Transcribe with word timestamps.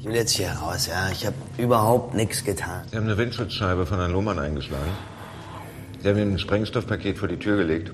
Ich 0.00 0.04
will 0.04 0.14
jetzt 0.14 0.32
hier 0.32 0.50
raus, 0.50 0.86
ja. 0.86 1.10
Ich 1.10 1.26
habe 1.26 1.34
überhaupt 1.56 2.14
nichts 2.14 2.44
getan. 2.44 2.82
Sie 2.90 2.96
haben 2.96 3.04
eine 3.04 3.18
Windschutzscheibe 3.18 3.84
von 3.84 3.98
Herrn 3.98 4.12
Lohmann 4.12 4.38
eingeschlagen. 4.38 4.92
Sie 6.00 6.08
haben 6.08 6.18
ihm 6.18 6.34
ein 6.34 6.38
Sprengstoffpaket 6.38 7.18
vor 7.18 7.26
die 7.28 7.36
Tür 7.36 7.56
gelegt. 7.56 7.90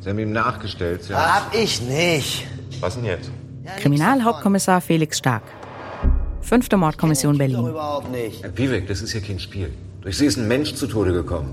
Sie 0.00 0.08
haben 0.08 0.18
ihm 0.18 0.32
nachgestellt. 0.32 1.02
Sie 1.02 1.14
haben 1.14 1.46
Hab 1.46 1.54
ich 1.54 1.82
nicht. 1.82 2.46
Was 2.80 2.94
denn 2.94 3.04
jetzt? 3.04 3.30
Kriminalhauptkommissar 3.78 4.80
Felix 4.80 5.18
Stark. 5.18 5.42
Fünfte 6.40 6.76
Mordkommission 6.76 7.36
Berlin. 7.36 7.66
überhaupt 7.66 8.10
nicht. 8.10 8.42
Herr 8.42 8.50
Piewek, 8.50 8.86
das 8.86 9.02
ist 9.02 9.12
hier 9.12 9.20
kein 9.20 9.38
Spiel. 9.40 9.70
Durch 10.02 10.16
Sie 10.16 10.26
ist 10.26 10.38
ein 10.38 10.48
Mensch 10.48 10.74
zu 10.74 10.86
Tode 10.86 11.12
gekommen. 11.12 11.52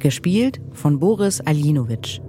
Gespielt 0.00 0.60
von 0.72 0.98
Boris 0.98 1.40
Aljinovic. 1.40 2.20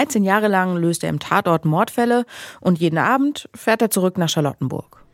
13 0.00 0.24
Jahre 0.24 0.48
lang 0.48 0.76
löst 0.76 1.04
er 1.04 1.10
im 1.10 1.18
Tatort 1.18 1.66
Mordfälle 1.66 2.24
und 2.60 2.78
jeden 2.78 2.96
Abend 2.96 3.50
fährt 3.54 3.82
er 3.82 3.90
zurück 3.90 4.16
nach 4.16 4.30
Charlottenburg. 4.30 5.04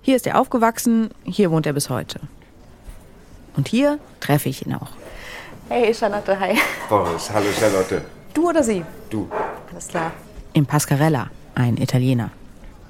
Hier 0.00 0.14
ist 0.14 0.28
er 0.28 0.38
aufgewachsen, 0.38 1.10
hier 1.24 1.50
wohnt 1.50 1.66
er 1.66 1.72
bis 1.72 1.90
heute. 1.90 2.20
Und 3.56 3.66
hier 3.66 3.98
treffe 4.20 4.48
ich 4.48 4.64
ihn 4.64 4.74
auch. 4.74 4.90
Hey 5.68 5.92
Charlotte, 5.92 6.38
hi. 6.38 6.56
Boris, 6.88 7.28
hallo 7.34 7.48
Charlotte. 7.58 8.02
Du 8.32 8.48
oder 8.48 8.62
sie? 8.62 8.84
Du. 9.10 9.28
Alles 9.72 9.88
klar. 9.88 10.12
Im 10.52 10.66
Pascarella, 10.66 11.30
ein 11.56 11.76
Italiener. 11.76 12.30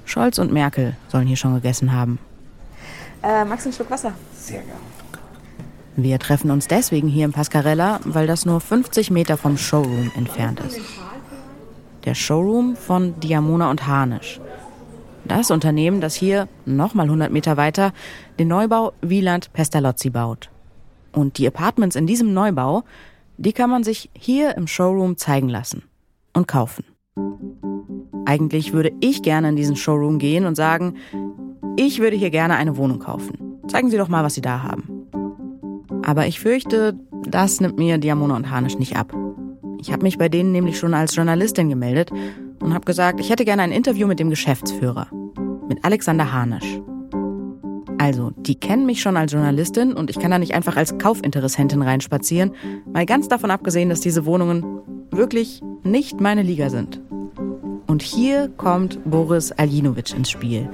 Scholz 0.05 0.37
und 0.37 0.53
Merkel 0.53 0.95
sollen 1.07 1.25
hier 1.25 1.37
schon 1.37 1.55
gegessen 1.55 1.91
haben. 1.93 2.19
Äh, 3.23 3.43
magst 3.43 3.65
du 3.65 3.69
einen 3.69 3.75
Schluck 3.75 3.89
Wasser? 3.89 4.13
Wir 5.95 6.19
treffen 6.19 6.51
uns 6.51 6.67
deswegen 6.67 7.07
hier 7.07 7.25
im 7.25 7.33
Pascarella, 7.33 8.01
weil 8.05 8.27
das 8.27 8.45
nur 8.45 8.61
50 8.61 9.09
Meter 9.09 9.35
vom 9.35 9.57
Showroom 9.57 10.11
entfernt 10.15 10.59
ist. 10.59 10.79
Der 12.05 12.15
Showroom 12.15 12.75
von 12.75 13.19
Diamona 13.19 13.69
und 13.69 13.87
Harnisch. 13.87 14.39
Das 15.25 15.51
Unternehmen, 15.51 16.01
das 16.01 16.15
hier, 16.15 16.47
nochmal 16.65 17.05
100 17.05 17.31
Meter 17.31 17.57
weiter, 17.57 17.93
den 18.39 18.47
Neubau 18.47 18.93
Wieland 19.01 19.51
Pestalozzi 19.53 20.09
baut. 20.09 20.49
Und 21.11 21.37
die 21.37 21.47
Apartments 21.47 21.95
in 21.95 22.07
diesem 22.07 22.33
Neubau, 22.33 22.83
die 23.37 23.53
kann 23.53 23.69
man 23.69 23.83
sich 23.83 24.09
hier 24.13 24.57
im 24.57 24.67
Showroom 24.67 25.17
zeigen 25.17 25.49
lassen 25.49 25.83
und 26.33 26.47
kaufen. 26.47 26.85
Eigentlich 28.25 28.73
würde 28.73 28.91
ich 29.01 29.21
gerne 29.23 29.49
in 29.49 29.55
diesen 29.55 29.75
Showroom 29.75 30.19
gehen 30.19 30.45
und 30.45 30.55
sagen, 30.55 30.95
ich 31.77 31.99
würde 31.99 32.15
hier 32.15 32.29
gerne 32.29 32.55
eine 32.55 32.77
Wohnung 32.77 32.99
kaufen. 32.99 33.59
Zeigen 33.67 33.89
Sie 33.89 33.97
doch 33.97 34.09
mal, 34.09 34.23
was 34.23 34.35
Sie 34.35 34.41
da 34.41 34.63
haben. 34.63 35.07
Aber 36.03 36.27
ich 36.27 36.39
fürchte, 36.39 36.99
das 37.27 37.61
nimmt 37.61 37.77
mir 37.77 37.97
Diamona 37.97 38.35
und 38.35 38.49
Harnisch 38.49 38.77
nicht 38.77 38.95
ab. 38.95 39.13
Ich 39.81 39.93
habe 39.93 40.03
mich 40.03 40.17
bei 40.17 40.27
denen 40.27 40.51
nämlich 40.51 40.77
schon 40.77 40.93
als 40.93 41.15
Journalistin 41.15 41.69
gemeldet 41.69 42.11
und 42.59 42.73
habe 42.73 42.85
gesagt, 42.85 43.21
ich 43.21 43.29
hätte 43.29 43.45
gerne 43.45 43.61
ein 43.61 43.71
Interview 43.71 44.07
mit 44.07 44.19
dem 44.19 44.29
Geschäftsführer, 44.29 45.07
mit 45.69 45.85
Alexander 45.85 46.33
Harnisch. 46.33 46.81
Also, 47.97 48.31
die 48.35 48.55
kennen 48.55 48.85
mich 48.85 49.01
schon 49.01 49.15
als 49.15 49.31
Journalistin 49.31 49.93
und 49.93 50.09
ich 50.09 50.19
kann 50.19 50.31
da 50.31 50.39
nicht 50.39 50.53
einfach 50.53 50.75
als 50.75 50.97
Kaufinteressentin 50.97 51.81
reinspazieren, 51.81 52.51
mal 52.91 53.05
ganz 53.05 53.29
davon 53.29 53.51
abgesehen, 53.51 53.89
dass 53.89 54.01
diese 54.01 54.25
Wohnungen 54.25 54.65
wirklich 55.11 55.61
nicht 55.83 56.19
meine 56.19 56.43
Liga 56.43 56.69
sind. 56.69 57.01
Und 57.87 58.01
hier 58.01 58.49
kommt 58.49 58.99
Boris 59.05 59.51
Aljinovic 59.53 60.13
ins 60.13 60.29
Spiel. 60.29 60.69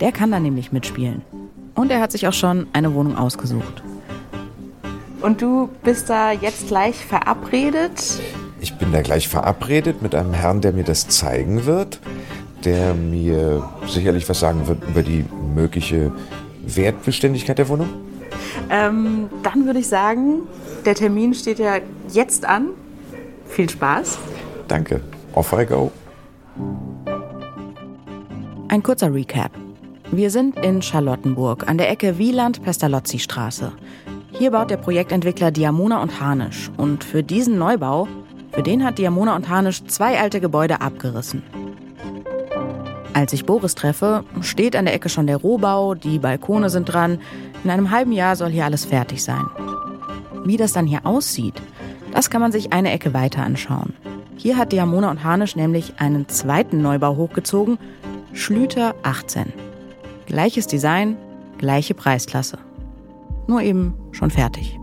Der 0.00 0.12
kann 0.12 0.30
da 0.30 0.40
nämlich 0.40 0.72
mitspielen. 0.72 1.22
Und 1.74 1.90
er 1.90 2.00
hat 2.00 2.12
sich 2.12 2.28
auch 2.28 2.32
schon 2.32 2.66
eine 2.72 2.94
Wohnung 2.94 3.16
ausgesucht. 3.16 3.82
Und 5.22 5.40
du 5.40 5.68
bist 5.84 6.10
da 6.10 6.32
jetzt 6.32 6.66
gleich 6.66 6.96
verabredet? 6.96 8.20
Ich 8.60 8.74
bin 8.74 8.92
da 8.92 9.02
gleich 9.02 9.28
verabredet 9.28 10.02
mit 10.02 10.14
einem 10.14 10.34
Herrn, 10.34 10.60
der 10.60 10.72
mir 10.72 10.84
das 10.84 11.08
zeigen 11.08 11.64
wird, 11.64 12.00
der 12.64 12.94
mir 12.94 13.68
sicherlich 13.86 14.28
was 14.28 14.40
sagen 14.40 14.66
wird 14.66 14.82
über 14.88 15.02
die 15.02 15.24
mögliche 15.54 16.12
Wertbeständigkeit 16.66 17.58
der 17.58 17.68
Wohnung. 17.68 17.88
Ähm, 18.70 19.28
dann 19.42 19.66
würde 19.66 19.78
ich 19.78 19.88
sagen, 19.88 20.42
der 20.84 20.94
Termin 20.94 21.34
steht 21.34 21.58
ja 21.58 21.78
jetzt 22.12 22.44
an. 22.44 22.70
Viel 23.46 23.68
Spaß. 23.68 24.18
Danke. 24.66 25.00
Off 25.34 25.52
I 25.52 25.66
go. 25.66 25.92
Ein 28.68 28.82
kurzer 28.82 29.12
Recap. 29.12 29.52
Wir 30.10 30.30
sind 30.30 30.58
in 30.58 30.82
Charlottenburg 30.82 31.68
an 31.68 31.78
der 31.78 31.90
Ecke 31.90 32.18
Wieland-Pestalozzi-Straße. 32.18 33.72
Hier 34.32 34.50
baut 34.50 34.70
der 34.70 34.78
Projektentwickler 34.78 35.50
Diamona 35.50 36.02
und 36.02 36.20
Harnisch. 36.20 36.70
Und 36.76 37.04
für 37.04 37.22
diesen 37.22 37.58
Neubau, 37.58 38.08
für 38.50 38.62
den 38.62 38.82
hat 38.84 38.98
Diamona 38.98 39.36
und 39.36 39.48
Harnisch 39.48 39.84
zwei 39.84 40.18
alte 40.18 40.40
Gebäude 40.40 40.80
abgerissen. 40.80 41.42
Als 43.12 43.34
ich 43.34 43.44
Boris 43.44 43.74
treffe, 43.74 44.24
steht 44.40 44.74
an 44.74 44.86
der 44.86 44.94
Ecke 44.94 45.10
schon 45.10 45.26
der 45.26 45.36
Rohbau, 45.36 45.94
die 45.94 46.18
Balkone 46.18 46.70
sind 46.70 46.86
dran. 46.86 47.20
In 47.62 47.70
einem 47.70 47.90
halben 47.90 48.12
Jahr 48.12 48.36
soll 48.36 48.50
hier 48.50 48.64
alles 48.64 48.86
fertig 48.86 49.22
sein. 49.22 49.44
Wie 50.44 50.56
das 50.56 50.72
dann 50.72 50.86
hier 50.86 51.04
aussieht, 51.04 51.60
das 52.12 52.30
kann 52.30 52.40
man 52.40 52.52
sich 52.52 52.72
eine 52.72 52.90
Ecke 52.90 53.12
weiter 53.14 53.42
anschauen. 53.42 53.92
Hier 54.36 54.56
hat 54.56 54.72
Diamona 54.72 55.10
und 55.10 55.22
Harnisch 55.22 55.56
nämlich 55.56 55.94
einen 55.98 56.26
zweiten 56.28 56.80
Neubau 56.80 57.16
hochgezogen, 57.16 57.78
Schlüter 58.32 58.94
18. 59.02 59.52
Gleiches 60.26 60.66
Design, 60.66 61.16
gleiche 61.58 61.94
Preisklasse. 61.94 62.58
Nur 63.46 63.62
eben 63.62 63.94
schon 64.12 64.30
fertig. 64.30 64.78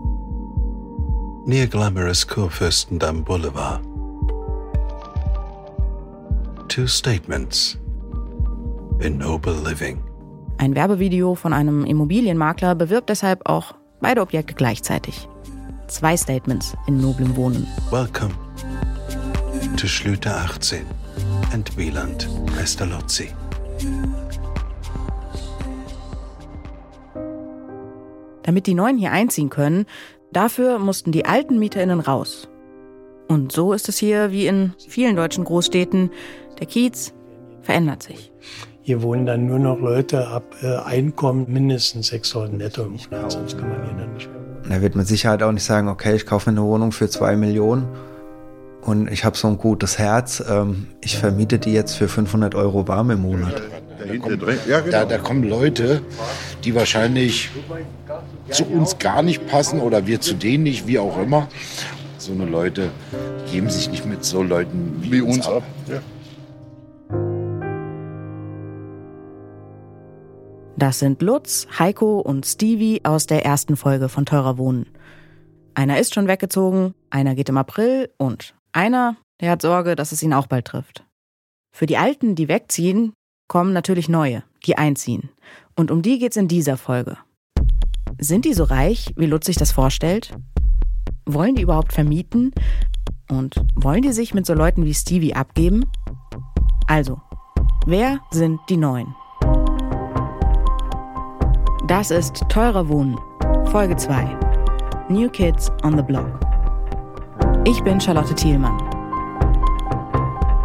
near 1.50 1.66
glamorous 1.66 2.26
Kurfürstendamm 2.26 3.24
Boulevard. 3.24 3.80
Two 6.68 6.86
statements 6.86 7.76
in 9.00 9.18
noble 9.18 9.54
living. 9.54 10.02
Ein 10.58 10.74
Werbevideo 10.74 11.34
von 11.34 11.52
einem 11.52 11.84
Immobilienmakler 11.84 12.74
bewirbt 12.74 13.08
deshalb 13.08 13.40
auch 13.48 13.74
beide 14.00 14.20
Objekte 14.20 14.54
gleichzeitig. 14.54 15.28
Zwei 15.88 16.16
Statements 16.16 16.76
in 16.86 17.00
noblem 17.00 17.34
Wohnen. 17.34 17.66
Welcome 17.90 18.34
to 19.76 19.88
Schlüter 19.88 20.36
18 20.36 20.84
and 21.52 21.76
Wieland 21.76 22.28
Pestalozzi. 22.56 23.30
Damit 28.50 28.66
die 28.66 28.74
Neuen 28.74 28.98
hier 28.98 29.12
einziehen 29.12 29.48
können, 29.48 29.86
dafür 30.32 30.80
mussten 30.80 31.12
die 31.12 31.24
alten 31.24 31.60
MieterInnen 31.60 32.00
raus. 32.00 32.48
Und 33.28 33.52
so 33.52 33.72
ist 33.72 33.88
es 33.88 33.96
hier 33.96 34.32
wie 34.32 34.48
in 34.48 34.72
vielen 34.88 35.14
deutschen 35.14 35.44
Großstädten. 35.44 36.10
Der 36.58 36.66
Kiez 36.66 37.14
verändert 37.62 38.02
sich. 38.02 38.32
Hier 38.82 39.02
wohnen 39.02 39.24
dann 39.24 39.46
nur 39.46 39.60
noch 39.60 39.78
Leute 39.78 40.26
ab 40.26 40.56
äh, 40.62 40.78
Einkommen 40.78 41.46
mindestens 41.46 42.12
6.000 42.12 42.56
netto 42.56 42.82
im 42.82 42.96
Monat, 42.96 43.30
sonst 43.30 43.56
kann 43.56 43.68
man 43.68 43.84
hier 43.84 43.94
dann 43.94 44.14
nicht 44.14 44.28
mehr. 44.28 44.40
Da 44.68 44.82
wird 44.82 44.96
mit 44.96 45.06
Sicherheit 45.06 45.44
auch 45.44 45.52
nicht 45.52 45.62
sagen, 45.62 45.86
okay, 45.86 46.16
ich 46.16 46.26
kaufe 46.26 46.50
mir 46.50 46.58
eine 46.58 46.66
Wohnung 46.66 46.90
für 46.90 47.08
zwei 47.08 47.36
Millionen 47.36 47.86
und 48.82 49.12
ich 49.12 49.24
habe 49.24 49.36
so 49.36 49.46
ein 49.46 49.58
gutes 49.58 49.96
Herz. 49.96 50.42
Ähm, 50.50 50.88
ich 51.00 51.16
vermiete 51.18 51.60
die 51.60 51.72
jetzt 51.72 51.94
für 51.94 52.08
500 52.08 52.56
Euro 52.56 52.88
warm 52.88 53.12
im 53.12 53.22
Monat. 53.22 53.62
Da, 54.90 55.04
da 55.04 55.18
kommen 55.18 55.44
Leute, 55.44 56.02
die 56.64 56.74
wahrscheinlich 56.74 57.50
zu 58.50 58.64
uns 58.64 58.98
gar 58.98 59.22
nicht 59.22 59.46
passen 59.46 59.80
oder 59.80 60.06
wir 60.06 60.20
zu 60.20 60.34
denen 60.34 60.64
nicht, 60.64 60.86
wie 60.86 60.98
auch 60.98 61.18
immer. 61.18 61.48
So 62.18 62.32
eine 62.32 62.44
Leute 62.44 62.90
geben 63.50 63.70
sich 63.70 63.90
nicht 63.90 64.06
mit 64.06 64.24
so 64.24 64.42
Leuten 64.42 64.98
wie, 65.00 65.20
uns 65.20 65.46
ab. 65.46 65.62
Das 70.76 70.98
sind 70.98 71.20
Lutz, 71.20 71.66
Heiko 71.78 72.20
und 72.20 72.46
Stevie 72.46 73.02
aus 73.04 73.26
der 73.26 73.44
ersten 73.44 73.76
Folge 73.76 74.08
von 74.08 74.24
Teurer 74.24 74.56
Wohnen. 74.56 74.86
Einer 75.74 75.98
ist 75.98 76.14
schon 76.14 76.26
weggezogen, 76.26 76.94
einer 77.10 77.34
geht 77.34 77.48
im 77.48 77.58
April 77.58 78.10
und 78.16 78.54
einer, 78.72 79.16
der 79.40 79.50
hat 79.50 79.62
Sorge, 79.62 79.94
dass 79.94 80.12
es 80.12 80.22
ihn 80.22 80.32
auch 80.32 80.46
bald 80.46 80.66
trifft. 80.66 81.04
Für 81.70 81.86
die 81.86 81.96
Alten, 81.96 82.34
die 82.34 82.48
wegziehen, 82.48 83.12
kommen 83.50 83.72
natürlich 83.72 84.08
neue, 84.08 84.44
die 84.64 84.78
einziehen. 84.78 85.28
Und 85.74 85.90
um 85.90 86.02
die 86.02 86.20
geht's 86.20 86.36
in 86.36 86.46
dieser 86.46 86.76
Folge. 86.76 87.18
Sind 88.20 88.44
die 88.44 88.54
so 88.54 88.62
reich, 88.62 89.12
wie 89.16 89.26
Lutz 89.26 89.46
sich 89.46 89.56
das 89.56 89.72
vorstellt? 89.72 90.32
Wollen 91.26 91.56
die 91.56 91.62
überhaupt 91.62 91.92
vermieten? 91.92 92.52
Und 93.28 93.56
wollen 93.74 94.02
die 94.02 94.12
sich 94.12 94.34
mit 94.34 94.46
so 94.46 94.54
Leuten 94.54 94.84
wie 94.84 94.94
Stevie 94.94 95.34
abgeben? 95.34 95.84
Also, 96.86 97.20
wer 97.86 98.20
sind 98.30 98.60
die 98.68 98.76
Neuen? 98.76 99.16
Das 101.88 102.12
ist 102.12 102.44
Teurer 102.48 102.88
Wohnen, 102.88 103.18
Folge 103.72 103.96
2. 103.96 104.38
New 105.08 105.28
Kids 105.28 105.72
on 105.82 105.96
the 105.96 106.04
Block. 106.04 106.38
Ich 107.66 107.82
bin 107.82 108.00
Charlotte 108.00 108.32
Thielmann. 108.36 108.89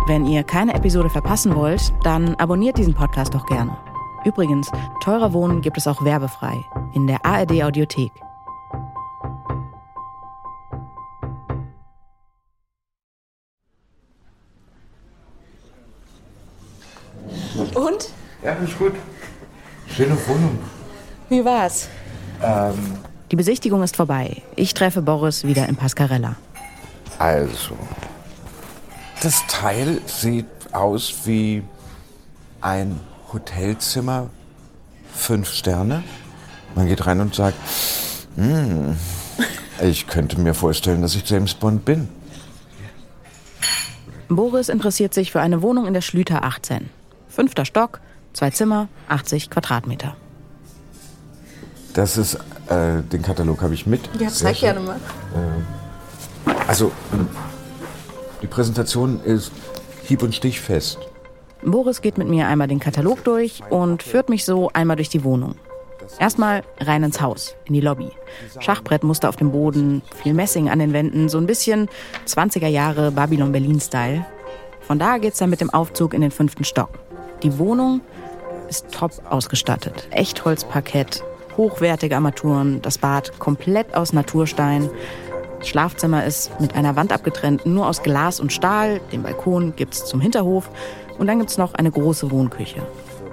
Wenn 0.08 0.26
ihr 0.26 0.44
keine 0.44 0.74
Episode 0.76 1.10
verpassen 1.10 1.56
wollt, 1.56 1.92
dann 2.04 2.36
abonniert 2.36 2.78
diesen 2.78 2.94
Podcast 2.94 3.34
doch 3.34 3.46
gerne. 3.48 3.76
Übrigens, 4.24 4.70
Teurer 5.02 5.34
Wohnen 5.34 5.62
gibt 5.62 5.78
es 5.78 5.88
auch 5.88 6.04
werbefrei 6.04 6.56
in 6.94 7.08
der 7.08 7.26
ARD 7.26 7.64
Audiothek. 7.64 8.12
Und? 17.74 18.10
Ja, 18.44 18.52
ist 18.54 18.78
gut. 18.78 18.94
Schöne 19.88 20.18
Wohnung. 20.28 20.60
Wie 21.30 21.44
war's? 21.44 21.88
Ähm, 22.44 22.74
Die 23.32 23.36
Besichtigung 23.36 23.82
ist 23.84 23.96
vorbei. 23.96 24.42
Ich 24.56 24.74
treffe 24.74 25.02
Boris 25.02 25.44
wieder 25.46 25.68
in 25.68 25.76
Pascarella. 25.76 26.36
also, 27.18 27.76
das 29.26 29.48
Teil 29.48 30.02
sieht 30.06 30.46
aus 30.72 31.16
wie 31.26 31.64
ein 32.62 33.00
Hotelzimmer, 33.34 34.30
fünf 35.16 35.52
Sterne. 35.52 36.04
Man 36.76 36.86
geht 36.86 37.08
rein 37.08 37.20
und 37.20 37.34
sagt, 37.34 37.58
"Hm, 38.36 38.96
ich 39.82 40.06
könnte 40.06 40.40
mir 40.40 40.54
vorstellen, 40.54 41.02
dass 41.02 41.16
ich 41.16 41.28
James 41.28 41.56
Bond 41.56 41.86
bin. 41.86 42.08
Boris 44.28 44.70
interessiert 44.70 45.16
sich 45.16 45.32
für 45.32 45.42
eine 45.42 45.64
Wohnung 45.64 45.88
in 45.88 45.96
der 45.96 46.02
Schlüter 46.02 46.44
18. 46.44 46.92
Fünfter 47.28 47.66
Stock, 47.66 48.02
zwei 48.34 48.52
Zimmer, 48.52 48.90
80 49.08 49.50
Quadratmeter. 49.50 50.16
Das 51.94 52.18
ist, 52.18 52.36
äh, 52.70 53.02
den 53.02 53.24
Katalog 53.24 53.64
habe 53.64 53.74
ich 53.74 53.88
mit. 53.88 54.02
Ja, 54.20 54.30
zeig 54.30 54.60
gerne 54.60 54.82
mal. 54.82 55.00
Also, 56.68 56.92
die 58.42 58.48
Präsentation 58.48 59.20
ist 59.24 59.52
hieb- 60.04 60.24
und 60.24 60.36
stichfest. 60.36 61.00
Boris 61.64 62.02
geht 62.02 62.18
mit 62.18 62.28
mir 62.28 62.48
einmal 62.48 62.68
den 62.68 62.80
Katalog 62.80 63.24
durch 63.24 63.64
und 63.70 64.04
führt 64.04 64.30
mich 64.30 64.46
so 64.46 64.70
einmal 64.74 64.98
durch 64.98 65.10
die 65.10 65.24
Wohnung. 65.24 65.56
Erstmal 66.20 66.64
rein 66.80 67.04
ins 67.04 67.20
Haus, 67.20 67.56
in 67.66 67.74
die 67.74 67.82
Lobby. 67.82 68.12
Schachbrettmuster 68.60 69.28
auf 69.28 69.36
dem 69.36 69.52
Boden, 69.52 70.04
viel 70.22 70.34
Messing 70.34 70.70
an 70.70 70.80
den 70.80 70.94
Wänden, 70.94 71.30
so 71.30 71.38
ein 71.38 71.48
bisschen 71.48 71.90
20er 72.28 72.68
Jahre 72.68 73.12
Babylon-Berlin-Style. 73.12 74.26
Von 74.82 75.00
da 75.00 75.18
geht's 75.18 75.40
dann 75.40 75.50
mit 75.50 75.62
dem 75.62 75.72
Aufzug 75.72 76.14
in 76.14 76.22
den 76.22 76.32
fünften 76.32 76.64
Stock. 76.64 76.90
Die 77.42 77.58
Wohnung 77.58 78.02
ist 78.70 78.92
top 78.92 79.12
ausgestattet. 79.30 80.08
Echtholzparkett, 80.12 81.24
hochwertige 81.58 82.16
Armaturen, 82.16 82.82
das 82.82 82.98
Bad 82.98 83.40
komplett 83.40 83.96
aus 83.96 84.14
Naturstein. 84.14 84.90
Das 85.66 85.72
Schlafzimmer 85.72 86.24
ist 86.24 86.52
mit 86.60 86.76
einer 86.76 86.96
Wand 86.96 87.12
abgetrennt, 87.12 87.66
nur 87.66 87.88
aus 87.88 88.04
Glas 88.04 88.40
und 88.40 88.54
Stahl. 88.54 89.02
Den 89.12 89.24
Balkon 89.24 89.76
gibt's 89.76 90.06
zum 90.06 90.22
Hinterhof. 90.22 90.70
Und 91.18 91.26
dann 91.26 91.40
gibt's 91.40 91.58
noch 91.58 91.74
eine 91.74 91.90
große 91.90 92.30
Wohnküche. 92.30 92.84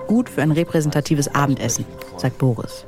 Gut 0.06 0.30
für 0.30 0.40
ein 0.40 0.50
repräsentatives 0.50 1.34
Abendessen, 1.34 1.84
sagt 2.16 2.38
Boris. 2.38 2.86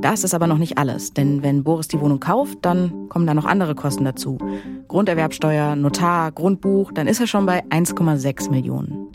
Das 0.00 0.22
ist 0.22 0.32
aber 0.32 0.46
noch 0.46 0.58
nicht 0.58 0.78
alles, 0.78 1.12
denn 1.12 1.42
wenn 1.42 1.64
Boris 1.64 1.88
die 1.88 2.00
Wohnung 2.00 2.20
kauft, 2.20 2.58
dann 2.62 3.08
kommen 3.08 3.26
da 3.26 3.34
noch 3.34 3.46
andere 3.46 3.74
Kosten 3.74 4.04
dazu. 4.04 4.38
Grunderwerbsteuer, 4.86 5.74
Notar, 5.74 6.30
Grundbuch, 6.30 6.92
dann 6.92 7.08
ist 7.08 7.20
er 7.20 7.26
schon 7.26 7.46
bei 7.46 7.64
1,6 7.64 8.48
Millionen. 8.50 9.08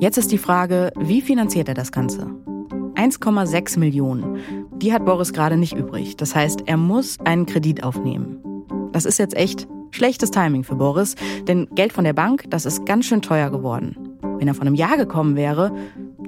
Jetzt 0.00 0.18
ist 0.18 0.32
die 0.32 0.38
Frage, 0.38 0.92
wie 0.98 1.20
finanziert 1.20 1.68
er 1.68 1.74
das 1.74 1.92
Ganze? 1.92 2.26
1,6 2.96 3.78
Millionen. 3.78 4.38
Die 4.76 4.92
hat 4.92 5.04
Boris 5.04 5.32
gerade 5.32 5.56
nicht 5.56 5.76
übrig. 5.76 6.16
Das 6.16 6.34
heißt, 6.34 6.64
er 6.66 6.76
muss 6.76 7.18
einen 7.20 7.46
Kredit 7.46 7.84
aufnehmen. 7.84 8.38
Das 8.90 9.04
ist 9.04 9.18
jetzt 9.18 9.36
echt 9.36 9.68
schlechtes 9.92 10.32
Timing 10.32 10.64
für 10.64 10.74
Boris, 10.74 11.14
denn 11.46 11.68
Geld 11.76 11.92
von 11.92 12.02
der 12.02 12.12
Bank, 12.12 12.44
das 12.50 12.66
ist 12.66 12.84
ganz 12.86 13.06
schön 13.06 13.22
teuer 13.22 13.50
geworden. 13.50 13.96
Wenn 14.38 14.48
er 14.48 14.54
vor 14.54 14.62
einem 14.62 14.74
Jahr 14.74 14.96
gekommen 14.96 15.36
wäre, 15.36 15.72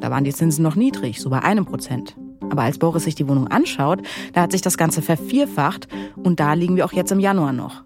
da 0.01 0.13
waren 0.13 0.23
die 0.23 0.33
Zinsen 0.33 0.63
noch 0.63 0.77
niedrig, 0.77 1.21
so 1.21 1.29
bei 1.29 1.41
einem 1.41 1.65
Prozent. 1.65 2.17
Aber 2.51 2.63
als 2.63 2.79
Boris 2.79 3.05
sich 3.05 3.15
die 3.15 3.29
Wohnung 3.29 3.49
anschaut, 3.49 4.03
da 4.33 4.43
hat 4.43 4.53
sich 4.53 4.63
das 4.63 4.79
Ganze 4.79 5.03
vervierfacht 5.03 5.89
und 6.17 6.41
da 6.41 6.55
liegen 6.55 6.77
wir 6.77 6.85
auch 6.85 6.93
jetzt 6.93 7.13
im 7.13 7.21
Januar 7.21 7.53
noch. 7.53 7.85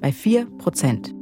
Bei 0.00 0.12
4 0.12 0.46
Prozent. 0.58 1.14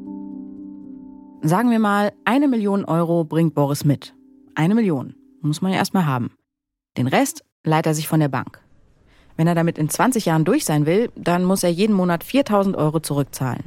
Sagen 1.42 1.70
wir 1.70 1.78
mal, 1.78 2.12
eine 2.24 2.48
Million 2.48 2.84
Euro 2.84 3.24
bringt 3.24 3.54
Boris 3.54 3.84
mit. 3.84 4.14
Eine 4.54 4.74
Million. 4.74 5.14
Muss 5.40 5.62
man 5.62 5.72
ja 5.72 5.78
erstmal 5.78 6.06
haben. 6.06 6.32
Den 6.96 7.06
Rest 7.06 7.44
leiht 7.64 7.86
er 7.86 7.94
sich 7.94 8.08
von 8.08 8.20
der 8.20 8.28
Bank. 8.28 8.60
Wenn 9.36 9.46
er 9.46 9.54
damit 9.54 9.78
in 9.78 9.88
20 9.88 10.26
Jahren 10.26 10.44
durch 10.44 10.66
sein 10.66 10.84
will, 10.84 11.10
dann 11.16 11.44
muss 11.44 11.62
er 11.62 11.70
jeden 11.70 11.94
Monat 11.94 12.24
4000 12.24 12.76
Euro 12.76 13.00
zurückzahlen. 13.00 13.64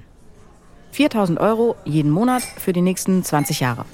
4000 0.92 1.40
Euro 1.40 1.76
jeden 1.86 2.12
Monat 2.12 2.44
für 2.44 2.74
die 2.74 2.84
nächsten 2.84 3.24
20 3.24 3.60
Jahre. 3.60 3.86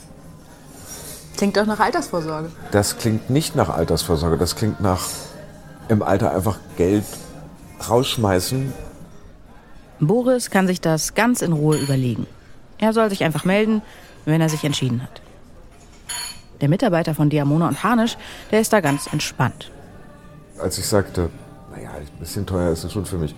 Klingt 1.39 1.56
doch 1.56 1.65
nach 1.65 1.80
Altersvorsorge. 1.80 2.51
Das 2.71 2.97
klingt 2.97 3.30
nicht 3.30 3.56
nach 3.56 3.69
Altersvorsorge, 3.69 4.36
das 4.36 4.57
klingt 4.57 4.81
nach 4.81 5.07
im 5.88 6.03
Alter 6.03 6.36
einfach 6.36 6.57
Geld 6.75 7.06
rausschmeißen. 7.89 8.74
Boris 10.01 10.50
kann 10.50 10.68
sich 10.68 10.81
das 10.81 11.15
ganz 11.15 11.41
in 11.41 11.53
Ruhe 11.53 11.77
überlegen. 11.77 12.27
Er 12.77 12.91
soll 12.91 13.09
sich 13.09 13.24
einfach 13.24 13.45
melden, 13.45 13.81
wenn 14.25 14.41
er 14.41 14.50
sich 14.50 14.65
entschieden 14.65 15.01
hat. 15.01 15.21
Der 16.59 16.68
Mitarbeiter 16.68 17.15
von 17.15 17.30
Diamona 17.30 17.69
und 17.69 17.86
Harnisch, 17.86 18.18
der 18.51 18.59
ist 18.59 18.74
da 18.74 18.81
ganz 18.81 19.07
entspannt. 19.07 19.71
Als 20.57 20.77
ich 20.77 20.88
sagte, 20.88 21.30
naja, 21.71 21.91
ein 21.91 22.19
bisschen 22.19 22.47
teuer 22.47 22.74
ist 22.74 22.83
es 22.83 22.91
schon 22.91 23.06
für 23.06 23.18
mich. 23.18 23.33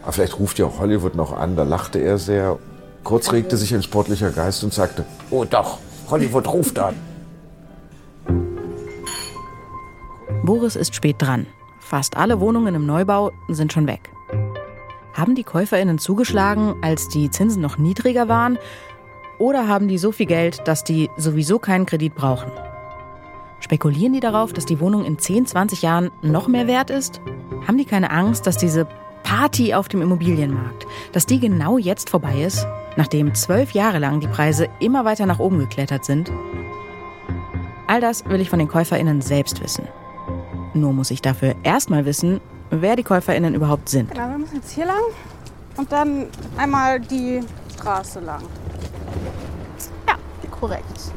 Aber 0.00 0.12
vielleicht 0.12 0.38
ruft 0.38 0.58
ja 0.58 0.64
auch 0.64 0.78
Hollywood 0.78 1.14
noch 1.14 1.36
an, 1.36 1.56
da 1.56 1.64
lachte 1.64 1.98
er 1.98 2.16
sehr. 2.16 2.58
Kurz 3.02 3.32
regte 3.32 3.58
sich 3.58 3.74
ein 3.74 3.82
sportlicher 3.82 4.30
Geist 4.30 4.64
und 4.64 4.72
sagte, 4.72 5.04
oh 5.28 5.44
doch, 5.44 5.76
Hollywood 6.08 6.48
ruft 6.48 6.78
an. 6.78 6.94
Boris 10.42 10.76
ist 10.76 10.94
spät 10.94 11.16
dran. 11.18 11.46
Fast 11.78 12.16
alle 12.16 12.40
Wohnungen 12.40 12.74
im 12.74 12.86
Neubau 12.86 13.32
sind 13.48 13.72
schon 13.72 13.86
weg. 13.86 14.10
Haben 15.14 15.34
die 15.34 15.44
KäuferInnen 15.44 15.98
zugeschlagen, 15.98 16.74
als 16.82 17.08
die 17.08 17.30
Zinsen 17.30 17.62
noch 17.62 17.78
niedriger 17.78 18.28
waren? 18.28 18.58
Oder 19.38 19.68
haben 19.68 19.88
die 19.88 19.98
so 19.98 20.12
viel 20.12 20.26
Geld, 20.26 20.66
dass 20.66 20.84
die 20.84 21.08
sowieso 21.16 21.58
keinen 21.58 21.86
Kredit 21.86 22.14
brauchen? 22.14 22.50
Spekulieren 23.60 24.12
die 24.12 24.20
darauf, 24.20 24.52
dass 24.52 24.66
die 24.66 24.80
Wohnung 24.80 25.04
in 25.04 25.18
10, 25.18 25.46
20 25.46 25.82
Jahren 25.82 26.10
noch 26.20 26.48
mehr 26.48 26.66
wert 26.66 26.90
ist? 26.90 27.20
Haben 27.66 27.78
die 27.78 27.86
keine 27.86 28.10
Angst, 28.10 28.46
dass 28.46 28.58
diese 28.58 28.86
Party 29.22 29.72
auf 29.72 29.88
dem 29.88 30.02
Immobilienmarkt, 30.02 30.86
dass 31.12 31.26
die 31.26 31.40
genau 31.40 31.78
jetzt 31.78 32.10
vorbei 32.10 32.42
ist, 32.42 32.66
nachdem 32.96 33.34
zwölf 33.34 33.72
Jahre 33.72 33.98
lang 33.98 34.20
die 34.20 34.28
Preise 34.28 34.68
immer 34.80 35.04
weiter 35.04 35.26
nach 35.26 35.38
oben 35.38 35.58
geklettert 35.58 36.04
sind? 36.04 36.30
All 37.86 38.00
das 38.00 38.24
will 38.26 38.40
ich 38.40 38.50
von 38.50 38.58
den 38.58 38.68
KäuferInnen 38.68 39.20
selbst 39.20 39.62
wissen. 39.62 39.86
Nur 40.72 40.92
muss 40.92 41.10
ich 41.10 41.22
dafür 41.22 41.54
erstmal 41.62 42.04
wissen, 42.06 42.40
wer 42.70 42.96
die 42.96 43.02
KäuferInnen 43.02 43.54
überhaupt 43.54 43.88
sind. 43.88 44.10
Genau, 44.10 44.28
wir 44.30 44.38
müssen 44.38 44.56
jetzt 44.56 44.72
hier 44.72 44.86
lang 44.86 45.02
und 45.76 45.92
dann 45.92 46.26
einmal 46.56 47.00
die 47.00 47.40
Straße 47.74 48.20
lang. 48.20 48.42
Ja, 50.08 50.14
korrekt. 50.50 51.12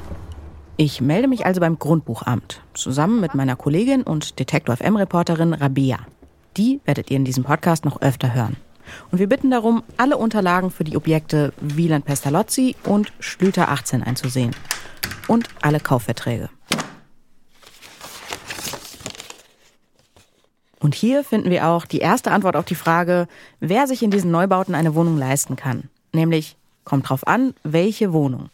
Ich 0.75 1.01
melde 1.01 1.27
mich 1.27 1.45
also 1.45 1.59
beim 1.59 1.79
Grundbuchamt, 1.79 2.62
zusammen 2.74 3.19
mit 3.19 3.33
meiner 3.33 3.55
Kollegin 3.55 4.03
und 4.03 4.38
Detektor 4.38 4.75
FM-Reporterin 4.75 5.53
Rabea. 5.53 6.00
Die 6.55 6.81
werdet 6.86 7.09
ihr 7.09 7.17
in 7.17 7.25
diesem 7.25 7.43
Podcast 7.43 7.86
noch 7.86 8.01
öfter 8.01 8.33
hören. 8.33 8.57
Und 9.12 9.19
wir 9.19 9.27
bitten 9.27 9.51
darum, 9.51 9.83
alle 9.97 10.17
Unterlagen 10.17 10.69
für 10.69 10.83
die 10.83 10.95
Objekte 10.95 11.53
Wieland 11.62 12.05
Pestalozzi 12.05 12.75
und 12.83 13.12
Schlüter 13.19 13.69
18 13.69 14.03
einzusehen. 14.03 14.51
Und 15.27 15.50
alle 15.62 15.79
Kaufverträge. 15.79 16.50
Und 20.79 20.96
hier 20.96 21.24
finden 21.24 21.50
wir 21.50 21.67
auch 21.67 21.86
die 21.86 22.00
erste 22.00 22.31
Antwort 22.31 22.55
auf 22.55 22.65
die 22.65 22.75
Frage, 22.75 23.27
wer 23.60 23.88
sich 23.88 24.03
in 24.03 24.12
diesen 24.12 24.31
Neubauten 24.31 24.75
eine 24.75 24.96
Wohnung 24.96 25.17
leisten 25.17 25.55
kann. 25.55 25.89
Nämlich, 26.13 26.55
kommt 26.84 27.10
drauf 27.10 27.25
an, 27.27 27.53
welche 27.63 28.13
Wohnung. 28.13 28.50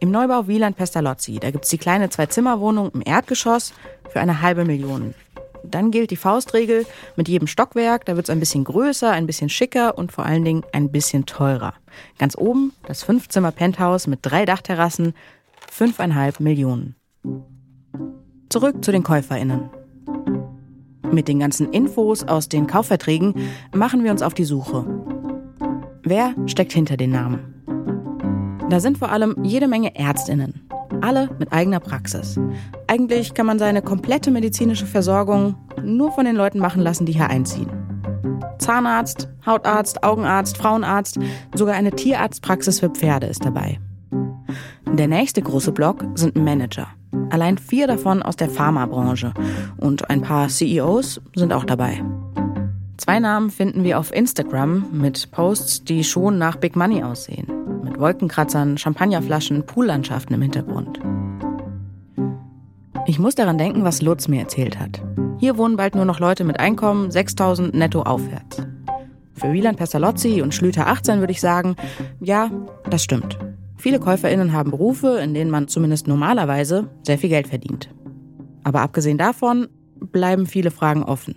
Im 0.00 0.10
Neubau 0.10 0.48
Wieland 0.48 0.76
Pestalozzi, 0.76 1.38
da 1.38 1.50
gibt's 1.50 1.68
die 1.68 1.78
kleine 1.78 2.10
Zwei-Zimmer-Wohnung 2.10 2.90
im 2.92 3.02
Erdgeschoss 3.04 3.72
für 4.10 4.20
eine 4.20 4.42
halbe 4.42 4.64
Million. 4.64 5.14
Dann 5.62 5.90
gilt 5.90 6.10
die 6.10 6.16
Faustregel, 6.16 6.84
mit 7.16 7.28
jedem 7.28 7.46
Stockwerk, 7.46 8.04
da 8.04 8.16
wird's 8.16 8.28
ein 8.28 8.40
bisschen 8.40 8.64
größer, 8.64 9.10
ein 9.10 9.26
bisschen 9.26 9.48
schicker 9.48 9.96
und 9.96 10.12
vor 10.12 10.26
allen 10.26 10.44
Dingen 10.44 10.62
ein 10.72 10.90
bisschen 10.90 11.24
teurer. 11.24 11.74
Ganz 12.18 12.36
oben 12.36 12.72
das 12.86 13.02
Fünf-Zimmer-Penthouse 13.02 14.06
mit 14.06 14.20
drei 14.22 14.44
Dachterrassen, 14.44 15.14
fünfeinhalb 15.70 16.40
Millionen. 16.40 16.96
Zurück 18.50 18.84
zu 18.84 18.92
den 18.92 19.02
KäuferInnen. 19.02 19.70
Mit 21.12 21.28
den 21.28 21.38
ganzen 21.38 21.70
Infos 21.70 22.24
aus 22.24 22.48
den 22.48 22.66
Kaufverträgen 22.66 23.34
machen 23.74 24.04
wir 24.04 24.10
uns 24.10 24.22
auf 24.22 24.34
die 24.34 24.44
Suche. 24.44 24.84
Wer 26.02 26.34
steckt 26.46 26.72
hinter 26.72 26.96
den 26.96 27.10
Namen? 27.10 27.54
Da 28.70 28.80
sind 28.80 28.98
vor 28.98 29.10
allem 29.10 29.36
jede 29.42 29.68
Menge 29.68 29.94
Ärztinnen, 29.94 30.68
alle 31.00 31.30
mit 31.38 31.52
eigener 31.52 31.80
Praxis. 31.80 32.38
Eigentlich 32.86 33.34
kann 33.34 33.46
man 33.46 33.58
seine 33.58 33.82
komplette 33.82 34.30
medizinische 34.30 34.86
Versorgung 34.86 35.54
nur 35.82 36.12
von 36.12 36.24
den 36.24 36.36
Leuten 36.36 36.58
machen 36.58 36.82
lassen, 36.82 37.06
die 37.06 37.12
hier 37.12 37.28
einziehen. 37.28 37.68
Zahnarzt, 38.58 39.28
Hautarzt, 39.44 40.02
Augenarzt, 40.02 40.56
Frauenarzt, 40.56 41.18
sogar 41.54 41.74
eine 41.74 41.90
Tierarztpraxis 41.90 42.80
für 42.80 42.90
Pferde 42.90 43.26
ist 43.26 43.44
dabei. 43.44 43.78
Der 44.90 45.08
nächste 45.08 45.42
große 45.42 45.72
Block 45.72 46.04
sind 46.14 46.36
Manager. 46.36 46.86
Allein 47.30 47.58
vier 47.58 47.86
davon 47.86 48.22
aus 48.22 48.36
der 48.36 48.48
Pharmabranche 48.48 49.32
und 49.76 50.10
ein 50.10 50.22
paar 50.22 50.48
CEOs 50.48 51.20
sind 51.34 51.52
auch 51.52 51.64
dabei. 51.64 52.02
Zwei 52.96 53.18
Namen 53.18 53.50
finden 53.50 53.82
wir 53.84 53.98
auf 53.98 54.14
Instagram 54.14 54.86
mit 54.92 55.30
Posts, 55.30 55.84
die 55.84 56.04
schon 56.04 56.38
nach 56.38 56.56
Big 56.56 56.76
Money 56.76 57.02
aussehen. 57.02 57.46
Mit 57.82 57.98
Wolkenkratzern, 57.98 58.78
Champagnerflaschen, 58.78 59.66
Poollandschaften 59.66 60.34
im 60.34 60.42
Hintergrund. 60.42 61.00
Ich 63.06 63.18
muss 63.18 63.34
daran 63.34 63.58
denken, 63.58 63.84
was 63.84 64.00
Lutz 64.00 64.28
mir 64.28 64.40
erzählt 64.40 64.78
hat. 64.78 65.02
Hier 65.38 65.58
wohnen 65.58 65.76
bald 65.76 65.94
nur 65.94 66.04
noch 66.04 66.20
Leute 66.20 66.44
mit 66.44 66.58
Einkommen 66.58 67.10
6000 67.10 67.74
netto 67.74 68.02
aufwärts. 68.02 68.62
Für 69.34 69.52
Wieland 69.52 69.76
Pestalozzi 69.76 70.40
und 70.40 70.54
Schlüter 70.54 70.86
18 70.86 71.20
würde 71.20 71.32
ich 71.32 71.40
sagen, 71.40 71.76
ja, 72.20 72.50
das 72.88 73.02
stimmt. 73.02 73.38
Viele 73.84 74.00
KäuferInnen 74.00 74.54
haben 74.54 74.70
Berufe, 74.70 75.18
in 75.18 75.34
denen 75.34 75.50
man 75.50 75.68
zumindest 75.68 76.08
normalerweise 76.08 76.88
sehr 77.02 77.18
viel 77.18 77.28
Geld 77.28 77.48
verdient. 77.48 77.94
Aber 78.62 78.80
abgesehen 78.80 79.18
davon 79.18 79.68
bleiben 80.00 80.46
viele 80.46 80.70
Fragen 80.70 81.02
offen. 81.02 81.36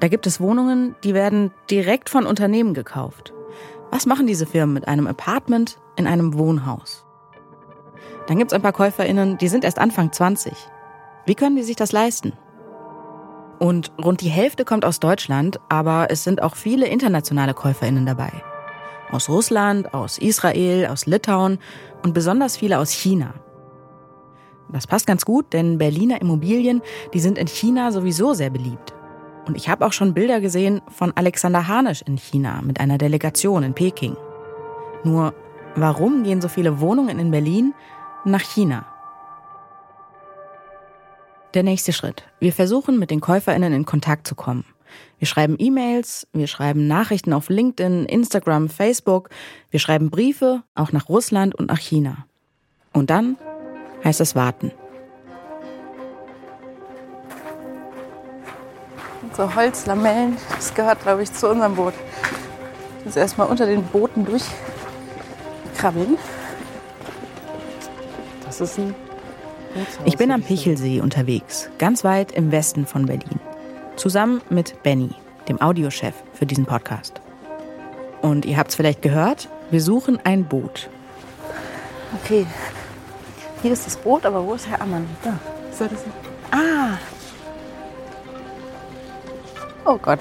Da 0.00 0.08
gibt 0.08 0.26
es 0.26 0.40
Wohnungen, 0.40 0.96
die 1.04 1.12
werden 1.12 1.50
direkt 1.70 2.08
von 2.08 2.24
Unternehmen 2.24 2.72
gekauft. 2.72 3.34
Was 3.90 4.06
machen 4.06 4.26
diese 4.26 4.46
Firmen 4.46 4.72
mit 4.72 4.88
einem 4.88 5.06
Apartment 5.06 5.78
in 5.98 6.06
einem 6.06 6.32
Wohnhaus? 6.38 7.04
Dann 8.26 8.38
gibt 8.38 8.50
es 8.50 8.54
ein 8.54 8.62
paar 8.62 8.72
KäuferInnen, 8.72 9.36
die 9.36 9.48
sind 9.48 9.62
erst 9.62 9.78
Anfang 9.78 10.10
20. 10.10 10.54
Wie 11.26 11.34
können 11.34 11.56
die 11.56 11.64
sich 11.64 11.76
das 11.76 11.92
leisten? 11.92 12.32
Und 13.58 13.92
rund 14.02 14.22
die 14.22 14.30
Hälfte 14.30 14.64
kommt 14.64 14.86
aus 14.86 15.00
Deutschland, 15.00 15.60
aber 15.68 16.06
es 16.08 16.24
sind 16.24 16.42
auch 16.42 16.56
viele 16.56 16.86
internationale 16.86 17.52
KäuferInnen 17.52 18.06
dabei. 18.06 18.32
Aus 19.14 19.28
Russland, 19.28 19.94
aus 19.94 20.18
Israel, 20.18 20.88
aus 20.88 21.06
Litauen 21.06 21.58
und 22.02 22.14
besonders 22.14 22.56
viele 22.56 22.80
aus 22.80 22.90
China. 22.90 23.34
Das 24.72 24.88
passt 24.88 25.06
ganz 25.06 25.24
gut, 25.24 25.52
denn 25.52 25.78
Berliner 25.78 26.20
Immobilien, 26.20 26.82
die 27.12 27.20
sind 27.20 27.38
in 27.38 27.46
China 27.46 27.92
sowieso 27.92 28.34
sehr 28.34 28.50
beliebt. 28.50 28.92
Und 29.46 29.56
ich 29.56 29.68
habe 29.68 29.86
auch 29.86 29.92
schon 29.92 30.14
Bilder 30.14 30.40
gesehen 30.40 30.82
von 30.88 31.12
Alexander 31.14 31.68
Hanisch 31.68 32.02
in 32.02 32.16
China 32.16 32.60
mit 32.62 32.80
einer 32.80 32.98
Delegation 32.98 33.62
in 33.62 33.72
Peking. 33.74 34.16
Nur, 35.04 35.32
warum 35.76 36.24
gehen 36.24 36.40
so 36.40 36.48
viele 36.48 36.80
Wohnungen 36.80 37.20
in 37.20 37.30
Berlin 37.30 37.72
nach 38.24 38.42
China? 38.42 38.84
Der 41.54 41.62
nächste 41.62 41.92
Schritt. 41.92 42.24
Wir 42.40 42.52
versuchen, 42.52 42.98
mit 42.98 43.12
den 43.12 43.20
KäuferInnen 43.20 43.74
in 43.74 43.84
Kontakt 43.84 44.26
zu 44.26 44.34
kommen. 44.34 44.64
Wir 45.18 45.26
schreiben 45.26 45.56
E-Mails, 45.58 46.26
wir 46.32 46.46
schreiben 46.46 46.86
Nachrichten 46.86 47.32
auf 47.32 47.48
LinkedIn, 47.48 48.06
Instagram, 48.06 48.68
Facebook, 48.68 49.30
wir 49.70 49.80
schreiben 49.80 50.10
Briefe, 50.10 50.62
auch 50.74 50.92
nach 50.92 51.08
Russland 51.08 51.54
und 51.54 51.68
nach 51.68 51.78
China. 51.78 52.26
Und 52.92 53.10
dann 53.10 53.36
heißt 54.04 54.20
es 54.20 54.34
warten. 54.34 54.70
So 59.36 59.54
Holzlamellen, 59.54 60.36
das 60.54 60.74
gehört, 60.74 61.02
glaube 61.02 61.22
ich, 61.22 61.32
zu 61.32 61.48
unserem 61.48 61.74
Boot. 61.74 61.94
Jetzt 63.04 63.16
erstmal 63.16 63.48
unter 63.48 63.66
den 63.66 63.82
Booten 63.82 64.24
durchkrabbeln. 64.24 66.16
Das 68.44 68.60
ist 68.60 68.78
ein 68.78 68.94
ich 70.04 70.16
bin 70.16 70.30
am 70.30 70.42
Pichelsee 70.42 71.00
unterwegs, 71.00 71.68
ganz 71.78 72.04
weit 72.04 72.32
im 72.32 72.52
Westen 72.52 72.86
von 72.86 73.06
Berlin. 73.06 73.40
Zusammen 73.96 74.42
mit 74.50 74.82
Benny, 74.82 75.10
dem 75.48 75.60
Audiochef 75.60 76.14
für 76.32 76.46
diesen 76.46 76.66
Podcast. 76.66 77.20
Und 78.22 78.44
ihr 78.44 78.56
habt 78.56 78.70
es 78.70 78.76
vielleicht 78.76 79.02
gehört, 79.02 79.48
wir 79.70 79.80
suchen 79.80 80.18
ein 80.24 80.44
Boot. 80.44 80.88
Okay, 82.22 82.46
hier 83.62 83.72
ist 83.72 83.86
das 83.86 83.96
Boot, 83.96 84.26
aber 84.26 84.44
wo 84.44 84.54
ist 84.54 84.68
Herr 84.68 84.80
Ammann? 84.80 85.08
Da. 85.22 85.38
Soll 85.72 85.88
das 85.88 86.04
ah! 86.50 86.98
Oh 89.84 89.98
Gott. 89.98 90.20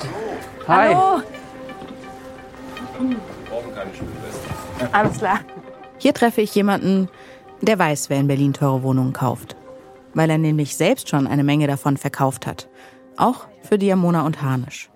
Hi. 0.68 0.94
Hallo. 0.94 1.22
Wir 3.00 3.18
brauchen 3.50 3.76
keine 3.76 3.94
Schwimmweste. 3.94 4.94
Alles 4.94 5.18
klar. 5.18 5.40
Hier 5.98 6.14
treffe 6.14 6.42
ich 6.42 6.54
jemanden, 6.56 7.10
der 7.62 7.80
weiß, 7.80 8.10
wer 8.10 8.20
in 8.20 8.28
Berlin 8.28 8.54
teure 8.54 8.84
Wohnungen 8.84 9.14
kauft. 9.14 9.56
Weil 10.14 10.30
er 10.30 10.38
nämlich 10.38 10.76
selbst 10.76 11.10
schon 11.10 11.28
eine 11.28 11.44
Menge 11.44 11.68
davon 11.68 11.98
verkauft 11.98 12.46
hat. 12.46 12.70
Auch 13.18 13.48
für 13.64 13.78
Diamona 13.78 14.26
und 14.26 14.42
Harnisch. 14.42 14.90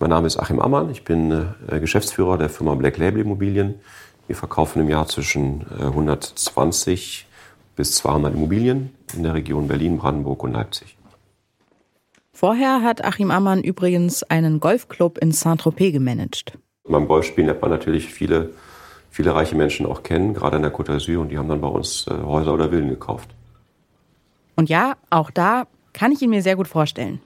Mein 0.00 0.10
Name 0.10 0.26
ist 0.26 0.38
Achim 0.38 0.58
Ammann, 0.58 0.90
ich 0.90 1.04
bin 1.04 1.30
äh, 1.68 1.78
Geschäftsführer 1.78 2.36
der 2.36 2.48
Firma 2.48 2.74
Black 2.74 2.98
Label 2.98 3.20
Immobilien. 3.20 3.76
Wir 4.26 4.36
verkaufen 4.36 4.82
im 4.82 4.88
Jahr 4.88 5.06
zwischen 5.06 5.64
äh, 5.78 5.84
120 5.84 7.26
bis 7.76 7.94
200 7.96 8.34
Immobilien 8.34 8.90
in 9.14 9.22
der 9.22 9.34
Region 9.34 9.68
Berlin, 9.68 9.98
Brandenburg 9.98 10.42
und 10.42 10.52
Leipzig. 10.52 10.96
Vorher 12.32 12.82
hat 12.82 13.04
Achim 13.04 13.30
Ammann 13.30 13.62
übrigens 13.62 14.24
einen 14.24 14.58
Golfclub 14.58 15.18
in 15.18 15.30
Saint-Tropez 15.30 15.92
gemanagt. 15.92 16.58
Beim 16.84 17.06
Golfspielen 17.06 17.46
lernt 17.46 17.62
man 17.62 17.70
natürlich 17.70 18.12
viele, 18.12 18.50
viele 19.10 19.34
reiche 19.34 19.54
Menschen 19.54 19.86
auch 19.86 20.02
kennen, 20.02 20.34
gerade 20.34 20.56
in 20.56 20.62
der 20.62 20.74
Côte 20.74 20.90
d'Azur, 20.90 21.18
und 21.18 21.28
die 21.28 21.38
haben 21.38 21.48
dann 21.48 21.60
bei 21.60 21.68
uns 21.68 22.06
äh, 22.08 22.14
Häuser 22.24 22.52
oder 22.52 22.70
Villen 22.70 22.88
gekauft. 22.88 23.30
Und 24.56 24.68
ja, 24.68 24.96
auch 25.10 25.30
da 25.30 25.68
kann 25.92 26.10
ich 26.10 26.20
ihn 26.22 26.30
mir 26.30 26.42
sehr 26.42 26.56
gut 26.56 26.66
vorstellen. 26.66 27.20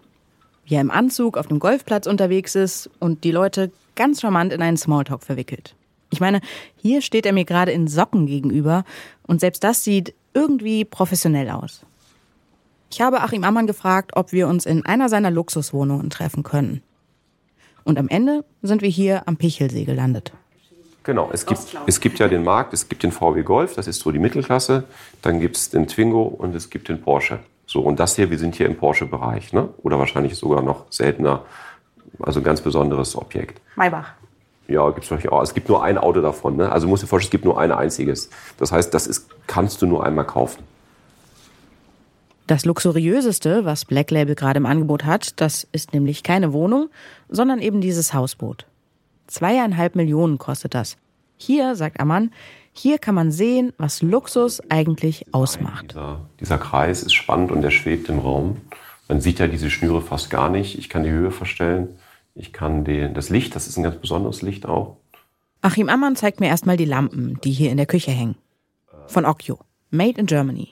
Wie 0.67 0.75
er 0.75 0.81
im 0.81 0.91
Anzug 0.91 1.39
auf 1.39 1.47
dem 1.47 1.61
Golfplatz 1.61 2.07
unterwegs 2.07 2.55
ist 2.55 2.91
und 2.99 3.25
die 3.25 3.31
Leute 3.31 3.71
ganz 3.95 4.21
charmant 4.21 4.53
in 4.53 4.61
einen 4.61 4.77
Smalltalk 4.77 5.23
verwickelt. 5.23 5.75
Ich 6.11 6.21
meine, 6.21 6.41
hier 6.77 7.03
steht 7.03 7.25
er 7.25 7.33
mir 7.33 7.45
gerade 7.45 7.73
in 7.73 7.89
Socken 7.89 8.27
gegenüber 8.27 8.85
und 9.27 9.41
selbst 9.41 9.65
das 9.65 9.85
sieht 9.85 10.15
irgendwie 10.35 10.85
professionell 10.85 11.51
aus. 11.51 11.83
Ich 12.91 13.01
habe 13.01 13.21
Achim 13.21 13.45
Ammann 13.45 13.67
gefragt, 13.67 14.13
ob 14.15 14.33
wir 14.33 14.49
uns 14.49 14.67
in 14.67 14.85
einer 14.85 15.09
seiner 15.09 15.31
Luxuswohnungen 15.31 16.11
treffen 16.11 16.43
können. 16.43 16.83
Und 17.85 17.99
am 17.99 18.09
Ende 18.09 18.45
sind 18.63 18.83
wir 18.83 18.89
hier 18.89 19.27
am 19.27 19.37
Pichelsee 19.37 19.85
gelandet. 19.85 20.33
Genau, 21.03 21.31
es 21.33 21.47
gibt, 21.47 21.77
es 21.87 22.01
gibt 22.01 22.19
ja 22.19 22.27
den 22.27 22.43
Markt, 22.43 22.75
es 22.75 22.89
gibt 22.89 23.05
den 23.05 23.13
VW 23.13 23.43
Golf, 23.45 23.75
das 23.75 23.87
ist 23.87 24.01
so 24.01 24.11
die 24.11 24.19
Mittelklasse, 24.19 24.85
dann 25.23 25.39
gibt 25.39 25.57
es 25.57 25.71
den 25.71 25.87
Twingo 25.87 26.23
und 26.23 26.55
es 26.57 26.69
gibt 26.69 26.89
den 26.89 27.01
Porsche. 27.01 27.39
So, 27.77 27.83
und 27.83 28.01
das 28.01 28.17
hier, 28.17 28.31
wir 28.31 28.39
sind 28.39 28.55
hier 28.55 28.65
im 28.65 28.79
Porsche-Bereich, 28.79 29.53
ne? 29.53 29.69
Oder 29.83 29.99
wahrscheinlich 29.99 30.35
sogar 30.37 30.63
noch 30.63 30.87
seltener, 30.89 31.45
also 32.21 32.41
ein 32.41 32.43
ganz 32.43 32.63
besonderes 32.63 33.15
Objekt. 33.15 33.61
Maybach. 33.77 34.15
Ja, 34.67 34.89
gibt's 34.93 35.11
natürlich 35.11 35.31
auch. 35.31 35.43
Es 35.43 35.53
gibt 35.53 35.69
nur 35.69 35.85
ein 35.85 35.99
Auto 35.99 36.23
davon, 36.23 36.57
ne? 36.57 36.73
Also 36.73 36.89
musst 36.89 37.03
du 37.03 37.05
dir 37.05 37.11
vorstellen, 37.11 37.29
es 37.29 37.33
gibt 37.33 37.45
nur 37.45 37.61
ein 37.61 37.73
einziges. 37.73 38.31
Das 38.57 38.73
heißt, 38.73 38.95
das 38.95 39.07
ist, 39.07 39.29
kannst 39.47 39.83
du 39.83 39.87
nur 39.87 40.07
einmal 40.07 40.25
kaufen. 40.25 40.63
Das 42.47 42.65
luxuriöseste, 42.65 43.67
was 43.67 43.85
Black 43.85 44.11
Label 44.11 44.37
gerade 44.37 44.57
im 44.57 44.65
Angebot 44.65 45.05
hat, 45.05 45.39
das 45.39 45.69
ist 45.71 45.93
nämlich 45.93 46.23
keine 46.23 46.55
Wohnung, 46.55 46.89
sondern 47.29 47.59
eben 47.59 47.83
dieses 47.83 48.15
Hausboot. 48.15 48.65
Zweieinhalb 49.27 49.97
Millionen 49.97 50.39
kostet 50.39 50.73
das. 50.75 50.97
Hier, 51.37 51.77
sagt 51.77 52.01
Ammann, 52.01 52.31
hier 52.79 52.99
kann 52.99 53.15
man 53.15 53.31
sehen, 53.31 53.73
was 53.79 54.03
Luxus 54.03 54.61
eigentlich 54.71 55.27
ausmacht. 55.33 55.93
Dieser, 55.93 56.21
dieser 56.41 56.59
Kreis 56.59 57.03
ist 57.03 57.15
spannend 57.15 57.51
und 57.51 57.63
der 57.63 57.71
schwebt 57.71 58.09
im 58.09 58.19
Raum. 58.19 58.59
Man 59.09 59.21
sieht 59.21 59.39
ja 59.39 59.49
diese 59.49 59.71
Schnüre 59.71 60.03
fast 60.03 60.31
gar 60.31 60.51
nicht. 60.51 60.79
Ich 60.79 60.89
kann 60.89 61.05
die 61.05 61.11
Höhe 61.11 61.31
verstellen. 61.31 61.97
Ich 62.35 62.53
kann 62.53 62.85
den, 62.85 63.15
das 63.15 63.31
Licht, 63.31 63.57
das 63.57 63.67
ist 63.67 63.77
ein 63.77 63.83
ganz 63.83 63.97
besonderes 63.97 64.43
Licht 64.43 64.67
auch. 64.67 64.97
Achim 65.63 65.89
Ammann 65.89 66.17
zeigt 66.17 66.41
mir 66.41 66.49
erstmal 66.49 66.77
die 66.77 66.85
Lampen, 66.85 67.39
die 67.43 67.51
hier 67.51 67.71
in 67.71 67.77
der 67.77 67.87
Küche 67.87 68.11
hängen. 68.11 68.37
Von 69.07 69.25
Occhio. 69.25 69.59
Made 69.91 70.21
in 70.21 70.27
Germany. 70.27 70.69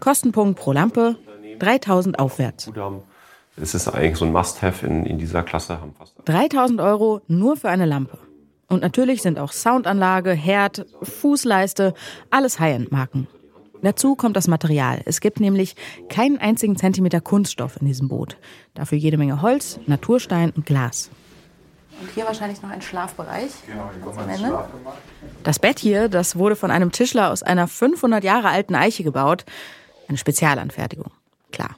Kostenpunkt 0.00 0.58
pro 0.58 0.72
Lampe 0.72 1.16
3000 1.58 2.18
aufwärts. 2.18 2.70
Es 3.56 3.74
ist 3.74 3.88
eigentlich 3.88 4.16
so 4.16 4.24
ein 4.24 4.32
Must-Have 4.32 4.86
in, 4.86 5.04
in 5.04 5.18
dieser 5.18 5.42
Klasse. 5.42 5.78
3000 6.24 6.80
Euro 6.80 7.20
nur 7.28 7.56
für 7.56 7.68
eine 7.68 7.84
Lampe. 7.84 8.18
Und 8.72 8.80
natürlich 8.80 9.20
sind 9.20 9.38
auch 9.38 9.52
Soundanlage, 9.52 10.32
Herd, 10.32 10.86
Fußleiste, 11.02 11.92
alles 12.30 12.58
High-End-Marken. 12.58 13.26
Dazu 13.82 14.16
kommt 14.16 14.34
das 14.34 14.48
Material. 14.48 15.02
Es 15.04 15.20
gibt 15.20 15.40
nämlich 15.40 15.76
keinen 16.08 16.38
einzigen 16.38 16.76
Zentimeter 16.76 17.20
Kunststoff 17.20 17.76
in 17.78 17.86
diesem 17.86 18.08
Boot. 18.08 18.38
Dafür 18.72 18.96
jede 18.96 19.18
Menge 19.18 19.42
Holz, 19.42 19.78
Naturstein 19.84 20.52
und 20.52 20.64
Glas. 20.64 21.10
Und 22.00 22.08
hier 22.14 22.24
wahrscheinlich 22.24 22.62
noch 22.62 22.70
ein 22.70 22.80
Schlafbereich. 22.80 23.50
Genau, 23.66 23.90
hier. 24.26 24.38
Schlafgemach. 24.38 24.94
Das 25.42 25.58
Bett 25.58 25.78
hier, 25.78 26.08
das 26.08 26.36
wurde 26.36 26.56
von 26.56 26.70
einem 26.70 26.92
Tischler 26.92 27.30
aus 27.30 27.42
einer 27.42 27.68
500 27.68 28.24
Jahre 28.24 28.48
alten 28.48 28.74
Eiche 28.74 29.04
gebaut. 29.04 29.44
Eine 30.08 30.16
Spezialanfertigung. 30.16 31.10
Klar. 31.50 31.76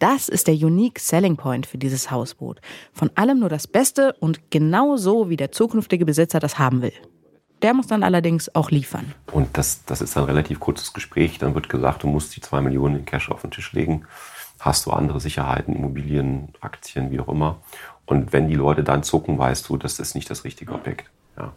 Das 0.00 0.30
ist 0.30 0.48
der 0.48 0.54
Unique 0.54 0.98
Selling 0.98 1.36
Point 1.36 1.66
für 1.66 1.76
dieses 1.76 2.10
Hausboot. 2.10 2.62
Von 2.94 3.10
allem 3.16 3.38
nur 3.38 3.50
das 3.50 3.66
Beste 3.66 4.14
und 4.14 4.50
genau 4.50 4.96
so, 4.96 5.28
wie 5.28 5.36
der 5.36 5.52
zukünftige 5.52 6.06
Besitzer 6.06 6.40
das 6.40 6.58
haben 6.58 6.80
will. 6.80 6.94
Der 7.60 7.74
muss 7.74 7.86
dann 7.86 8.02
allerdings 8.02 8.54
auch 8.54 8.70
liefern. 8.70 9.12
Und 9.30 9.58
das, 9.58 9.84
das 9.84 10.00
ist 10.00 10.16
ein 10.16 10.24
relativ 10.24 10.58
kurzes 10.58 10.94
Gespräch. 10.94 11.36
Dann 11.38 11.54
wird 11.54 11.68
gesagt, 11.68 12.02
du 12.02 12.06
musst 12.06 12.34
die 12.34 12.40
zwei 12.40 12.62
Millionen 12.62 12.96
in 12.96 13.04
Cash 13.04 13.30
auf 13.30 13.42
den 13.42 13.50
Tisch 13.50 13.74
legen. 13.74 14.06
Hast 14.58 14.86
du 14.86 14.90
andere 14.90 15.20
Sicherheiten, 15.20 15.76
Immobilien, 15.76 16.48
Aktien, 16.62 17.10
wie 17.10 17.20
auch 17.20 17.28
immer. 17.28 17.58
Und 18.06 18.32
wenn 18.32 18.48
die 18.48 18.54
Leute 18.54 18.82
dann 18.82 19.02
zucken, 19.02 19.36
weißt 19.36 19.68
du, 19.68 19.76
das 19.76 19.98
ist 19.98 20.14
nicht 20.14 20.30
das 20.30 20.44
richtige 20.44 20.72
Objekt. 20.72 21.10
Ja. 21.36 21.52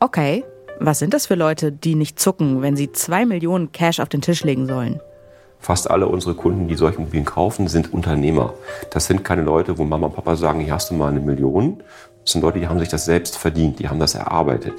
Okay, 0.00 0.44
was 0.80 0.98
sind 0.98 1.12
das 1.12 1.26
für 1.26 1.34
Leute, 1.34 1.72
die 1.72 1.94
nicht 1.94 2.18
zucken, 2.18 2.62
wenn 2.62 2.74
sie 2.74 2.90
zwei 2.90 3.26
Millionen 3.26 3.70
Cash 3.70 4.00
auf 4.00 4.08
den 4.08 4.22
Tisch 4.22 4.44
legen 4.44 4.66
sollen? 4.66 4.98
Fast 5.62 5.88
alle 5.88 6.08
unsere 6.08 6.34
Kunden, 6.34 6.66
die 6.66 6.74
solche 6.74 6.98
Immobilien 6.98 7.24
kaufen, 7.24 7.68
sind 7.68 7.92
Unternehmer. 7.92 8.54
Das 8.90 9.06
sind 9.06 9.22
keine 9.22 9.42
Leute, 9.42 9.78
wo 9.78 9.84
Mama 9.84 10.08
und 10.08 10.14
Papa 10.16 10.34
sagen, 10.34 10.58
hier 10.58 10.74
hast 10.74 10.90
du 10.90 10.94
mal 10.94 11.08
eine 11.08 11.20
Million. 11.20 11.84
Das 12.24 12.32
sind 12.32 12.42
Leute, 12.42 12.58
die 12.58 12.66
haben 12.66 12.80
sich 12.80 12.88
das 12.88 13.04
selbst 13.04 13.38
verdient, 13.38 13.78
die 13.78 13.88
haben 13.88 14.00
das 14.00 14.16
erarbeitet. 14.16 14.74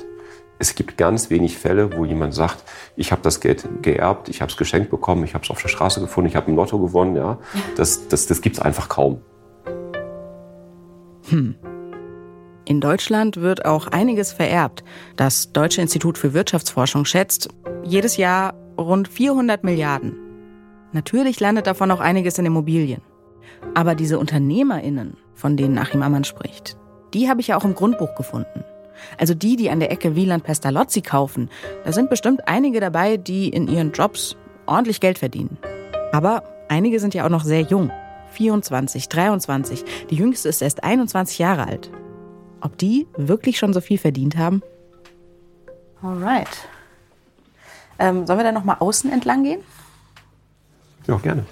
Es 0.60 0.76
gibt 0.76 0.98
ganz 0.98 1.30
wenig 1.30 1.58
Fälle, 1.58 1.96
wo 1.98 2.04
jemand 2.04 2.34
sagt, 2.34 2.66
ich 2.98 3.14
habe 3.14 3.22
das 3.22 3.40
Geld 3.40 3.66
geerbt, 3.82 4.28
ich 4.28 4.42
habe 4.42 4.52
es 4.52 4.58
geschenkt 4.58 4.92
bekommen, 4.92 5.24
ich 5.24 5.34
habe 5.34 5.46
es 5.46 5.52
auf 5.52 5.62
der 5.62 5.70
Straße 5.70 6.02
gefunden, 6.02 6.30
ich 6.30 6.36
habe 6.36 6.52
ein 6.52 6.56
Lotto 6.56 6.78
gewonnen. 6.78 7.16
Ja, 7.16 7.38
das, 7.78 8.10
das, 8.10 8.28
das 8.28 8.42
gibt 8.42 8.58
es 8.58 8.62
einfach 8.62 8.90
kaum. 8.90 9.22
Hm. 11.30 11.56
In 12.66 12.82
Deutschland 12.82 13.38
wird 13.38 13.64
auch 13.64 13.88
einiges 13.88 14.34
vererbt. 14.34 14.84
Das 15.16 15.54
Deutsche 15.54 15.82
Institut 15.82 16.18
für 16.18 16.34
Wirtschaftsforschung 16.34 17.06
schätzt 17.06 17.48
jedes 17.84 18.18
Jahr 18.18 18.54
rund 18.78 19.08
400 19.08 19.64
Milliarden. 19.64 20.23
Natürlich 20.94 21.40
landet 21.40 21.68
davon 21.68 21.92
auch 21.92 22.00
einiges 22.00 22.38
in 22.38 22.46
Immobilien. 22.46 23.02
Aber 23.74 23.96
diese 23.96 24.20
UnternehmerInnen, 24.20 25.18
von 25.34 25.58
denen 25.58 25.78
Achim 25.78 26.04
Ammann 26.04 26.24
spricht, 26.24 26.78
die 27.14 27.30
habe 27.30 27.42
ich 27.42 27.48
ja 27.48 27.58
auch 27.58 27.66
im 27.66 27.76
Grundbuch 27.76 28.16
gefunden. 28.16 28.64
Also 29.18 29.34
die, 29.34 29.56
die 29.56 29.70
an 29.70 29.80
der 29.80 29.92
Ecke 29.92 30.16
Wieland 30.16 30.44
Pestalozzi 30.44 31.02
kaufen, 31.02 31.50
da 31.84 31.92
sind 31.92 32.10
bestimmt 32.10 32.48
einige 32.48 32.80
dabei, 32.80 33.18
die 33.18 33.50
in 33.50 33.68
ihren 33.68 33.92
Jobs 33.92 34.38
ordentlich 34.66 35.00
Geld 35.00 35.18
verdienen. 35.18 35.58
Aber 36.12 36.44
einige 36.70 37.00
sind 37.00 37.14
ja 37.14 37.26
auch 37.26 37.30
noch 37.30 37.44
sehr 37.44 37.62
jung. 37.62 37.92
24, 38.32 39.10
23. 39.10 39.84
Die 40.10 40.16
jüngste 40.16 40.50
ist 40.50 40.62
erst 40.62 40.84
21 40.84 41.40
Jahre 41.40 41.68
alt. 41.68 41.92
Ob 42.62 42.78
die 42.78 43.08
wirklich 43.18 43.58
schon 43.58 43.74
so 43.74 43.82
viel 43.82 43.98
verdient 43.98 44.38
haben? 44.38 44.62
Alright. 46.02 46.68
Ähm, 48.00 48.26
sollen 48.26 48.40
wir 48.40 48.44
dann 48.44 48.56
noch 48.56 48.64
mal 48.64 48.78
außen 48.80 49.12
entlang 49.12 49.44
gehen? 49.44 49.62
Ja, 51.08 51.18
gerne. 51.18 51.46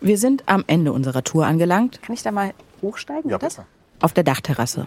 Wir 0.00 0.18
sind 0.18 0.44
am 0.46 0.64
Ende 0.66 0.92
unserer 0.92 1.24
Tour 1.24 1.46
angelangt. 1.46 2.00
Kann 2.02 2.14
ich 2.14 2.22
da 2.22 2.30
mal 2.30 2.54
hochsteigen? 2.82 3.30
Ja, 3.30 3.38
das? 3.38 3.60
Auf 4.00 4.12
der 4.12 4.24
Dachterrasse. 4.24 4.86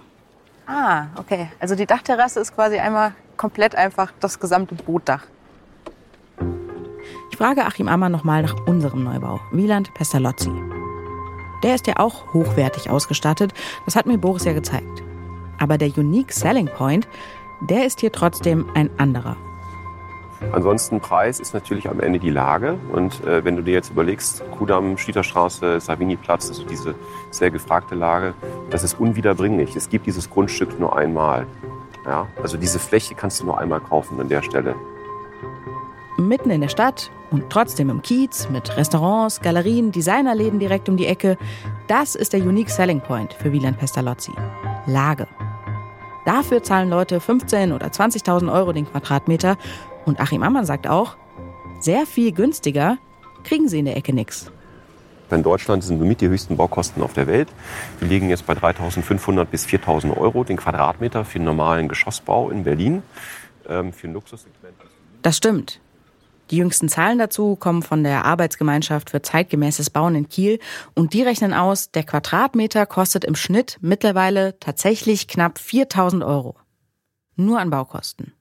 Ah, 0.67 1.07
okay. 1.17 1.49
Also 1.59 1.75
die 1.75 1.85
Dachterrasse 1.85 2.39
ist 2.39 2.55
quasi 2.55 2.77
einmal 2.77 3.13
komplett 3.35 3.75
einfach 3.75 4.13
das 4.19 4.39
gesamte 4.39 4.75
Bootdach. 4.75 5.25
Ich 7.29 7.37
frage 7.37 7.65
Achim 7.65 7.87
Ammann 7.87 8.11
nochmal 8.11 8.43
nach 8.43 8.55
unserem 8.67 9.03
Neubau, 9.03 9.41
Wieland 9.51 9.93
Pestalozzi. 9.93 10.51
Der 11.63 11.75
ist 11.75 11.87
ja 11.87 11.97
auch 11.97 12.33
hochwertig 12.33 12.89
ausgestattet, 12.89 13.53
das 13.85 13.95
hat 13.95 14.05
mir 14.05 14.17
Boris 14.17 14.45
ja 14.45 14.53
gezeigt. 14.53 15.03
Aber 15.59 15.77
der 15.77 15.95
Unique 15.97 16.31
Selling 16.31 16.67
Point, 16.67 17.07
der 17.61 17.85
ist 17.85 17.99
hier 17.99 18.11
trotzdem 18.11 18.65
ein 18.73 18.89
anderer. 18.97 19.37
Ansonsten 20.51 20.99
Preis 20.99 21.39
ist 21.39 21.53
natürlich 21.53 21.89
am 21.89 21.99
Ende 21.99 22.19
die 22.19 22.29
Lage. 22.29 22.77
Und 22.91 23.23
äh, 23.25 23.45
wenn 23.45 23.55
du 23.55 23.61
dir 23.61 23.73
jetzt 23.73 23.91
überlegst, 23.91 24.43
Kudamm, 24.57 24.97
Schlieterstraße, 24.97 25.79
Savini-Platz, 25.79 26.49
also 26.49 26.63
diese 26.65 26.95
sehr 27.29 27.51
gefragte 27.51 27.95
Lage, 27.95 28.33
das 28.69 28.83
ist 28.83 28.99
unwiederbringlich. 28.99 29.75
Es 29.75 29.89
gibt 29.89 30.07
dieses 30.07 30.29
Grundstück 30.29 30.79
nur 30.79 30.97
einmal. 30.97 31.45
Ja? 32.05 32.27
Also 32.41 32.57
diese 32.57 32.79
Fläche 32.79 33.15
kannst 33.15 33.39
du 33.39 33.45
nur 33.45 33.59
einmal 33.59 33.79
kaufen 33.79 34.19
an 34.19 34.29
der 34.29 34.41
Stelle. 34.41 34.75
Mitten 36.17 36.49
in 36.49 36.61
der 36.61 36.69
Stadt 36.69 37.11
und 37.31 37.49
trotzdem 37.49 37.89
im 37.89 38.01
Kiez 38.01 38.49
mit 38.49 38.75
Restaurants, 38.77 39.41
Galerien, 39.41 39.91
Designerläden 39.91 40.59
direkt 40.59 40.89
um 40.89 40.97
die 40.97 41.07
Ecke. 41.07 41.37
Das 41.87 42.15
ist 42.15 42.33
der 42.33 42.41
Unique 42.41 42.69
Selling 42.69 42.99
Point 43.01 43.33
für 43.33 43.51
Wieland 43.51 43.79
Pestalozzi. 43.79 44.33
Lage. 44.85 45.27
Dafür 46.25 46.61
zahlen 46.61 46.89
Leute 46.89 47.17
15.000 47.17 47.73
oder 47.73 47.87
20.000 47.87 48.53
Euro 48.53 48.73
den 48.73 48.85
Quadratmeter 48.85 49.57
und 50.05 50.19
Achim 50.19 50.43
Ammann 50.43 50.65
sagt 50.65 50.87
auch, 50.87 51.17
sehr 51.79 52.05
viel 52.05 52.31
günstiger 52.31 52.97
kriegen 53.43 53.67
sie 53.67 53.79
in 53.79 53.85
der 53.85 53.97
Ecke 53.97 54.13
nichts. 54.13 54.51
In 55.31 55.43
Deutschland 55.43 55.83
sind 55.83 55.99
somit 55.99 56.19
die 56.19 56.27
höchsten 56.27 56.57
Baukosten 56.57 57.01
auf 57.01 57.13
der 57.13 57.25
Welt. 57.25 57.47
Wir 57.99 58.09
liegen 58.09 58.29
jetzt 58.29 58.45
bei 58.45 58.53
3.500 58.53 59.45
bis 59.45 59.65
4.000 59.65 60.17
Euro 60.17 60.43
den 60.43 60.57
Quadratmeter 60.57 61.23
für 61.23 61.37
einen 61.37 61.45
normalen 61.45 61.87
Geschossbau 61.87 62.49
in 62.49 62.65
Berlin. 62.65 63.01
Ähm, 63.69 63.93
für 63.93 64.07
ein 64.07 64.13
Luxussegment. 64.13 64.75
Das 65.21 65.37
stimmt. 65.37 65.79
Die 66.49 66.57
jüngsten 66.57 66.89
Zahlen 66.89 67.17
dazu 67.17 67.55
kommen 67.55 67.81
von 67.81 68.03
der 68.03 68.25
Arbeitsgemeinschaft 68.25 69.09
für 69.09 69.21
zeitgemäßes 69.21 69.89
Bauen 69.89 70.15
in 70.15 70.27
Kiel 70.27 70.59
und 70.95 71.13
die 71.13 71.21
rechnen 71.21 71.53
aus, 71.53 71.91
der 71.91 72.03
Quadratmeter 72.03 72.85
kostet 72.85 73.23
im 73.23 73.35
Schnitt 73.35 73.77
mittlerweile 73.79 74.59
tatsächlich 74.59 75.29
knapp 75.29 75.59
4000 75.59 76.23
Euro. 76.25 76.57
Nur 77.37 77.59
an 77.59 77.69
Baukosten. 77.69 78.33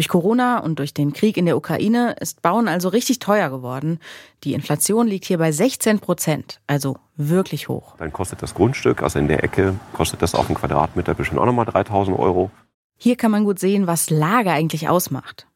Durch 0.00 0.08
Corona 0.08 0.60
und 0.60 0.78
durch 0.78 0.94
den 0.94 1.12
Krieg 1.12 1.36
in 1.36 1.44
der 1.44 1.58
Ukraine 1.58 2.16
ist 2.20 2.40
Bauen 2.40 2.68
also 2.68 2.88
richtig 2.88 3.18
teuer 3.18 3.50
geworden. 3.50 3.98
Die 4.44 4.54
Inflation 4.54 5.06
liegt 5.06 5.26
hier 5.26 5.36
bei 5.36 5.52
16 5.52 5.98
Prozent, 5.98 6.62
also 6.66 6.96
wirklich 7.16 7.68
hoch. 7.68 7.96
Dann 7.98 8.10
kostet 8.10 8.40
das 8.40 8.54
Grundstück, 8.54 9.02
also 9.02 9.18
in 9.18 9.28
der 9.28 9.44
Ecke, 9.44 9.78
kostet 9.92 10.22
das 10.22 10.34
auf 10.34 10.46
einen 10.46 10.54
Quadratmeter 10.54 11.12
bestimmt 11.12 11.38
auch 11.38 11.44
nochmal 11.44 11.66
3000 11.66 12.18
Euro. 12.18 12.50
Hier 12.96 13.16
kann 13.16 13.30
man 13.30 13.44
gut 13.44 13.58
sehen, 13.58 13.86
was 13.86 14.08
Lage 14.08 14.52
eigentlich 14.52 14.88
ausmacht. 14.88 15.46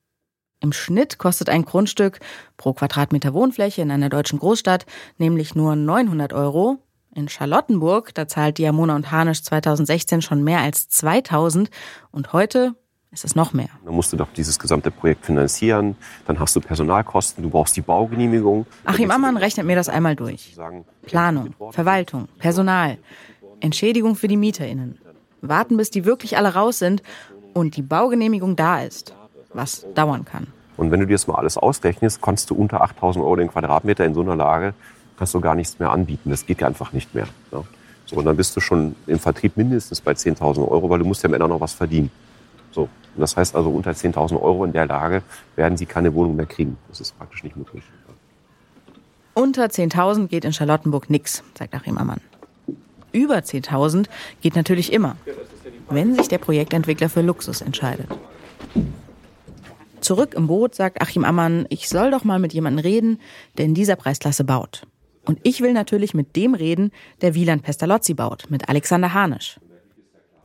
Im 0.61 0.75
Schnitt 0.75 1.17
kostet 1.17 1.49
ein 1.49 1.65
Grundstück 1.65 2.21
pro 2.59 2.75
Quadratmeter 2.75 3.33
Wohnfläche 3.33 3.81
in 3.81 3.91
einer 3.91 4.11
deutschen 4.11 4.41
Großstadt 4.41 4.85
nämlich 5.17 5.55
nur 5.55 5.75
900 5.75 6.35
Euro. 6.35 6.81
In 7.15 7.31
Charlottenburg, 7.31 8.15
da 8.15 8.29
zahlt 8.29 8.59
Diamona 8.59 8.95
und 8.95 9.11
Harnisch 9.11 9.43
2016 9.43 10.21
schon 10.21 10.45
mehr 10.45 10.59
als 10.59 10.91
2000 10.91 11.71
und 12.11 12.35
heute 12.35 12.75
ist 13.15 13.25
es 13.25 13.35
noch 13.35 13.53
mehr. 13.53 13.69
Dann 13.85 13.95
musst 13.95 14.13
du 14.13 14.17
doch 14.17 14.29
dieses 14.37 14.59
gesamte 14.59 14.91
Projekt 14.91 15.25
finanzieren, 15.25 15.97
dann 16.27 16.39
hast 16.39 16.55
du 16.57 16.61
Personalkosten, 16.61 17.43
du 17.43 17.49
brauchst 17.49 17.77
die 17.77 17.81
Baugenehmigung. 17.81 18.67
Achim 18.85 19.11
Ammann 19.11 19.37
rechnet 19.37 19.67
mir 19.67 19.77
das 19.77 19.89
einmal 19.89 20.17
durch. 20.17 20.57
Planung, 21.07 21.55
Verwaltung, 21.71 22.29
Personal, 22.39 22.99
Entschädigung 23.61 24.17
für 24.17 24.29
die 24.29 24.37
MieterInnen. 24.37 24.99
Warten, 25.41 25.77
bis 25.77 25.91
die 25.91 26.05
wirklich 26.05 26.37
alle 26.37 26.55
raus 26.55 26.79
sind 26.79 27.03
und 27.53 27.77
die 27.77 27.83
Baugenehmigung 27.83 28.57
da 28.57 28.81
ist, 28.81 29.15
was 29.53 29.87
dauern 29.95 30.25
kann. 30.25 30.49
Und 30.77 30.91
wenn 30.91 31.01
du 31.01 31.07
dir 31.07 31.15
das 31.15 31.27
mal 31.27 31.37
alles 31.37 31.57
ausrechnest, 31.57 32.21
kannst 32.21 32.51
du 32.51 32.55
unter 32.55 32.83
8000 32.83 33.25
Euro 33.25 33.37
den 33.37 33.49
Quadratmeter 33.49 34.05
in 34.05 34.15
so 34.15 34.23
einer 34.23 34.35
Lage, 34.35 34.75
kannst 35.17 35.35
du 35.35 35.41
gar 35.41 35.55
nichts 35.55 35.79
mehr 35.79 35.91
anbieten. 35.91 36.31
Das 36.31 36.47
geht 36.47 36.63
einfach 36.63 36.93
nicht 36.93 37.15
mehr. 37.15 37.29
Ne? 37.53 37.63
So, 38.07 38.17
und 38.17 38.25
dann 38.25 38.37
bist 38.37 38.57
du 38.57 38.61
schon 38.61 38.97
im 39.07 39.19
Vertrieb 39.19 39.57
mindestens 39.57 40.01
bei 40.01 40.13
10.000 40.13 40.69
Euro, 40.69 40.91
weil 40.91 40.99
du 40.99 41.05
musst 41.05 41.23
ja 41.23 41.29
am 41.29 41.35
Ende 41.35 41.49
noch 41.49 41.61
was 41.61 41.73
verdienen. 41.73 42.11
So. 42.75 42.89
Das 43.17 43.37
heißt 43.37 43.55
also, 43.55 43.71
unter 43.71 43.93
10.000 43.93 44.41
Euro 44.41 44.65
in 44.65 44.73
der 44.73 44.87
Lage 44.87 45.23
werden 45.55 45.77
sie 45.77 45.87
keine 45.87 46.13
Wohnung 46.15 46.35
mehr 46.35 46.47
kriegen. 46.47 46.77
Das 46.89 47.01
ist 47.01 47.17
praktisch 47.17 47.45
nicht 47.45 47.57
möglich. 47.57 47.85
Unter 49.35 49.67
10.000 49.67 50.27
geht 50.27 50.45
in 50.45 50.53
Charlottenburg 50.53 51.11
nichts, 51.11 51.43
sagt 51.57 51.75
Achim 51.75 51.99
Ammann. 51.99 52.21
Über 53.13 53.37
10.000 53.39 54.07
geht 54.41 54.57
natürlich 54.57 54.93
immer, 54.93 55.17
wenn 55.89 56.17
sich 56.17 56.29
der 56.29 56.39
Projektentwickler 56.39 57.09
für 57.09 57.21
Luxus 57.21 57.61
entscheidet. 57.61 58.09
Zurück 60.01 60.35
im 60.35 60.49
Boot 60.49 60.75
sagt 60.75 61.01
Achim 61.01 61.25
Ammann, 61.25 61.67
ich 61.69 61.89
soll 61.89 62.11
doch 62.11 62.25
mal 62.25 62.39
mit 62.39 62.53
jemandem 62.53 62.85
reden, 62.85 63.21
der 63.57 63.65
in 63.65 63.75
dieser 63.75 63.97
Preisklasse 63.97 64.45
baut. 64.45 64.87
Und 65.25 65.39
ich 65.45 65.61
will 65.63 65.73
natürlich 65.73 66.15
mit 66.15 66.37
dem 66.37 66.55
reden, 66.55 66.91
der 67.23 67.35
Wieland 67.35 67.63
Pestalozzi 67.63 68.15
baut, 68.15 68.47
mit 68.51 68.69
Alexander 68.69 69.15
Harnisch. 69.15 69.59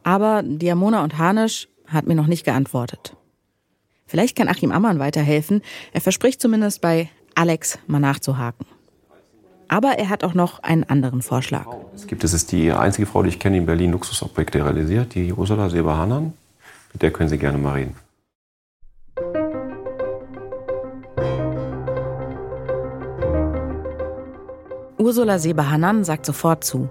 Aber 0.03 0.41
Diamona 0.43 1.03
und 1.03 1.17
Harnisch 1.17 1.67
hat 1.91 2.07
mir 2.07 2.15
noch 2.15 2.27
nicht 2.27 2.45
geantwortet. 2.45 3.15
Vielleicht 4.05 4.35
kann 4.35 4.47
Achim 4.47 4.71
Ammann 4.71 4.99
weiterhelfen. 4.99 5.61
Er 5.93 6.01
verspricht 6.01 6.41
zumindest 6.41 6.81
bei 6.81 7.09
Alex 7.35 7.77
mal 7.87 7.99
nachzuhaken. 7.99 8.65
Aber 9.67 9.99
er 9.99 10.09
hat 10.09 10.23
auch 10.23 10.33
noch 10.33 10.63
einen 10.63 10.83
anderen 10.83 11.21
Vorschlag. 11.21 11.67
Es 11.93 12.07
gibt, 12.07 12.23
es 12.23 12.33
ist 12.33 12.51
die 12.51 12.71
einzige 12.71 13.05
Frau, 13.05 13.21
die 13.21 13.29
ich 13.29 13.39
kenne, 13.39 13.53
die 13.53 13.59
in 13.59 13.65
Berlin 13.67 13.91
Luxusobjekte 13.91 14.65
realisiert, 14.65 15.13
die 15.13 15.31
Ursula 15.31 15.69
Seber-Hanan. 15.69 16.33
Mit 16.91 17.01
der 17.03 17.11
können 17.11 17.29
Sie 17.29 17.37
gerne 17.37 17.59
mal 17.59 17.73
reden. 17.73 17.95
Ursula 24.97 25.39
Seber-Hanan 25.39 26.03
sagt 26.03 26.25
sofort 26.25 26.63
zu. 26.63 26.89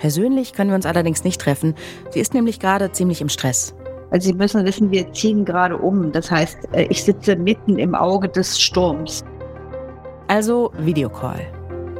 Persönlich 0.00 0.54
können 0.54 0.70
wir 0.70 0.76
uns 0.76 0.86
allerdings 0.86 1.24
nicht 1.24 1.40
treffen. 1.40 1.74
Sie 2.10 2.20
ist 2.20 2.32
nämlich 2.34 2.58
gerade 2.58 2.90
ziemlich 2.90 3.20
im 3.20 3.28
Stress. 3.28 3.74
Also 4.10 4.28
Sie 4.28 4.34
müssen 4.34 4.64
wissen, 4.64 4.90
wir 4.90 5.12
ziehen 5.12 5.44
gerade 5.44 5.76
um. 5.76 6.10
Das 6.10 6.30
heißt, 6.30 6.68
äh, 6.72 6.86
ich 6.88 7.04
sitze 7.04 7.36
mitten 7.36 7.78
im 7.78 7.94
Auge 7.94 8.28
des 8.28 8.60
Sturms. 8.60 9.22
Also 10.26 10.72
Videocall. 10.78 11.40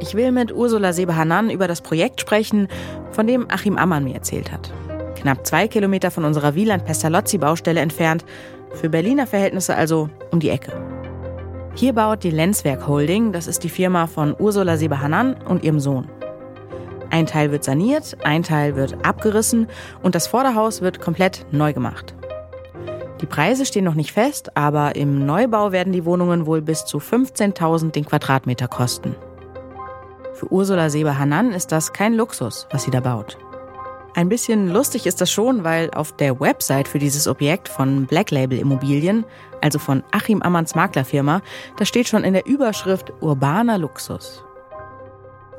Ich 0.01 0.15
will 0.15 0.31
mit 0.31 0.51
Ursula 0.51 0.93
Sebehanan 0.93 1.51
über 1.51 1.67
das 1.67 1.81
Projekt 1.81 2.19
sprechen, 2.19 2.67
von 3.11 3.27
dem 3.27 3.45
Achim 3.51 3.77
Ammann 3.77 4.03
mir 4.03 4.15
erzählt 4.15 4.51
hat. 4.51 4.73
Knapp 5.15 5.45
zwei 5.45 5.67
Kilometer 5.67 6.09
von 6.09 6.25
unserer 6.25 6.55
Wieland-Pestalozzi-Baustelle 6.55 7.79
entfernt, 7.79 8.25
für 8.73 8.89
Berliner 8.89 9.27
Verhältnisse 9.27 9.75
also 9.75 10.09
um 10.31 10.39
die 10.39 10.49
Ecke. 10.49 10.71
Hier 11.75 11.93
baut 11.93 12.23
die 12.23 12.31
Lenzwerk 12.31 12.87
Holding, 12.87 13.31
das 13.31 13.45
ist 13.45 13.63
die 13.63 13.69
Firma 13.69 14.07
von 14.07 14.35
Ursula 14.39 14.75
Sebehanan 14.77 15.35
und 15.47 15.63
ihrem 15.63 15.79
Sohn. 15.79 16.09
Ein 17.11 17.25
Teil 17.25 17.51
wird 17.51 17.65
saniert, 17.65 18.17
ein 18.23 18.41
Teil 18.41 18.77
wird 18.77 19.05
abgerissen 19.05 19.67
und 20.01 20.15
das 20.15 20.27
Vorderhaus 20.27 20.81
wird 20.81 21.01
komplett 21.01 21.45
neu 21.51 21.73
gemacht. 21.73 22.15
Die 23.19 23.25
Preise 23.25 23.65
stehen 23.65 23.83
noch 23.83 23.95
nicht 23.95 24.13
fest, 24.13 24.57
aber 24.57 24.95
im 24.95 25.25
Neubau 25.25 25.73
werden 25.73 25.93
die 25.93 26.05
Wohnungen 26.05 26.45
wohl 26.45 26.61
bis 26.61 26.85
zu 26.85 26.97
15.000 26.97 27.91
den 27.91 28.05
Quadratmeter 28.05 28.67
kosten. 28.67 29.15
Für 30.33 30.51
Ursula 30.51 30.89
Seber-Hanan 30.89 31.51
ist 31.51 31.71
das 31.71 31.93
kein 31.93 32.13
Luxus, 32.13 32.65
was 32.71 32.83
sie 32.83 32.91
da 32.91 33.01
baut. 33.01 33.37
Ein 34.15 34.29
bisschen 34.29 34.69
lustig 34.69 35.05
ist 35.05 35.21
das 35.21 35.31
schon, 35.31 35.63
weil 35.63 35.91
auf 35.91 36.15
der 36.15 36.39
Website 36.39 36.87
für 36.87 36.99
dieses 36.99 37.27
Objekt 37.27 37.67
von 37.69 38.05
Black 38.07 38.31
Label 38.31 38.57
Immobilien, 38.57 39.25
also 39.61 39.79
von 39.79 40.03
Achim 40.11 40.41
Ammanns 40.41 40.75
Maklerfirma, 40.75 41.41
da 41.77 41.85
steht 41.85 42.07
schon 42.07 42.23
in 42.23 42.33
der 42.33 42.45
Überschrift 42.45 43.13
urbaner 43.21 43.77
Luxus. 43.77 44.43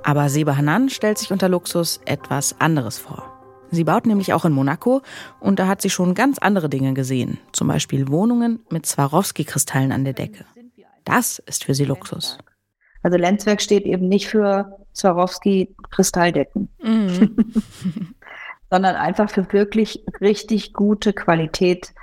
Aber 0.04 0.28
Seba 0.28 0.56
Hanan 0.56 0.88
stellt 0.88 1.18
sich 1.18 1.30
unter 1.30 1.48
Luxus 1.48 2.00
etwas 2.04 2.60
anderes 2.60 2.98
vor. 2.98 3.32
Sie 3.70 3.84
baut 3.84 4.04
nämlich 4.04 4.34
auch 4.34 4.44
in 4.44 4.52
Monaco 4.52 5.00
und 5.40 5.58
da 5.58 5.66
hat 5.66 5.80
sie 5.80 5.90
schon 5.90 6.14
ganz 6.14 6.38
andere 6.38 6.68
Dinge 6.68 6.92
gesehen. 6.92 7.38
Zum 7.52 7.68
Beispiel 7.68 8.08
Wohnungen 8.08 8.60
mit 8.70 8.84
Swarovski-Kristallen 8.84 9.92
an 9.92 10.04
der 10.04 10.12
Decke. 10.12 10.44
Das 11.04 11.38
ist 11.38 11.64
für 11.64 11.74
sie 11.74 11.84
Luxus. 11.84 12.38
Also 13.02 13.16
Lenzwerk 13.16 13.62
steht 13.62 13.84
eben 13.84 14.08
nicht 14.08 14.28
für 14.28 14.78
Swarovski-Kristalldecken, 14.94 16.68
mhm. 16.82 17.36
sondern 18.70 18.96
einfach 18.96 19.30
für 19.30 19.50
wirklich 19.52 20.04
richtig 20.20 20.72
gute 20.72 21.12
Qualität, 21.12 21.94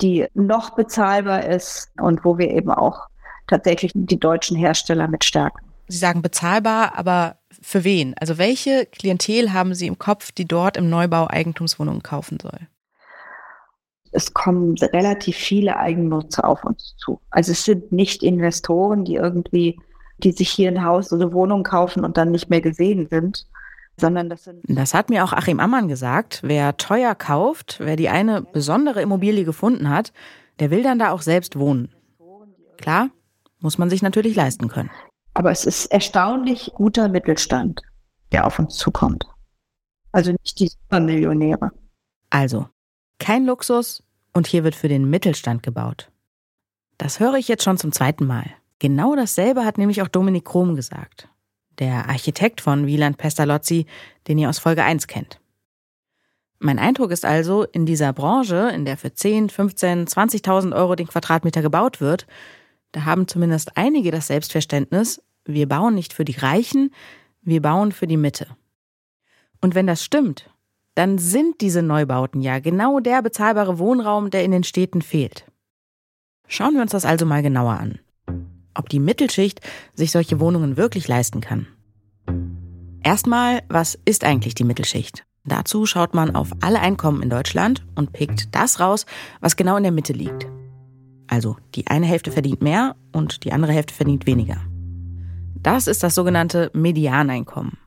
die 0.00 0.26
noch 0.34 0.70
bezahlbar 0.70 1.44
ist 1.44 1.92
und 2.00 2.24
wo 2.24 2.38
wir 2.38 2.50
eben 2.50 2.70
auch 2.70 3.06
tatsächlich 3.46 3.92
die 3.94 4.18
deutschen 4.18 4.56
Hersteller 4.56 5.08
mit 5.08 5.24
stärken. 5.24 5.58
Sie 5.88 5.98
sagen 5.98 6.22
bezahlbar, 6.22 6.98
aber 6.98 7.37
für 7.68 7.84
wen? 7.84 8.14
Also 8.18 8.38
welche 8.38 8.86
Klientel 8.86 9.52
haben 9.52 9.74
Sie 9.74 9.86
im 9.86 9.98
Kopf, 9.98 10.32
die 10.32 10.46
dort 10.46 10.76
im 10.78 10.88
Neubau 10.88 11.28
Eigentumswohnungen 11.28 12.02
kaufen 12.02 12.38
soll? 12.40 12.58
Es 14.10 14.32
kommen 14.32 14.74
relativ 14.78 15.36
viele 15.36 15.76
Eigennutzer 15.76 16.48
auf 16.48 16.64
uns 16.64 16.96
zu. 16.96 17.20
Also 17.30 17.52
es 17.52 17.64
sind 17.64 17.92
nicht 17.92 18.22
Investoren, 18.22 19.04
die 19.04 19.16
irgendwie, 19.16 19.78
die 20.16 20.32
sich 20.32 20.48
hier 20.48 20.70
ein 20.70 20.82
Haus 20.82 21.12
oder 21.12 21.26
eine 21.26 21.34
Wohnung 21.34 21.62
kaufen 21.62 22.04
und 22.04 22.16
dann 22.16 22.30
nicht 22.30 22.48
mehr 22.48 22.62
gesehen 22.62 23.06
sind, 23.10 23.46
sondern 23.98 24.30
das 24.30 24.44
sind. 24.44 24.62
Das 24.66 24.94
hat 24.94 25.10
mir 25.10 25.22
auch 25.22 25.34
Achim 25.34 25.60
Ammann 25.60 25.88
gesagt. 25.88 26.40
Wer 26.42 26.78
teuer 26.78 27.14
kauft, 27.14 27.80
wer 27.80 27.96
die 27.96 28.08
eine 28.08 28.40
besondere 28.40 29.02
Immobilie 29.02 29.44
gefunden 29.44 29.90
hat, 29.90 30.14
der 30.58 30.70
will 30.70 30.82
dann 30.82 30.98
da 30.98 31.10
auch 31.10 31.20
selbst 31.20 31.58
wohnen. 31.58 31.92
Klar, 32.78 33.10
muss 33.60 33.76
man 33.76 33.90
sich 33.90 34.00
natürlich 34.00 34.34
leisten 34.36 34.68
können. 34.68 34.90
Aber 35.34 35.50
es 35.50 35.64
ist 35.64 35.86
erstaunlich 35.86 36.72
guter 36.74 37.08
Mittelstand, 37.08 37.82
der 38.32 38.46
auf 38.46 38.58
uns 38.58 38.76
zukommt. 38.76 39.26
Also 40.12 40.32
nicht 40.32 40.58
die 40.58 40.68
Supermillionäre. 40.68 41.70
Also, 42.30 42.68
kein 43.18 43.44
Luxus 43.44 44.02
und 44.32 44.46
hier 44.46 44.64
wird 44.64 44.74
für 44.74 44.88
den 44.88 45.08
Mittelstand 45.08 45.62
gebaut. 45.62 46.10
Das 46.98 47.20
höre 47.20 47.34
ich 47.34 47.48
jetzt 47.48 47.64
schon 47.64 47.78
zum 47.78 47.92
zweiten 47.92 48.26
Mal. 48.26 48.46
Genau 48.78 49.16
dasselbe 49.16 49.64
hat 49.64 49.78
nämlich 49.78 50.02
auch 50.02 50.08
Dominik 50.08 50.44
Krom 50.44 50.76
gesagt, 50.76 51.28
der 51.78 52.08
Architekt 52.08 52.60
von 52.60 52.86
Wieland 52.86 53.18
Pestalozzi, 53.18 53.86
den 54.26 54.38
ihr 54.38 54.48
aus 54.48 54.58
Folge 54.58 54.84
1 54.84 55.06
kennt. 55.06 55.40
Mein 56.60 56.78
Eindruck 56.78 57.12
ist 57.12 57.24
also, 57.24 57.62
in 57.62 57.86
dieser 57.86 58.12
Branche, 58.12 58.70
in 58.74 58.84
der 58.84 58.96
für 58.96 59.14
10, 59.14 59.48
15, 59.48 60.06
20.000 60.06 60.74
Euro 60.74 60.96
den 60.96 61.06
Quadratmeter 61.06 61.62
gebaut 61.62 62.00
wird, 62.00 62.26
da 62.92 63.04
haben 63.04 63.28
zumindest 63.28 63.76
einige 63.76 64.10
das 64.10 64.28
Selbstverständnis, 64.28 65.22
wir 65.44 65.68
bauen 65.68 65.94
nicht 65.94 66.12
für 66.12 66.24
die 66.24 66.36
Reichen, 66.36 66.90
wir 67.42 67.62
bauen 67.62 67.92
für 67.92 68.06
die 68.06 68.16
Mitte. 68.16 68.46
Und 69.60 69.74
wenn 69.74 69.86
das 69.86 70.04
stimmt, 70.04 70.50
dann 70.94 71.18
sind 71.18 71.60
diese 71.60 71.82
Neubauten 71.82 72.40
ja 72.40 72.58
genau 72.58 73.00
der 73.00 73.22
bezahlbare 73.22 73.78
Wohnraum, 73.78 74.30
der 74.30 74.44
in 74.44 74.50
den 74.50 74.64
Städten 74.64 75.02
fehlt. 75.02 75.46
Schauen 76.46 76.74
wir 76.74 76.82
uns 76.82 76.92
das 76.92 77.04
also 77.04 77.24
mal 77.26 77.42
genauer 77.42 77.74
an. 77.74 78.00
Ob 78.74 78.88
die 78.88 79.00
Mittelschicht 79.00 79.60
sich 79.94 80.10
solche 80.10 80.40
Wohnungen 80.40 80.76
wirklich 80.76 81.08
leisten 81.08 81.40
kann. 81.40 81.66
Erstmal, 83.02 83.62
was 83.68 83.98
ist 84.04 84.24
eigentlich 84.24 84.54
die 84.54 84.64
Mittelschicht? 84.64 85.24
Dazu 85.44 85.86
schaut 85.86 86.14
man 86.14 86.34
auf 86.34 86.50
alle 86.60 86.80
Einkommen 86.80 87.22
in 87.22 87.30
Deutschland 87.30 87.84
und 87.94 88.12
pickt 88.12 88.54
das 88.54 88.80
raus, 88.80 89.06
was 89.40 89.56
genau 89.56 89.76
in 89.76 89.82
der 89.82 89.92
Mitte 89.92 90.12
liegt. 90.12 90.46
Also 91.28 91.56
die 91.74 91.86
eine 91.86 92.06
Hälfte 92.06 92.32
verdient 92.32 92.62
mehr 92.62 92.96
und 93.12 93.44
die 93.44 93.52
andere 93.52 93.72
Hälfte 93.72 93.94
verdient 93.94 94.26
weniger. 94.26 94.56
Das 95.62 95.86
ist 95.86 96.02
das 96.02 96.14
sogenannte 96.14 96.70
Medianeinkommen. 96.72 97.78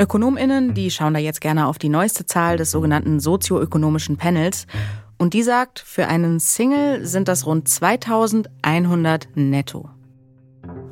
Ökonominnen, 0.00 0.74
die 0.74 0.90
schauen 0.90 1.14
da 1.14 1.20
jetzt 1.20 1.40
gerne 1.40 1.66
auf 1.66 1.78
die 1.78 1.88
neueste 1.88 2.26
Zahl 2.26 2.56
des 2.56 2.70
sogenannten 2.70 3.20
sozioökonomischen 3.20 4.16
Panels 4.16 4.66
und 5.18 5.34
die 5.34 5.42
sagt, 5.42 5.78
für 5.78 6.08
einen 6.08 6.40
Single 6.40 7.06
sind 7.06 7.28
das 7.28 7.46
rund 7.46 7.68
2100 7.68 9.28
netto. 9.36 9.88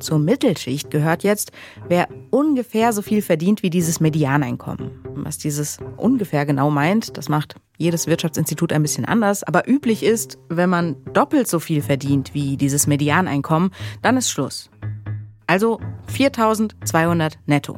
Zur 0.01 0.17
Mittelschicht 0.17 0.89
gehört 0.89 1.23
jetzt, 1.23 1.51
wer 1.87 2.07
ungefähr 2.31 2.91
so 2.91 3.01
viel 3.01 3.21
verdient 3.21 3.61
wie 3.61 3.69
dieses 3.69 3.99
Medianeinkommen. 3.99 4.91
Was 5.13 5.37
dieses 5.37 5.77
ungefähr 5.97 6.45
genau 6.45 6.71
meint, 6.71 7.17
das 7.17 7.29
macht 7.29 7.55
jedes 7.77 8.07
Wirtschaftsinstitut 8.07 8.73
ein 8.73 8.81
bisschen 8.81 9.05
anders, 9.05 9.43
aber 9.43 9.67
üblich 9.67 10.03
ist, 10.03 10.39
wenn 10.49 10.69
man 10.69 10.95
doppelt 11.13 11.47
so 11.47 11.59
viel 11.59 11.81
verdient 11.81 12.33
wie 12.33 12.57
dieses 12.57 12.87
Medianeinkommen, 12.87 13.71
dann 14.01 14.17
ist 14.17 14.31
Schluss. 14.31 14.71
Also 15.45 15.79
4200 16.07 17.37
netto. 17.45 17.77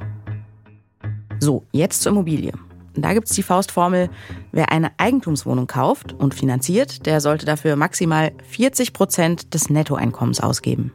So, 1.39 1.65
jetzt 1.71 2.01
zur 2.03 2.13
Immobilie. 2.13 2.53
Da 2.95 3.13
gibt 3.13 3.27
es 3.27 3.35
die 3.35 3.43
Faustformel, 3.43 4.09
wer 4.51 4.71
eine 4.71 4.91
Eigentumswohnung 4.97 5.67
kauft 5.67 6.13
und 6.13 6.33
finanziert, 6.33 7.05
der 7.05 7.19
sollte 7.21 7.45
dafür 7.45 7.75
maximal 7.75 8.31
40 8.43 8.93
Prozent 8.93 9.53
des 9.53 9.69
Nettoeinkommens 9.69 10.39
ausgeben. 10.39 10.93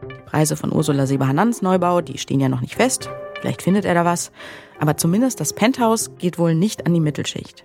Die 0.08 0.22
Preise 0.26 0.56
von 0.56 0.72
Ursula 0.72 1.06
Sebehanans 1.06 1.62
Neubau, 1.62 2.00
die 2.00 2.18
stehen 2.18 2.40
ja 2.40 2.48
noch 2.48 2.60
nicht 2.60 2.76
fest. 2.76 3.10
Vielleicht 3.40 3.62
findet 3.62 3.84
er 3.84 3.94
da 3.94 4.04
was. 4.04 4.30
Aber 4.78 4.96
zumindest 4.96 5.40
das 5.40 5.52
Penthouse 5.52 6.10
geht 6.18 6.38
wohl 6.38 6.54
nicht 6.54 6.86
an 6.86 6.94
die 6.94 7.00
Mittelschicht. 7.00 7.64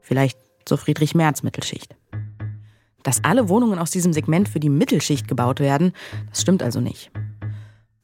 Vielleicht 0.00 0.38
zur 0.64 0.78
Friedrich 0.78 1.14
Merz 1.14 1.42
Mittelschicht. 1.42 1.94
Dass 3.02 3.24
alle 3.24 3.48
Wohnungen 3.48 3.78
aus 3.78 3.90
diesem 3.90 4.12
Segment 4.12 4.48
für 4.48 4.60
die 4.60 4.68
Mittelschicht 4.68 5.28
gebaut 5.28 5.60
werden, 5.60 5.92
das 6.28 6.42
stimmt 6.42 6.62
also 6.62 6.80
nicht. 6.80 7.10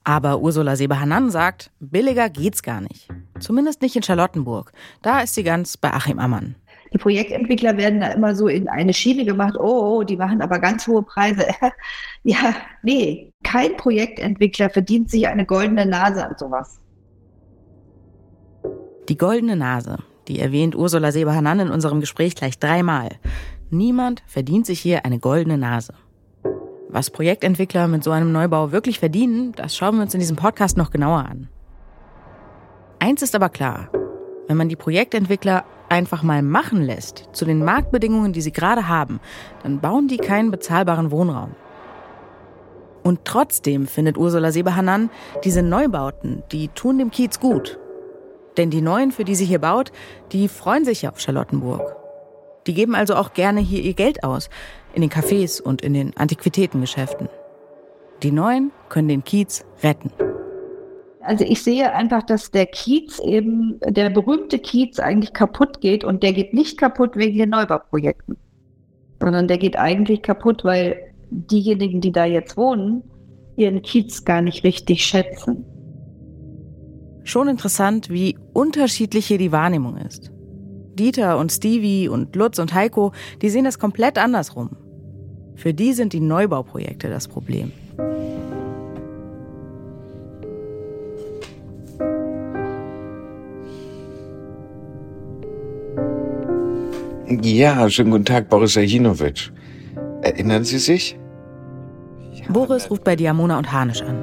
Aber 0.06 0.38
Ursula 0.38 0.76
Sebehanan 0.76 1.30
sagt, 1.30 1.72
billiger 1.80 2.30
geht's 2.30 2.62
gar 2.62 2.80
nicht. 2.80 3.08
Zumindest 3.40 3.82
nicht 3.82 3.96
in 3.96 4.04
Charlottenburg. 4.04 4.72
Da 5.02 5.18
ist 5.18 5.34
sie 5.34 5.42
ganz 5.42 5.76
bei 5.76 5.92
Achim 5.92 6.20
Ammann. 6.20 6.54
Die 6.92 6.98
Projektentwickler 6.98 7.76
werden 7.76 7.98
da 7.98 8.12
immer 8.12 8.36
so 8.36 8.46
in 8.46 8.68
eine 8.68 8.94
Schiene 8.94 9.24
gemacht, 9.24 9.56
oh, 9.58 9.96
oh 9.96 10.02
die 10.04 10.16
machen 10.16 10.40
aber 10.42 10.60
ganz 10.60 10.86
hohe 10.86 11.02
Preise. 11.02 11.48
ja, 12.22 12.54
nee, 12.84 13.32
kein 13.42 13.76
Projektentwickler 13.76 14.70
verdient 14.70 15.10
sich 15.10 15.26
eine 15.26 15.44
goldene 15.44 15.86
Nase 15.86 16.24
an 16.24 16.36
sowas. 16.38 16.78
Die 19.08 19.16
goldene 19.16 19.56
Nase, 19.56 19.98
die 20.28 20.38
erwähnt 20.38 20.76
Ursula 20.76 21.10
Seber-Hanan 21.10 21.58
in 21.58 21.70
unserem 21.70 21.98
Gespräch 21.98 22.36
gleich 22.36 22.60
dreimal. 22.60 23.08
Niemand 23.70 24.22
verdient 24.28 24.66
sich 24.66 24.78
hier 24.78 25.04
eine 25.04 25.18
goldene 25.18 25.58
Nase. 25.58 25.94
Was 26.88 27.10
Projektentwickler 27.10 27.88
mit 27.88 28.04
so 28.04 28.12
einem 28.12 28.30
Neubau 28.30 28.70
wirklich 28.70 29.00
verdienen, 29.00 29.52
das 29.56 29.76
schauen 29.76 29.96
wir 29.96 30.02
uns 30.02 30.14
in 30.14 30.20
diesem 30.20 30.36
Podcast 30.36 30.76
noch 30.76 30.90
genauer 30.90 31.26
an. 31.26 31.48
Eins 33.00 33.22
ist 33.22 33.34
aber 33.34 33.48
klar. 33.48 33.88
Wenn 34.46 34.56
man 34.56 34.68
die 34.68 34.76
Projektentwickler 34.76 35.64
einfach 35.88 36.22
mal 36.22 36.42
machen 36.42 36.82
lässt, 36.82 37.28
zu 37.32 37.44
den 37.44 37.64
Marktbedingungen, 37.64 38.32
die 38.32 38.40
sie 38.40 38.52
gerade 38.52 38.88
haben, 38.88 39.20
dann 39.62 39.80
bauen 39.80 40.06
die 40.06 40.16
keinen 40.16 40.50
bezahlbaren 40.52 41.10
Wohnraum. 41.10 41.56
Und 43.02 43.24
trotzdem 43.24 43.86
findet 43.86 44.16
Ursula 44.16 44.52
Sebehanan, 44.52 45.10
diese 45.44 45.62
Neubauten, 45.62 46.42
die 46.52 46.68
tun 46.68 46.98
dem 46.98 47.10
Kiez 47.10 47.40
gut. 47.40 47.78
Denn 48.56 48.70
die 48.70 48.80
Neuen, 48.80 49.12
für 49.12 49.24
die 49.24 49.34
sie 49.34 49.44
hier 49.44 49.60
baut, 49.60 49.92
die 50.32 50.48
freuen 50.48 50.84
sich 50.84 51.02
ja 51.02 51.10
auf 51.10 51.20
Charlottenburg. 51.20 51.96
Die 52.66 52.74
geben 52.74 52.94
also 52.94 53.14
auch 53.14 53.32
gerne 53.32 53.60
hier 53.60 53.82
ihr 53.82 53.94
Geld 53.94 54.24
aus, 54.24 54.50
in 54.94 55.02
den 55.02 55.10
Cafés 55.10 55.60
und 55.60 55.82
in 55.82 55.94
den 55.94 56.16
Antiquitätengeschäften. 56.16 57.28
Die 58.22 58.32
Neuen 58.32 58.72
können 58.88 59.08
den 59.08 59.24
Kiez 59.24 59.64
retten. 59.82 60.10
Also 61.20 61.44
ich 61.44 61.62
sehe 61.62 61.92
einfach, 61.92 62.22
dass 62.22 62.50
der 62.50 62.66
Kiez 62.66 63.18
eben, 63.18 63.80
der 63.86 64.10
berühmte 64.10 64.58
Kiez 64.58 64.98
eigentlich 64.98 65.32
kaputt 65.32 65.80
geht 65.80 66.04
und 66.04 66.22
der 66.22 66.32
geht 66.32 66.54
nicht 66.54 66.78
kaputt 66.78 67.16
wegen 67.16 67.36
den 67.36 67.50
Neubauprojekten, 67.50 68.36
sondern 69.20 69.48
der 69.48 69.58
geht 69.58 69.76
eigentlich 69.76 70.22
kaputt, 70.22 70.64
weil 70.64 70.96
diejenigen, 71.30 72.00
die 72.00 72.12
da 72.12 72.24
jetzt 72.24 72.56
wohnen, 72.56 73.02
ihren 73.56 73.82
Kiez 73.82 74.24
gar 74.24 74.40
nicht 74.40 74.62
richtig 74.64 75.04
schätzen. 75.04 75.64
Schon 77.24 77.48
interessant, 77.48 78.08
wie 78.08 78.38
unterschiedlich 78.52 79.26
hier 79.26 79.38
die 79.38 79.50
Wahrnehmung 79.50 79.96
ist. 79.96 80.30
Dieter 80.96 81.38
und 81.38 81.52
Stevie 81.52 82.08
und 82.08 82.34
Lutz 82.34 82.58
und 82.58 82.74
Heiko, 82.74 83.12
die 83.42 83.50
sehen 83.50 83.64
das 83.64 83.78
komplett 83.78 84.18
andersrum. 84.18 84.70
Für 85.54 85.72
die 85.72 85.92
sind 85.92 86.12
die 86.12 86.20
Neubauprojekte 86.20 87.08
das 87.08 87.28
Problem. 87.28 87.72
Ja, 97.42 97.88
schönen 97.90 98.10
guten 98.10 98.24
Tag, 98.24 98.48
Boris 98.48 98.76
Ajinovic. 98.76 99.52
Erinnern 100.22 100.64
Sie 100.64 100.78
sich? 100.78 101.18
Boris 102.48 102.90
ruft 102.90 103.04
bei 103.04 103.16
Diamona 103.16 103.58
und 103.58 103.72
Hanisch 103.72 104.02
an. 104.02 104.16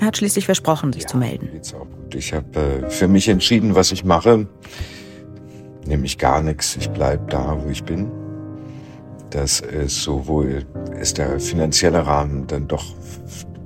Er 0.00 0.06
hat 0.06 0.16
schließlich 0.16 0.46
versprochen, 0.46 0.92
sich 0.92 1.02
ja, 1.02 1.08
zu 1.08 1.18
melden. 1.18 1.50
Ich 2.14 2.32
habe 2.32 2.58
äh, 2.58 2.90
für 2.90 3.06
mich 3.06 3.28
entschieden, 3.28 3.74
was 3.74 3.92
ich 3.92 4.04
mache. 4.04 4.46
Nämlich 5.86 6.18
gar 6.18 6.42
nichts. 6.42 6.76
Ich 6.76 6.90
bleib 6.90 7.30
da, 7.30 7.56
wo 7.62 7.70
ich 7.70 7.84
bin. 7.84 8.10
Das 9.30 9.60
ist 9.60 10.02
sowohl 10.02 10.66
ist 11.00 11.18
der 11.18 11.38
finanzielle 11.38 12.06
Rahmen 12.06 12.46
dann 12.46 12.66
doch 12.66 12.84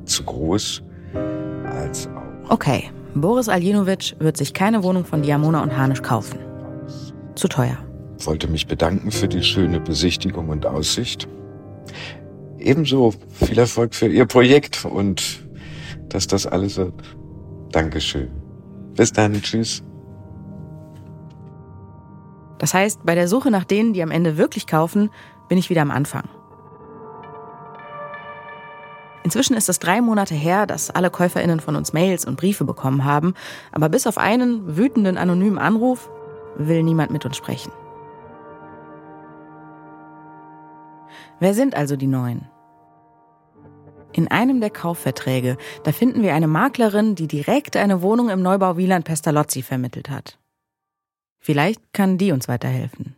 zu 0.05 0.23
groß, 0.23 0.83
als 1.65 2.07
auch. 2.09 2.51
Okay, 2.51 2.91
Boris 3.15 3.49
Aljinovic 3.49 4.15
wird 4.19 4.37
sich 4.37 4.53
keine 4.53 4.83
Wohnung 4.83 5.05
von 5.05 5.23
Diamona 5.23 5.63
und 5.63 5.77
Hanisch 5.77 6.03
kaufen. 6.03 6.39
Zu 7.35 7.49
teuer. 7.49 7.79
Wollte 8.25 8.47
mich 8.49 8.67
bedanken 8.67 9.11
für 9.11 9.27
die 9.27 9.43
schöne 9.43 9.81
Besichtigung 9.81 10.51
und 10.51 10.67
Aussicht. 10.67 11.27
Ebenso 12.59 13.13
viel 13.33 13.59
Erfolg 13.59 13.95
für 13.95 14.09
Ihr 14.09 14.27
Projekt 14.27 14.85
und 14.85 15.45
dass 16.09 16.27
das 16.27 16.47
alles 16.47 16.77
wird. 16.77 16.95
Dankeschön. 17.73 18.31
Bis 18.97 19.13
dann. 19.13 19.41
Tschüss. 19.43 19.83
Das 22.65 22.73
heißt, 22.73 23.05
bei 23.05 23.15
der 23.15 23.29
Suche 23.29 23.51
nach 23.51 23.65
denen, 23.65 23.93
die 23.93 24.03
am 24.03 24.11
Ende 24.11 24.39
wirklich 24.39 24.67
kaufen, 24.67 25.11
bin 25.51 25.59
ich 25.59 25.69
wieder 25.69 25.83
am 25.83 25.91
Anfang. 25.91 26.25
Inzwischen 29.23 29.55
ist 29.55 29.69
es 29.69 29.81
drei 29.81 30.01
Monate 30.01 30.35
her, 30.35 30.67
dass 30.67 30.89
alle 30.89 31.11
KäuferInnen 31.11 31.61
von 31.61 31.77
uns 31.77 31.93
Mails 31.93 32.25
und 32.25 32.37
Briefe 32.39 32.65
bekommen 32.65 33.05
haben, 33.05 33.35
aber 33.71 33.91
bis 33.91 34.07
auf 34.07 34.17
einen 34.17 34.79
wütenden 34.79 35.19
anonymen 35.19 35.59
Anruf 35.59 36.09
will 36.57 36.83
niemand 36.83 37.11
mit 37.11 37.27
uns 37.27 37.37
sprechen. 37.37 37.71
Wer 41.41 41.53
sind 41.53 41.77
also 41.77 41.97
die 41.97 42.07
Neuen? 42.07 42.49
In 44.15 44.31
einem 44.31 44.63
der 44.63 44.71
Kaufverträge, 44.71 45.59
da 45.83 45.93
finden 45.93 46.23
wir 46.23 46.33
eine 46.33 46.49
Maklerin, 46.49 47.15
die 47.15 47.29
direkt 47.29 47.77
eine 47.77 48.01
Wohnung 48.01 48.31
im 48.31 48.41
Neubau 48.41 48.79
Wieland 48.79 49.05
Pestalozzi 49.05 49.61
vermittelt 49.61 50.09
hat. 50.09 50.39
Vielleicht 51.45 51.93
kann 51.93 52.17
die 52.17 52.33
uns 52.33 52.49
weiterhelfen. 52.49 53.17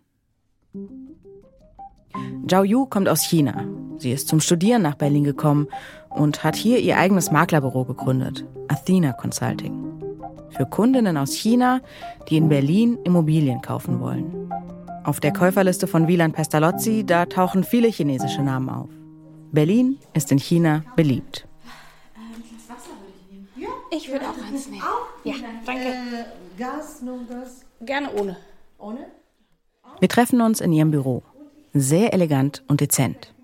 Zhao 2.48 2.64
Yu 2.64 2.86
kommt 2.86 3.08
aus 3.08 3.22
China. 3.22 3.64
Sie 3.98 4.10
ist 4.10 4.26
zum 4.26 4.40
Studieren 4.40 4.82
nach 4.82 4.96
Berlin 4.96 5.22
gekommen 5.22 5.68
und 6.10 6.42
hat 6.42 6.56
hier 6.56 6.80
ihr 6.80 6.98
eigenes 6.98 7.30
Maklerbüro 7.30 7.84
gegründet, 7.84 8.44
Athena 8.66 9.12
Consulting. 9.12 10.02
Für 10.50 10.66
Kundinnen 10.66 11.16
aus 11.16 11.34
China, 11.34 11.80
die 12.28 12.38
in 12.38 12.48
Berlin 12.48 12.98
Immobilien 13.04 13.62
kaufen 13.62 14.00
wollen. 14.00 14.50
Auf 15.04 15.20
der 15.20 15.32
Käuferliste 15.32 15.86
von 15.86 16.08
Wieland 16.08 16.34
Pestalozzi, 16.34 17.04
da 17.06 17.26
tauchen 17.26 17.62
viele 17.62 17.90
chinesische 17.90 18.42
Namen 18.42 18.70
auf. 18.70 18.90
Berlin 19.52 19.98
ist 20.14 20.32
in 20.32 20.38
China 20.38 20.82
beliebt. 20.96 21.46
Ich 23.92 24.10
würde 24.10 24.24
auch 24.28 24.52
eins 24.52 24.66
nehmen. 24.66 24.82
Ja, 25.22 25.34
danke. 25.64 25.94
Gas, 26.58 27.02
Gas. 27.28 27.65
Gerne 27.80 28.12
ohne. 28.12 28.36
Ohne? 28.78 29.06
Wir 30.00 30.08
treffen 30.08 30.40
uns 30.40 30.60
in 30.60 30.72
ihrem 30.72 30.90
Büro. 30.90 31.22
Sehr 31.72 32.12
elegant 32.12 32.62
und 32.68 32.80
dezent. 32.80 33.34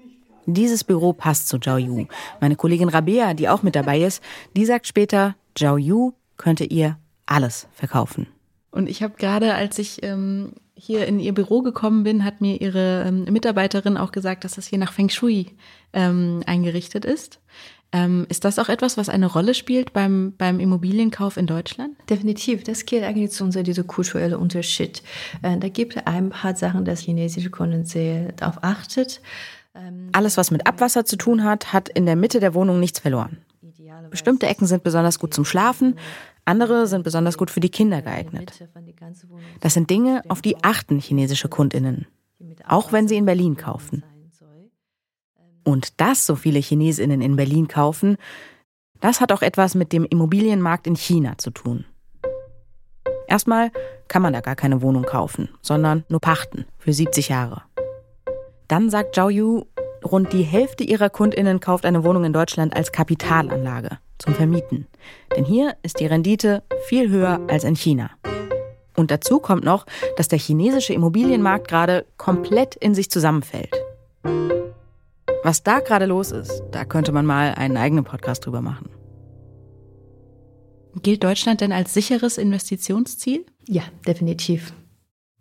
Dieses 0.47 0.85
Büro 0.85 1.13
passt 1.13 1.49
zu 1.49 1.59
Zhao 1.59 1.77
Yu. 1.77 2.07
Meine 2.41 2.57
Kollegin 2.57 2.89
Rabea, 2.89 3.35
die 3.35 3.49
auch 3.49 3.63
mit 3.63 3.77
dabei 3.77 4.01
ist, 4.01 4.23
die 4.57 4.65
sagt 4.65 4.87
später, 4.87 5.37
Zhao 5.55 5.77
Yu 5.77 6.13
könnte 6.37 6.65
ihr 6.65 6.99
alles 7.27 7.69
verkaufen. 7.73 8.27
Und 8.71 8.89
ich 8.89 9.03
habe 9.03 9.15
gerade, 9.17 9.55
als 9.55 9.79
ich 9.79 10.03
ähm, 10.03 10.55
hier 10.75 11.07
in 11.07 11.21
ihr 11.21 11.35
Büro 11.35 11.63
gekommen 11.63 12.03
bin, 12.03 12.25
hat 12.25 12.41
mir 12.41 12.61
ihre 12.61 13.05
ähm, 13.07 13.25
Mitarbeiterin 13.25 13.97
auch 13.97 14.13
gesagt, 14.13 14.45
dass 14.45 14.55
das 14.55 14.67
hier 14.67 14.79
nach 14.79 14.93
Feng 14.93 15.11
Shui 15.11 15.47
ähm, 15.93 16.43
eingerichtet 16.47 17.05
ist. 17.05 17.39
Ähm, 17.93 18.27
ist 18.31 18.45
das 18.45 18.59
auch 18.59 18.69
etwas, 18.69 18.97
was 18.97 19.09
eine 19.09 19.27
Rolle 19.27 19.53
spielt 19.55 19.93
beim, 19.93 20.35
beim 20.39 20.61
Immobilienkauf 20.61 21.37
in 21.37 21.47
Deutschland? 21.47 21.95
Definitiv. 22.09 22.65
Das 22.65 22.87
geht 22.87 23.03
eigentlich 23.03 23.31
zu 23.33 23.45
unser 23.45 23.63
dieser 23.63 23.85
kulturelle 23.85 24.39
Unterschied. 24.39 25.03
Äh, 25.43 25.59
da 25.59 25.69
gibt 25.69 25.97
es 25.97 26.07
ein 26.07 26.31
paar 26.31 26.57
Sachen, 26.57 26.85
dass 26.85 27.01
chinesische 27.01 27.51
Kunden 27.51 27.85
sehr 27.85 28.33
darauf 28.33 28.65
achtet. 28.65 29.21
Ähm, 29.75 30.09
Alles, 30.13 30.37
was 30.37 30.51
mit 30.51 30.67
Abwasser 30.67 31.05
zu 31.05 31.17
tun 31.17 31.45
hat, 31.45 31.73
hat 31.73 31.91
in 31.91 32.07
der 32.07 32.17
Mitte 32.17 32.41
der 32.41 32.55
Wohnung 32.55 32.81
nichts 32.81 32.99
verloren. 32.99 33.39
Bestimmte 34.11 34.47
Ecken 34.47 34.67
sind 34.67 34.83
besonders 34.83 35.19
gut 35.19 35.33
zum 35.35 35.45
Schlafen, 35.45 35.97
andere 36.45 36.87
sind 36.87 37.05
besonders 37.05 37.39
gut 37.39 37.51
für 37.51 37.61
die 37.61 37.71
Kinder 37.71 38.03
geeignet. 38.03 38.53
Das 39.61 39.75
sind 39.75 39.91
Dinge, 39.91 40.23
auf 40.29 40.43
die 40.43 40.63
achten 40.63 40.99
chinesische 40.99 41.49
Kundinnen, 41.49 42.07
auch 42.67 42.93
wenn 42.93 43.09
sie 43.09 43.17
in 43.17 43.25
Berlin 43.25 43.57
kaufen. 43.57 44.03
Und 45.65 46.01
dass 46.01 46.27
so 46.27 46.37
viele 46.37 46.59
Chinesinnen 46.59 47.21
in 47.21 47.37
Berlin 47.37 47.69
kaufen, 47.69 48.17
das 49.01 49.21
hat 49.21 49.33
auch 49.33 49.43
etwas 49.43 49.75
mit 49.75 49.93
dem 49.93 50.05
Immobilienmarkt 50.05 50.87
in 50.87 50.97
China 50.97 51.37
zu 51.39 51.51
tun. 51.51 51.85
Erstmal 53.27 53.71
kann 54.09 54.23
man 54.23 54.33
da 54.33 54.41
gar 54.41 54.57
keine 54.57 54.83
Wohnung 54.83 55.05
kaufen, 55.05 55.49
sondern 55.63 56.05
nur 56.09 56.21
pachten 56.21 56.67
für 56.79 56.93
70 56.93 57.29
Jahre. 57.29 57.63
Dann 58.69 58.91
sagt 58.91 59.15
Zhao 59.15 59.29
Yu, 59.29 59.65
rund 60.05 60.33
die 60.33 60.43
Hälfte 60.43 60.85
ihrer 60.85 61.11
Kundinnen 61.11 61.61
kauft 61.61 61.85
eine 61.85 62.05
Wohnung 62.05 62.25
in 62.25 62.33
Deutschland 62.33 62.77
als 62.77 62.93
Kapitalanlage 62.93 63.99
zum 64.19 64.35
Vermieten. 64.35 64.87
Denn 65.37 65.45
hier 65.45 65.77
ist 65.83 66.01
die 66.01 66.07
Rendite 66.07 66.63
viel 66.87 67.11
höher 67.11 67.41
als 67.49 67.65
in 67.65 67.75
China. 67.75 68.11
Und 68.97 69.11
dazu 69.11 69.41
kommt 69.41 69.65
noch, 69.65 69.87
dass 70.17 70.29
der 70.29 70.39
chinesische 70.39 70.93
Immobilienmarkt 70.93 71.69
gerade 71.69 72.05
komplett 72.19 72.77
in 72.77 72.95
sich 72.95 73.11
zusammenfällt. 73.11 73.73
Was 75.45 75.65
da 75.65 75.81
gerade 75.81 76.07
los 76.07 76.31
ist, 76.31 76.63
da 76.71 76.85
könnte 76.85 77.11
man 77.11 77.27
mal 77.27 77.55
einen 77.55 77.77
eigenen 77.77 78.05
Podcast 78.05 78.47
drüber 78.47 78.61
machen. 78.61 78.91
Gilt 81.03 81.25
Deutschland 81.25 81.61
denn 81.61 81.73
als 81.73 81.95
sicheres 81.95 82.39
Investitionsziel? 82.39 83.45
Ja, 83.67 83.83
definitiv. 84.07 84.73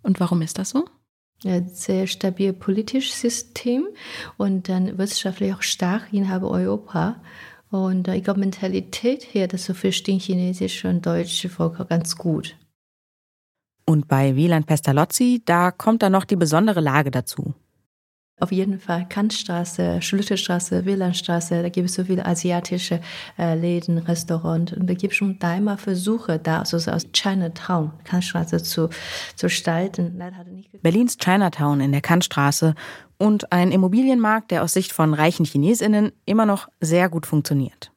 Und 0.02 0.20
warum 0.20 0.42
ist 0.42 0.58
das 0.58 0.72
so? 0.72 0.86
Ein 1.46 1.70
sehr 1.70 2.08
stabil 2.08 2.52
politisches 2.54 3.22
System 3.22 3.88
und 4.38 4.70
dann 4.70 4.98
wirtschaftlich 4.98 5.54
auch 5.54 5.62
stark 5.62 6.12
innerhalb 6.12 6.44
Europa. 6.44 7.22
Und 7.70 8.08
ich 8.08 8.24
glaube, 8.24 8.40
Mentalität 8.40 9.24
hier, 9.24 9.48
das 9.48 9.66
so 9.66 9.74
verstehen 9.76 10.20
chinesische 10.20 10.90
und 10.90 11.06
deutsche 11.06 11.50
Volk 11.50 11.88
ganz 11.90 12.16
gut. 12.16 12.56
Und 13.86 14.08
bei 14.08 14.36
Wieland 14.36 14.66
Pestalozzi, 14.66 15.42
da 15.46 15.70
kommt 15.70 16.02
dann 16.02 16.12
noch 16.12 16.26
die 16.26 16.36
besondere 16.36 16.82
Lage 16.82 17.12
dazu. 17.12 17.54
Auf 18.42 18.52
jeden 18.52 18.80
Fall 18.80 19.08
Kantstraße, 19.08 20.02
Schlüsselstraße, 20.02 20.84
Wielandstraße, 20.84 21.62
da 21.62 21.70
gibt 21.70 21.90
es 21.90 21.94
so 21.94 22.06
viele 22.06 22.26
asiatische 22.26 23.00
äh, 23.38 23.54
Läden, 23.54 24.00
Restaurants. 24.00 24.74
Und 24.74 24.90
da 24.90 24.96
gibt 24.96 25.14
es 25.14 25.18
schon 25.18 25.38
dreimal 25.38 25.78
Versuche, 25.78 26.40
da 26.40 26.58
also 26.58 26.78
aus 26.90 27.06
Chinatown, 27.14 27.92
Kantstraße 28.04 28.64
zu, 28.64 28.90
zu 29.36 29.46
gestalten. 29.46 30.20
Berlins 30.82 31.18
Chinatown 31.18 31.82
in 31.82 31.92
der 31.92 32.02
Kantstraße 32.02 32.74
und 33.20 33.52
ein 33.52 33.72
Immobilienmarkt, 33.72 34.50
der 34.50 34.64
aus 34.64 34.74
Sicht 34.74 34.92
von 34.92 35.14
reichen 35.14 35.46
Chinesinnen 35.46 36.12
immer 36.26 36.48
noch 36.48 36.68
sehr 36.80 37.10
gut 37.10 37.28
funktioniert. 37.28 37.92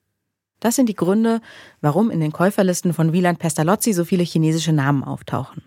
Das 0.60 0.76
sind 0.76 0.90
die 0.90 0.94
Gründe, 0.94 1.40
warum 1.80 2.10
in 2.10 2.20
den 2.20 2.32
Käuferlisten 2.32 2.92
von 2.92 3.14
Wieland 3.14 3.38
Pestalozzi 3.38 3.94
so 3.94 4.04
viele 4.04 4.24
chinesische 4.24 4.74
Namen 4.74 5.04
auftauchen. 5.04 5.62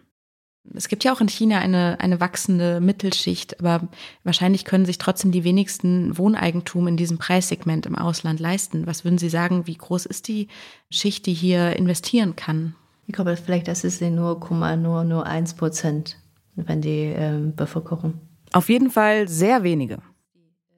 Es 0.73 0.88
gibt 0.88 1.03
ja 1.03 1.13
auch 1.13 1.21
in 1.21 1.30
China 1.30 1.60
eine, 1.60 1.99
eine 1.99 2.19
wachsende 2.19 2.80
Mittelschicht, 2.80 3.60
aber 3.60 3.88
wahrscheinlich 4.23 4.65
können 4.65 4.86
sich 4.86 4.97
trotzdem 4.97 5.32
die 5.32 5.43
wenigsten 5.43 6.17
Wohneigentum 6.17 6.88
in 6.88 6.97
diesem 6.97 7.17
Preissegment 7.17 7.86
im 7.86 7.95
Ausland 7.95 8.39
leisten. 8.39 8.88
Was 8.88 9.03
würden 9.03 9.17
Sie 9.17 9.30
sagen, 9.30 9.67
wie 9.67 9.75
groß 9.75 10.06
ist 10.06 10.27
die 10.27 10.47
Schicht, 10.89 11.25
die 11.25 11.34
hier 11.34 11.75
investieren 11.75 12.36
kann? 12.36 12.75
Ich 13.08 13.13
glaube, 13.13 13.38
vielleicht 13.38 13.67
das 13.67 13.84
ist 13.84 14.01
nur, 14.01 14.39
nur, 14.49 15.03
nur 15.03 15.25
1 15.25 15.53
Prozent, 15.53 16.17
wenn 16.56 16.82
die 16.82 17.13
ähm, 17.15 17.56
Bevölkerung. 17.56 18.15
Auf 18.51 18.69
jeden 18.69 18.89
Fall 18.89 19.27
sehr 19.27 19.63
wenige. 19.63 19.99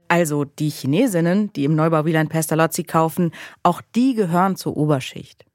Also 0.08 0.44
die 0.44 0.70
Chinesinnen, 0.70 1.54
die 1.54 1.66
im 1.66 1.76
Neubau 1.76 2.06
Wieland 2.06 2.30
Pestalozzi 2.30 2.84
kaufen, 2.84 3.32
auch 3.64 3.82
die 3.96 4.16
gehören 4.16 4.56
zur 4.56 4.76
Oberschicht. 4.76 5.46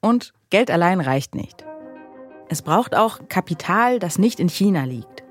Und 0.00 0.34
Geld 0.50 0.70
allein 0.70 1.00
reicht 1.00 1.34
nicht. 1.34 1.64
Es 2.48 2.62
braucht 2.62 2.94
auch 2.94 3.20
Kapital, 3.28 3.98
das 3.98 4.18
nicht 4.18 4.40
in 4.40 4.48
China 4.48 4.84
liegt. 4.84 5.22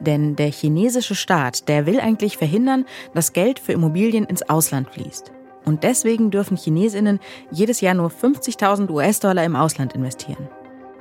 Denn 0.00 0.36
der 0.36 0.50
chinesische 0.50 1.14
Staat, 1.14 1.68
der 1.68 1.86
will 1.86 2.00
eigentlich 2.00 2.36
verhindern, 2.36 2.86
dass 3.14 3.32
Geld 3.32 3.58
für 3.58 3.72
Immobilien 3.72 4.24
ins 4.24 4.48
Ausland 4.48 4.90
fließt. 4.90 5.32
Und 5.64 5.84
deswegen 5.84 6.30
dürfen 6.30 6.56
Chinesinnen 6.56 7.20
jedes 7.50 7.80
Jahr 7.80 7.94
nur 7.94 8.10
50.000 8.10 8.90
US-Dollar 8.90 9.44
im 9.44 9.54
Ausland 9.54 9.92
investieren. 9.92 10.48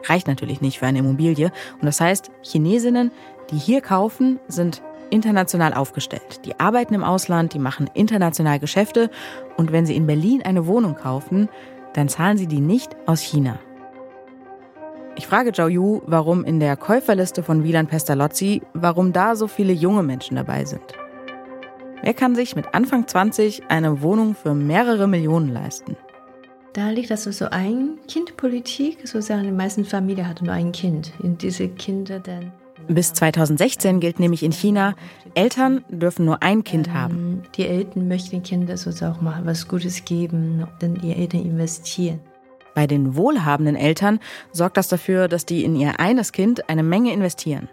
Reicht 0.08 0.28
natürlich 0.28 0.62
nicht 0.62 0.80
für 0.80 0.86
eine 0.86 1.00
Immobilie. 1.00 1.52
Und 1.74 1.86
das 1.86 2.00
heißt, 2.00 2.32
Chinesinnen, 2.44 3.12
die 3.50 3.58
hier 3.58 3.82
kaufen, 3.82 4.40
sind 4.48 4.82
international 5.10 5.74
aufgestellt. 5.74 6.46
Die 6.46 6.60
arbeiten 6.60 6.94
im 6.94 7.04
Ausland, 7.04 7.54
die 7.54 7.60
machen 7.60 7.90
international 7.94 8.60
Geschäfte. 8.60 9.10
Und 9.58 9.72
wenn 9.72 9.86
sie 9.86 9.96
in 9.96 10.08
Berlin 10.08 10.42
eine 10.44 10.68
Wohnung 10.68 10.96
kaufen, 10.96 11.50
dann 11.94 12.08
zahlen 12.08 12.38
sie 12.38 12.48
die 12.48 12.62
nicht 12.62 12.96
aus 13.06 13.22
China. 13.22 13.60
Ich 15.18 15.28
frage 15.28 15.52
Zhao 15.52 15.68
Yu, 15.68 16.02
warum 16.06 16.46
in 16.46 16.60
der 16.60 16.78
Käuferliste 16.78 17.44
von 17.44 17.64
Wieland 17.64 17.90
Pestalozzi, 17.90 18.62
warum 18.74 19.12
da 19.12 19.36
so 19.36 19.48
viele 19.48 19.74
junge 19.74 20.04
Menschen 20.04 20.38
dabei 20.38 20.64
sind. 20.64 20.82
Wer 22.02 22.14
kann 22.14 22.34
sich 22.34 22.56
mit 22.56 22.74
Anfang 22.74 23.08
20 23.08 23.64
eine 23.70 24.02
Wohnung 24.02 24.36
für 24.36 24.54
mehrere 24.54 25.08
Millionen 25.08 25.50
leisten? 25.50 25.98
Da 26.74 26.90
liegt 26.90 27.12
das 27.12 27.24
so 27.26 27.46
ein 27.52 28.00
Kindpolitik, 28.08 29.00
sozusagen 29.04 29.44
die 29.44 29.52
meisten 29.52 29.84
Familien 29.84 30.28
hatten 30.28 30.46
nur 30.46 30.54
ein 30.54 30.72
Kind. 30.72 31.12
Und 31.20 31.42
diese 31.42 31.68
Kinder 31.68 32.20
dann. 32.20 32.54
Bis 32.88 33.14
2016 33.14 34.00
gilt 34.00 34.20
nämlich 34.20 34.42
in 34.42 34.54
China, 34.54 34.96
Eltern 35.36 35.84
dürfen 35.90 36.26
nur 36.26 36.42
ein 36.42 36.64
Kind 36.64 36.88
ähm, 36.88 36.94
haben. 36.94 37.44
Die 37.56 37.68
Eltern 37.68 38.08
möchten 38.08 38.32
den 38.32 38.44
Kindern 38.44 38.78
sozusagen 38.78 39.18
auch 39.18 39.22
mal 39.22 39.46
was 39.46 39.68
Gutes 39.68 40.06
geben, 40.06 40.66
dann 40.80 40.96
die 40.96 41.14
Eltern 41.14 41.44
investieren. 41.44 42.22
Bei 42.74 42.88
den 42.88 43.16
wohlhabenden 43.16 43.76
Eltern 43.76 44.20
sorgt 44.52 44.78
das 44.78 44.88
dafür, 44.88 45.28
dass 45.28 45.46
die 45.46 45.64
in 45.64 45.76
ihr 45.76 46.00
eines 46.00 46.32
Kind 46.32 46.70
eine 46.70 46.84
Menge 46.84 47.14
investieren. 47.14 47.70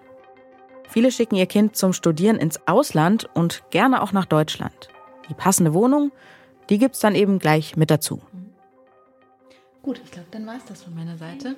Viele 0.88 1.12
schicken 1.12 1.36
ihr 1.36 1.46
Kind 1.46 1.76
zum 1.76 1.92
Studieren 1.92 2.36
ins 2.36 2.66
Ausland 2.66 3.28
und 3.34 3.62
gerne 3.70 4.02
auch 4.02 4.12
nach 4.12 4.24
Deutschland. 4.24 4.88
Die 5.28 5.34
passende 5.34 5.74
Wohnung, 5.74 6.10
die 6.70 6.78
gibt's 6.78 7.00
dann 7.00 7.14
eben 7.14 7.38
gleich 7.38 7.76
mit 7.76 7.90
dazu. 7.90 8.20
Gut, 9.82 10.00
ich 10.04 10.10
glaube, 10.10 10.28
dann 10.30 10.46
war 10.46 10.56
es 10.56 10.64
das 10.64 10.82
von 10.82 10.94
meiner 10.94 11.16
Seite. 11.16 11.56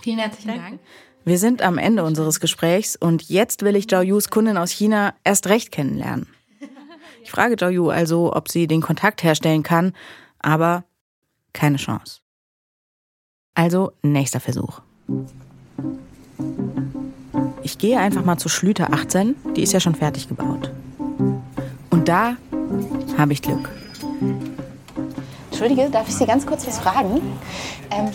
Vielen 0.00 0.18
herzlichen 0.18 0.48
Dank. 0.48 0.62
Dank. 0.62 0.80
Wir 1.24 1.38
sind 1.38 1.62
am 1.62 1.78
Ende 1.78 2.04
unseres 2.04 2.40
Gesprächs 2.40 2.96
und 2.96 3.28
jetzt 3.28 3.62
will 3.62 3.76
ich 3.76 3.88
Zhao 3.88 4.02
Yus 4.02 4.30
Kundin 4.30 4.56
aus 4.56 4.70
China 4.70 5.14
erst 5.24 5.48
recht 5.48 5.72
kennenlernen. 5.72 6.26
Ich 7.22 7.30
frage 7.30 7.56
Zhao 7.56 7.68
Yu 7.68 7.90
also, 7.90 8.34
ob 8.34 8.48
sie 8.48 8.66
den 8.66 8.80
Kontakt 8.80 9.22
herstellen 9.22 9.62
kann, 9.62 9.92
aber 10.38 10.84
keine 11.52 11.76
Chance. 11.76 12.20
Also 13.58 13.90
nächster 14.02 14.38
Versuch. 14.38 14.82
Ich 17.64 17.76
gehe 17.78 17.98
einfach 17.98 18.24
mal 18.24 18.36
zu 18.36 18.48
Schlüter 18.48 18.92
18, 18.92 19.34
die 19.56 19.64
ist 19.64 19.72
ja 19.72 19.80
schon 19.80 19.96
fertig 19.96 20.28
gebaut. 20.28 20.70
Und 21.90 22.06
da 22.06 22.36
habe 23.16 23.32
ich 23.32 23.42
Glück. 23.42 23.68
Entschuldige, 25.50 25.90
darf 25.90 26.08
ich 26.08 26.14
Sie 26.14 26.24
ganz 26.24 26.46
kurz 26.46 26.68
was 26.68 26.78
fragen? 26.78 27.20
Ähm, 27.90 28.10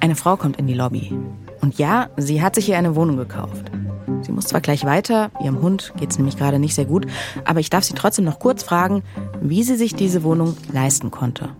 eine 0.00 0.16
Frau 0.16 0.38
kommt 0.38 0.56
in 0.56 0.66
die 0.66 0.72
Lobby. 0.72 1.12
Und 1.60 1.76
ja, 1.76 2.08
sie 2.16 2.40
hat 2.40 2.54
sich 2.54 2.64
hier 2.64 2.78
eine 2.78 2.96
Wohnung 2.96 3.18
gekauft. 3.18 3.70
Sie 4.22 4.32
muss 4.32 4.46
zwar 4.46 4.62
gleich 4.62 4.86
weiter, 4.86 5.30
ihrem 5.44 5.60
Hund 5.60 5.92
geht 5.98 6.12
es 6.12 6.16
nämlich 6.16 6.38
gerade 6.38 6.58
nicht 6.58 6.74
sehr 6.74 6.86
gut, 6.86 7.06
aber 7.44 7.60
ich 7.60 7.68
darf 7.68 7.84
sie 7.84 7.92
trotzdem 7.92 8.24
noch 8.24 8.38
kurz 8.38 8.62
fragen, 8.62 9.02
wie 9.42 9.62
sie 9.62 9.76
sich 9.76 9.94
diese 9.94 10.22
Wohnung 10.22 10.56
leisten 10.72 11.10
konnte. 11.10 11.50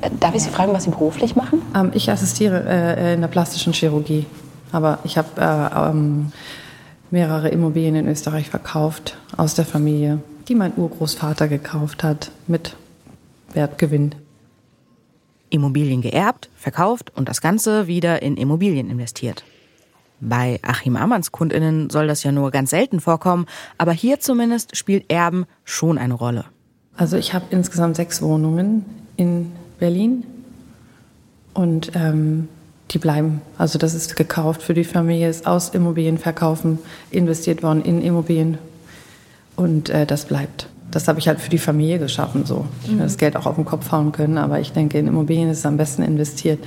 Äh, 0.00 0.10
darf 0.20 0.34
ich 0.34 0.42
Sie 0.42 0.50
fragen, 0.50 0.72
was 0.72 0.84
Sie 0.84 0.90
beruflich 0.90 1.36
machen? 1.36 1.62
Ähm, 1.74 1.90
ich 1.94 2.10
assistiere 2.10 2.64
äh, 2.66 3.14
in 3.14 3.20
der 3.20 3.28
plastischen 3.28 3.72
Chirurgie. 3.72 4.26
Aber 4.72 4.98
ich 5.04 5.16
habe 5.16 5.28
äh, 5.40 5.90
ähm, 5.90 6.32
mehrere 7.10 7.48
Immobilien 7.48 7.94
in 7.94 8.08
Österreich 8.08 8.50
verkauft 8.50 9.16
aus 9.36 9.54
der 9.54 9.64
Familie, 9.64 10.20
die 10.48 10.54
mein 10.54 10.72
Urgroßvater 10.76 11.48
gekauft 11.48 12.02
hat 12.02 12.30
mit 12.46 12.76
Wertgewinn. 13.52 14.14
Immobilien 15.50 16.02
geerbt, 16.02 16.50
verkauft 16.56 17.12
und 17.14 17.28
das 17.28 17.40
Ganze 17.40 17.86
wieder 17.86 18.22
in 18.22 18.36
Immobilien 18.36 18.90
investiert. 18.90 19.44
Bei 20.20 20.58
Achim 20.62 20.96
Ammanns 20.96 21.30
Kundinnen 21.30 21.90
soll 21.90 22.06
das 22.06 22.22
ja 22.22 22.32
nur 22.32 22.50
ganz 22.50 22.70
selten 22.70 23.00
vorkommen, 23.00 23.46
aber 23.78 23.92
hier 23.92 24.18
zumindest 24.18 24.76
spielt 24.76 25.10
Erben 25.10 25.46
schon 25.64 25.98
eine 25.98 26.14
Rolle. 26.14 26.46
Also 26.96 27.16
ich 27.16 27.34
habe 27.34 27.44
insgesamt 27.50 27.96
sechs 27.96 28.22
Wohnungen 28.22 28.84
in 29.16 29.52
Berlin 29.78 30.24
und 31.54 31.92
ähm, 31.94 32.48
die 32.90 32.98
bleiben. 32.98 33.40
Also 33.58 33.78
das 33.78 33.94
ist 33.94 34.16
gekauft 34.16 34.62
für 34.62 34.74
die 34.74 34.84
Familie, 34.84 35.28
ist 35.28 35.46
aus 35.46 35.70
Immobilien 35.70 36.18
verkaufen, 36.18 36.78
investiert 37.10 37.62
worden 37.62 37.82
in 37.82 38.00
Immobilien 38.02 38.58
und 39.56 39.88
äh, 39.88 40.06
das 40.06 40.26
bleibt. 40.26 40.68
Das 40.90 41.08
habe 41.08 41.18
ich 41.18 41.28
halt 41.28 41.40
für 41.40 41.50
die 41.50 41.58
Familie 41.58 41.98
geschaffen 41.98 42.46
so. 42.46 42.66
Ich 42.82 42.90
hätte 42.90 43.02
das 43.02 43.18
Geld 43.18 43.36
auch 43.36 43.46
auf 43.46 43.56
den 43.56 43.64
Kopf 43.64 43.90
hauen 43.90 44.12
können, 44.12 44.38
aber 44.38 44.60
ich 44.60 44.72
denke, 44.72 44.98
in 44.98 45.08
Immobilien 45.08 45.50
ist 45.50 45.58
es 45.58 45.66
am 45.66 45.76
besten 45.76 46.02
investiert. 46.02 46.60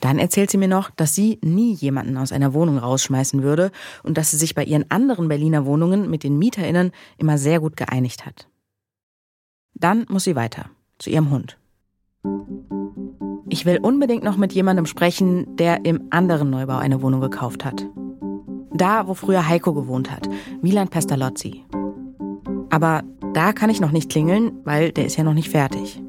Dann 0.00 0.18
erzählt 0.18 0.50
sie 0.50 0.58
mir 0.58 0.68
noch, 0.68 0.90
dass 0.90 1.14
sie 1.14 1.38
nie 1.42 1.74
jemanden 1.74 2.16
aus 2.16 2.32
einer 2.32 2.52
Wohnung 2.52 2.78
rausschmeißen 2.78 3.42
würde 3.42 3.70
und 4.02 4.18
dass 4.18 4.30
sie 4.30 4.36
sich 4.36 4.54
bei 4.54 4.64
ihren 4.64 4.90
anderen 4.90 5.28
Berliner 5.28 5.66
Wohnungen 5.66 6.10
mit 6.10 6.24
den 6.24 6.38
MieterInnen 6.38 6.92
immer 7.16 7.38
sehr 7.38 7.60
gut 7.60 7.76
geeinigt 7.76 8.26
hat. 8.26 8.48
Dann 9.74 10.06
muss 10.08 10.24
sie 10.24 10.36
weiter, 10.36 10.66
zu 10.98 11.10
ihrem 11.10 11.30
Hund. 11.30 11.56
Ich 13.48 13.66
will 13.66 13.78
unbedingt 13.78 14.24
noch 14.24 14.36
mit 14.36 14.52
jemandem 14.52 14.86
sprechen, 14.86 15.56
der 15.56 15.84
im 15.84 16.08
anderen 16.10 16.50
Neubau 16.50 16.76
eine 16.76 17.02
Wohnung 17.02 17.20
gekauft 17.20 17.64
hat. 17.64 17.86
Da, 18.72 19.06
wo 19.06 19.14
früher 19.14 19.48
Heiko 19.48 19.72
gewohnt 19.72 20.10
hat, 20.10 20.28
Milan 20.60 20.88
Pestalozzi. 20.88 21.64
Aber 22.70 23.02
da 23.32 23.52
kann 23.52 23.70
ich 23.70 23.80
noch 23.80 23.92
nicht 23.92 24.10
klingeln, 24.10 24.52
weil 24.64 24.90
der 24.90 25.06
ist 25.06 25.16
ja 25.16 25.24
noch 25.24 25.34
nicht 25.34 25.50
fertig. 25.50 26.02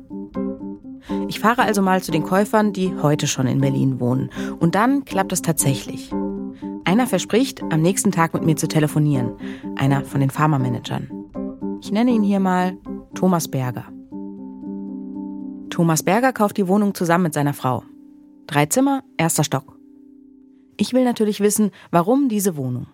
Ich 1.28 1.40
fahre 1.40 1.62
also 1.62 1.82
mal 1.82 2.02
zu 2.02 2.12
den 2.12 2.24
Käufern, 2.24 2.74
die 2.74 2.96
heute 3.02 3.28
schon 3.28 3.48
in 3.48 3.62
Berlin 3.62 4.00
wohnen. 4.00 4.30
Und 4.60 4.76
dann 4.76 5.06
klappt 5.06 5.32
es 5.32 5.42
tatsächlich. 5.42 6.12
Einer 6.84 7.08
verspricht, 7.08 7.62
am 7.72 7.82
nächsten 7.82 8.12
Tag 8.12 8.34
mit 8.34 8.44
mir 8.44 8.56
zu 8.56 8.68
telefonieren. 8.68 9.34
Einer 9.76 10.04
von 10.04 10.20
den 10.20 10.30
Pharmamanagern. 10.30 11.10
Ich 11.82 11.92
nenne 11.92 12.12
ihn 12.12 12.24
hier 12.24 12.40
mal 12.40 12.78
Thomas 13.14 13.48
Berger. 13.48 13.86
Thomas 15.76 16.04
Berger 16.04 16.32
kauft 16.32 16.56
die 16.56 16.70
Wohnung 16.70 16.96
zusammen 16.96 17.26
mit 17.26 17.34
seiner 17.34 17.54
Frau. 17.54 17.84
Drei 18.48 18.66
Zimmer, 18.66 19.04
erster 19.18 19.44
Stock. 19.44 19.78
Ich 20.78 20.94
will 20.94 21.04
natürlich 21.04 21.42
wissen, 21.42 21.72
warum 21.92 22.30
diese 22.30 22.56
Wohnung. 22.56 22.88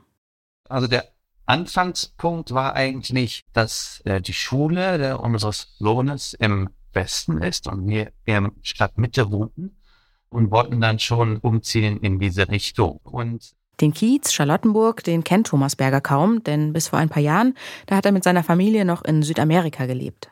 Also 0.68 0.88
der 0.88 1.06
Anfangspunkt 1.46 2.56
war 2.56 2.74
eigentlich, 2.74 3.44
dass 3.54 4.02
äh, 4.06 4.20
die 4.20 4.34
Schule 4.34 5.12
äh, 5.12 5.14
unseres 5.14 5.76
Lohnes 5.78 6.34
im 6.34 6.72
Westen 6.92 7.38
ist 7.38 7.68
und 7.68 7.88
wir 7.88 8.14
in 8.26 8.50
Stadtmitte 8.64 9.30
wohnten 9.30 9.78
und 10.30 10.50
wollten 10.50 10.82
dann 10.82 10.98
schon 10.98 11.38
umziehen 11.38 12.00
in 12.00 12.18
diese 12.18 12.50
Richtung. 12.50 13.00
Und 13.04 13.52
den 13.80 13.94
Kiez 13.94 14.34
Charlottenburg, 14.34 15.04
den 15.04 15.24
kennt 15.24 15.46
Thomas 15.46 15.76
Berger 15.76 16.02
kaum, 16.02 16.44
denn 16.44 16.74
bis 16.74 16.88
vor 16.88 16.98
ein 16.98 17.10
paar 17.10 17.22
Jahren, 17.22 17.54
da 17.86 17.98
hat 17.98 18.08
er 18.08 18.12
mit 18.12 18.24
seiner 18.24 18.44
Familie 18.44 18.86
noch 18.86 19.04
in 19.04 19.22
Südamerika 19.22 19.86
gelebt. 19.86 20.31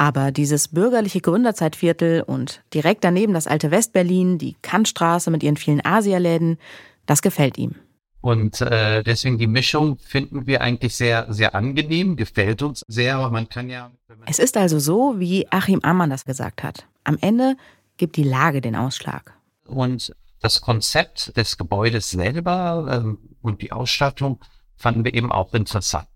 Aber 0.00 0.32
dieses 0.32 0.68
bürgerliche 0.68 1.20
Gründerzeitviertel 1.20 2.22
und 2.22 2.62
direkt 2.72 3.04
daneben 3.04 3.34
das 3.34 3.46
alte 3.46 3.70
Westberlin, 3.70 4.38
die 4.38 4.56
Kantstraße 4.62 5.30
mit 5.30 5.42
ihren 5.42 5.58
vielen 5.58 5.84
Asialäden, 5.84 6.56
das 7.04 7.20
gefällt 7.20 7.58
ihm. 7.58 7.74
Und 8.22 8.62
äh, 8.62 9.02
deswegen 9.02 9.36
die 9.36 9.46
Mischung 9.46 9.98
finden 9.98 10.46
wir 10.46 10.62
eigentlich 10.62 10.96
sehr, 10.96 11.30
sehr 11.30 11.54
angenehm, 11.54 12.16
gefällt 12.16 12.62
uns 12.62 12.82
sehr, 12.88 13.16
aber 13.16 13.30
man 13.30 13.50
kann 13.50 13.68
ja. 13.68 13.90
Es 14.24 14.38
ist 14.38 14.56
also 14.56 14.78
so, 14.78 15.16
wie 15.18 15.46
Achim 15.52 15.80
Ammann 15.82 16.08
das 16.08 16.24
gesagt 16.24 16.62
hat. 16.62 16.86
Am 17.04 17.18
Ende 17.20 17.56
gibt 17.98 18.16
die 18.16 18.22
Lage 18.22 18.62
den 18.62 18.76
Ausschlag. 18.76 19.34
Und 19.66 20.16
das 20.40 20.62
Konzept 20.62 21.36
des 21.36 21.58
Gebäudes 21.58 22.08
selber 22.08 23.02
ähm, 23.04 23.18
und 23.42 23.60
die 23.60 23.70
Ausstattung 23.70 24.40
fanden 24.76 25.04
wir 25.04 25.12
eben 25.12 25.30
auch 25.30 25.52
interessant. 25.52 26.08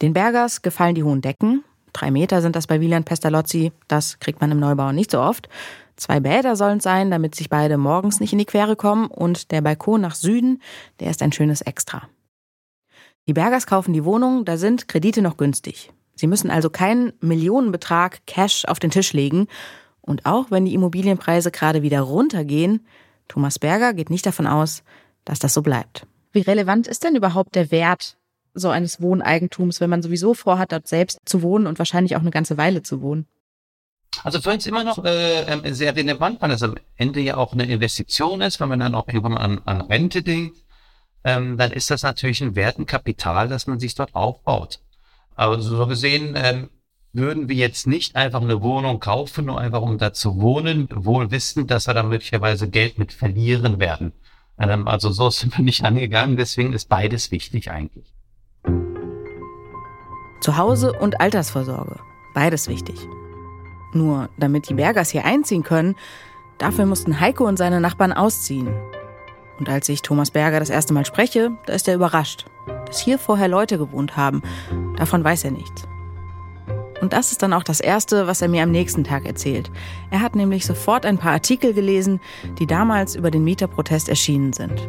Den 0.00 0.12
Bergers 0.12 0.62
gefallen 0.62 0.96
die 0.96 1.04
hohen 1.04 1.20
Decken. 1.20 1.62
Drei 1.92 2.10
Meter 2.10 2.40
sind 2.42 2.56
das 2.56 2.66
bei 2.66 2.80
Wieland 2.80 3.06
Pestalozzi. 3.06 3.72
Das 3.88 4.18
kriegt 4.18 4.40
man 4.40 4.50
im 4.50 4.60
Neubau 4.60 4.92
nicht 4.92 5.10
so 5.10 5.20
oft. 5.20 5.48
Zwei 5.96 6.20
Bäder 6.20 6.56
sollen 6.56 6.78
es 6.78 6.84
sein, 6.84 7.10
damit 7.10 7.34
sich 7.34 7.50
beide 7.50 7.76
morgens 7.76 8.18
nicht 8.18 8.32
in 8.32 8.38
die 8.38 8.44
Quere 8.44 8.76
kommen. 8.76 9.06
Und 9.06 9.50
der 9.50 9.60
Balkon 9.60 10.00
nach 10.00 10.14
Süden, 10.14 10.62
der 11.00 11.10
ist 11.10 11.22
ein 11.22 11.32
schönes 11.32 11.60
Extra. 11.60 12.08
Die 13.28 13.34
Bergers 13.34 13.66
kaufen 13.66 13.92
die 13.92 14.04
Wohnung, 14.04 14.44
da 14.44 14.56
sind 14.56 14.88
Kredite 14.88 15.22
noch 15.22 15.36
günstig. 15.36 15.92
Sie 16.14 16.26
müssen 16.26 16.50
also 16.50 16.70
keinen 16.70 17.12
Millionenbetrag 17.20 18.26
Cash 18.26 18.64
auf 18.64 18.78
den 18.78 18.90
Tisch 18.90 19.12
legen. 19.12 19.46
Und 20.00 20.26
auch 20.26 20.50
wenn 20.50 20.64
die 20.64 20.74
Immobilienpreise 20.74 21.50
gerade 21.50 21.82
wieder 21.82 22.00
runtergehen, 22.00 22.86
Thomas 23.28 23.58
Berger 23.58 23.94
geht 23.94 24.10
nicht 24.10 24.26
davon 24.26 24.46
aus, 24.46 24.82
dass 25.24 25.38
das 25.38 25.54
so 25.54 25.62
bleibt. 25.62 26.06
Wie 26.32 26.40
relevant 26.40 26.88
ist 26.88 27.04
denn 27.04 27.14
überhaupt 27.14 27.54
der 27.54 27.70
Wert 27.70 28.16
so 28.54 28.68
eines 28.68 29.00
Wohneigentums, 29.00 29.80
wenn 29.80 29.90
man 29.90 30.02
sowieso 30.02 30.34
vorhat, 30.34 30.72
dort 30.72 30.88
selbst 30.88 31.20
zu 31.24 31.42
wohnen 31.42 31.66
und 31.66 31.78
wahrscheinlich 31.78 32.16
auch 32.16 32.20
eine 32.20 32.30
ganze 32.30 32.56
Weile 32.56 32.82
zu 32.82 33.00
wohnen? 33.00 33.26
Also 34.24 34.40
für 34.40 34.50
uns 34.50 34.66
immer 34.66 34.84
noch 34.84 35.04
äh, 35.04 35.42
ähm, 35.44 35.74
sehr 35.74 35.96
relevant, 35.96 36.40
weil 36.40 36.50
das 36.50 36.62
am 36.62 36.76
Ende 36.96 37.20
ja 37.20 37.36
auch 37.36 37.52
eine 37.52 37.64
Investition 37.64 38.40
ist, 38.40 38.60
wenn 38.60 38.68
man 38.68 38.80
dann 38.80 38.94
auch 38.94 39.08
irgendwann 39.08 39.38
an, 39.38 39.60
an 39.64 39.80
Rente 39.80 40.22
denkt, 40.22 40.58
ähm, 41.24 41.56
dann 41.56 41.72
ist 41.72 41.90
das 41.90 42.02
natürlich 42.02 42.40
ein 42.42 42.54
Wertenkapital, 42.54 43.48
das 43.48 43.66
man 43.66 43.80
sich 43.80 43.94
dort 43.94 44.14
aufbaut. 44.14 44.80
Also 45.34 45.76
so 45.76 45.86
gesehen 45.86 46.34
ähm, 46.36 46.68
würden 47.12 47.48
wir 47.48 47.56
jetzt 47.56 47.86
nicht 47.86 48.16
einfach 48.16 48.42
eine 48.42 48.62
Wohnung 48.62 49.00
kaufen, 49.00 49.46
nur 49.46 49.58
einfach 49.58 49.82
um 49.82 49.98
da 49.98 50.12
zu 50.12 50.40
wohnen, 50.40 50.88
wohl 50.92 51.30
wissend, 51.30 51.70
dass 51.70 51.86
wir 51.86 51.94
da 51.94 52.02
möglicherweise 52.02 52.68
Geld 52.68 52.98
mit 52.98 53.12
verlieren 53.12 53.80
werden. 53.80 54.12
Ähm, 54.58 54.88
also 54.88 55.10
so 55.10 55.30
sind 55.30 55.56
wir 55.56 55.64
nicht 55.64 55.84
angegangen, 55.84 56.36
deswegen 56.36 56.72
ist 56.72 56.88
beides 56.88 57.30
wichtig 57.30 57.70
eigentlich. 57.70 58.12
Zuhause 60.40 60.92
und 60.92 61.20
Altersvorsorge. 61.20 61.96
Beides 62.34 62.68
wichtig. 62.68 63.08
Nur 63.92 64.28
damit 64.36 64.68
die 64.68 64.74
Bergers 64.74 65.10
hier 65.10 65.24
einziehen 65.24 65.62
können, 65.62 65.96
dafür 66.58 66.86
mussten 66.86 67.20
Heiko 67.20 67.46
und 67.46 67.56
seine 67.58 67.80
Nachbarn 67.80 68.12
ausziehen. 68.12 68.68
Und 69.58 69.68
als 69.68 69.88
ich 69.88 70.02
Thomas 70.02 70.30
Berger 70.30 70.58
das 70.58 70.70
erste 70.70 70.92
Mal 70.92 71.06
spreche, 71.06 71.52
da 71.66 71.74
ist 71.74 71.86
er 71.86 71.94
überrascht, 71.94 72.46
dass 72.86 72.98
hier 72.98 73.18
vorher 73.18 73.48
Leute 73.48 73.78
gewohnt 73.78 74.16
haben. 74.16 74.42
Davon 74.96 75.22
weiß 75.22 75.44
er 75.44 75.52
nichts. 75.52 75.86
Und 77.00 77.12
das 77.12 77.32
ist 77.32 77.42
dann 77.42 77.52
auch 77.52 77.64
das 77.64 77.80
Erste, 77.80 78.26
was 78.28 78.42
er 78.42 78.48
mir 78.48 78.62
am 78.62 78.70
nächsten 78.70 79.02
Tag 79.02 79.26
erzählt. 79.26 79.70
Er 80.10 80.20
hat 80.20 80.36
nämlich 80.36 80.64
sofort 80.64 81.04
ein 81.04 81.18
paar 81.18 81.32
Artikel 81.32 81.74
gelesen, 81.74 82.20
die 82.58 82.66
damals 82.66 83.16
über 83.16 83.30
den 83.30 83.42
Mieterprotest 83.44 84.08
erschienen 84.08 84.52
sind. 84.52 84.88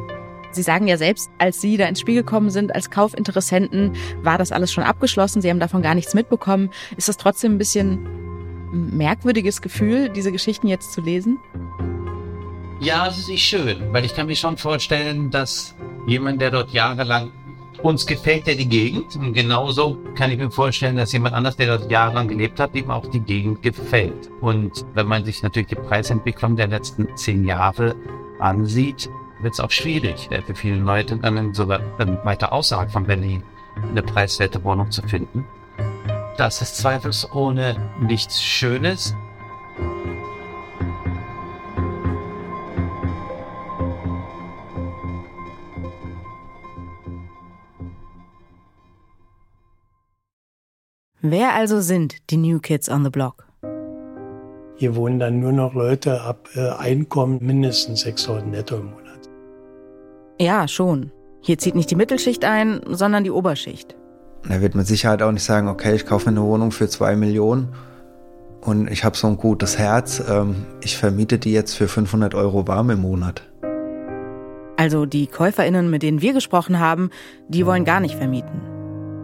Sie 0.54 0.62
sagen 0.62 0.88
ja 0.88 0.98
selbst, 0.98 1.32
als 1.40 1.62
Sie 1.62 1.78
da 1.78 1.88
ins 1.88 2.00
Spiel 2.00 2.16
gekommen 2.16 2.50
sind 2.50 2.74
als 2.76 2.90
Kaufinteressenten, 2.90 3.94
war 4.22 4.38
das 4.38 4.52
alles 4.52 4.72
schon 4.72 4.84
abgeschlossen. 4.84 5.42
Sie 5.42 5.50
haben 5.50 5.60
davon 5.60 5.82
gar 5.82 5.96
nichts 5.96 6.14
mitbekommen. 6.14 6.70
Ist 6.96 7.10
das 7.10 7.18
trotzdem 7.18 7.54
ein 7.56 7.58
bisschen 7.58 8.08
merkwürdiges 8.72 9.62
Gefühl, 9.62 10.10
diese 10.10 10.32
Geschichten 10.32 10.68
jetzt 10.68 10.94
zu 10.94 11.02
lesen? 11.02 11.40
Ja, 12.80 13.08
es 13.08 13.18
ist 13.18 13.30
nicht 13.30 13.46
schön, 13.46 13.78
weil 13.92 14.06
ich 14.06 14.14
kann 14.14 14.28
mir 14.28 14.36
schon 14.36 14.58
vorstellen, 14.58 15.32
dass 15.32 15.76
jemand, 16.06 16.42
der 16.42 16.52
dort 16.52 16.72
jahrelang 16.72 17.32
uns 17.82 18.06
gefällt 18.06 18.48
ja 18.48 18.56
die 18.56 18.68
Gegend. 18.68 19.16
Und 19.16 19.34
genauso 19.34 19.98
kann 20.16 20.32
ich 20.32 20.38
mir 20.38 20.52
vorstellen, 20.52 20.96
dass 20.96 21.12
jemand 21.12 21.36
anders, 21.36 21.56
der 21.56 21.78
dort 21.78 21.92
jahrelang 21.92 22.28
gelebt 22.28 22.60
hat, 22.60 22.76
ihm 22.76 22.92
auch 22.92 23.06
die 23.08 23.20
Gegend 23.20 23.62
gefällt. 23.62 24.30
Und 24.42 24.86
wenn 24.94 25.08
man 25.08 25.26
sich 25.26 25.44
natürlich 25.44 25.70
die 25.70 25.76
Preisentwicklung 25.76 26.56
der 26.56 26.68
letzten 26.68 27.08
zehn 27.16 27.46
Jahre 27.46 27.96
ansieht, 28.40 29.10
wird 29.44 29.54
es 29.54 29.60
auch 29.60 29.72
schwierig 29.72 30.30
äh, 30.32 30.42
für 30.42 30.56
viele 30.56 30.78
Leute, 30.78 31.18
dann 31.18 31.54
sogar 31.54 31.82
weiter 32.24 32.54
außerhalb 32.54 32.92
von 32.92 33.06
Berlin 33.06 33.44
eine 33.90 34.04
preiswerte 34.04 34.64
Wohnung 34.64 34.92
zu 34.92 35.02
finden. 35.04 35.46
Das 36.38 36.62
ist 36.62 36.78
zweifelsohne 36.78 37.76
nichts 38.00 38.42
Schönes. 38.42 39.16
Wer 51.26 51.54
also 51.54 51.80
sind 51.80 52.30
die 52.32 52.38
New 52.38 52.60
Kids 52.60 52.90
on 52.90 53.04
the 53.04 53.10
Block? 53.10 53.48
Hier 54.76 54.96
wohnen 54.96 55.20
dann 55.20 55.40
nur 55.40 55.54
noch 55.54 55.74
Leute 55.74 56.22
ab 56.22 56.50
äh, 56.56 56.68
Einkommen 56.72 57.40
mindestens 57.42 58.02
600 58.02 58.46
netto 58.46 58.76
im 58.76 58.88
Monat. 58.88 59.03
Ja, 60.44 60.68
schon. 60.68 61.10
Hier 61.40 61.58
zieht 61.58 61.74
nicht 61.74 61.90
die 61.90 61.96
Mittelschicht 61.96 62.44
ein, 62.44 62.82
sondern 62.90 63.24
die 63.24 63.32
Oberschicht. 63.32 63.96
Er 64.50 64.62
wird 64.62 64.76
mit 64.76 64.86
Sicherheit 64.86 65.22
auch 65.22 65.32
nicht 65.32 65.46
sagen, 65.46 65.70
okay, 65.70 65.96
ich 65.96 66.06
kaufe 66.06 66.28
eine 66.28 66.42
Wohnung 66.42 66.72
für 66.72 66.90
zwei 66.90 67.16
Millionen 67.16 67.70
und 68.60 68.92
ich 68.92 69.06
habe 69.06 69.16
so 69.16 69.28
ein 69.28 69.38
gutes 69.38 69.78
Herz, 69.78 70.22
ähm, 70.30 70.66
ich 70.82 70.98
vermiete 70.98 71.40
die 71.40 71.54
jetzt 71.54 71.76
für 71.76 71.88
500 71.88 72.36
Euro 72.36 72.68
warm 72.68 72.90
im 72.90 73.00
Monat. 73.00 73.50
Also 74.76 75.06
die 75.06 75.28
KäuferInnen, 75.28 75.90
mit 75.90 76.04
denen 76.04 76.22
wir 76.22 76.34
gesprochen 76.34 76.78
haben, 76.78 77.10
die 77.48 77.66
wollen 77.66 77.86
gar 77.86 78.02
nicht 78.02 78.16
vermieten. 78.16 78.60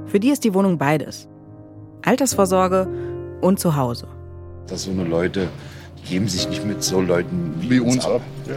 Für 0.06 0.22
die 0.22 0.30
ist 0.30 0.46
die 0.46 0.54
Wohnung 0.54 0.78
beides. 0.78 1.28
Altersvorsorge 2.06 2.88
und 3.42 3.60
Zuhause. 3.60 4.08
Dass 4.68 4.84
so 4.84 4.92
eine 4.92 5.04
Leute, 5.04 5.50
die 5.98 6.12
geben 6.12 6.30
sich 6.30 6.48
nicht 6.48 6.66
mit 6.66 6.82
so 6.82 7.02
Leuten 7.02 7.56
wie, 7.60 7.72
wie 7.72 7.80
uns 7.82 8.06
ab. 8.06 8.22
Ja. 8.48 8.56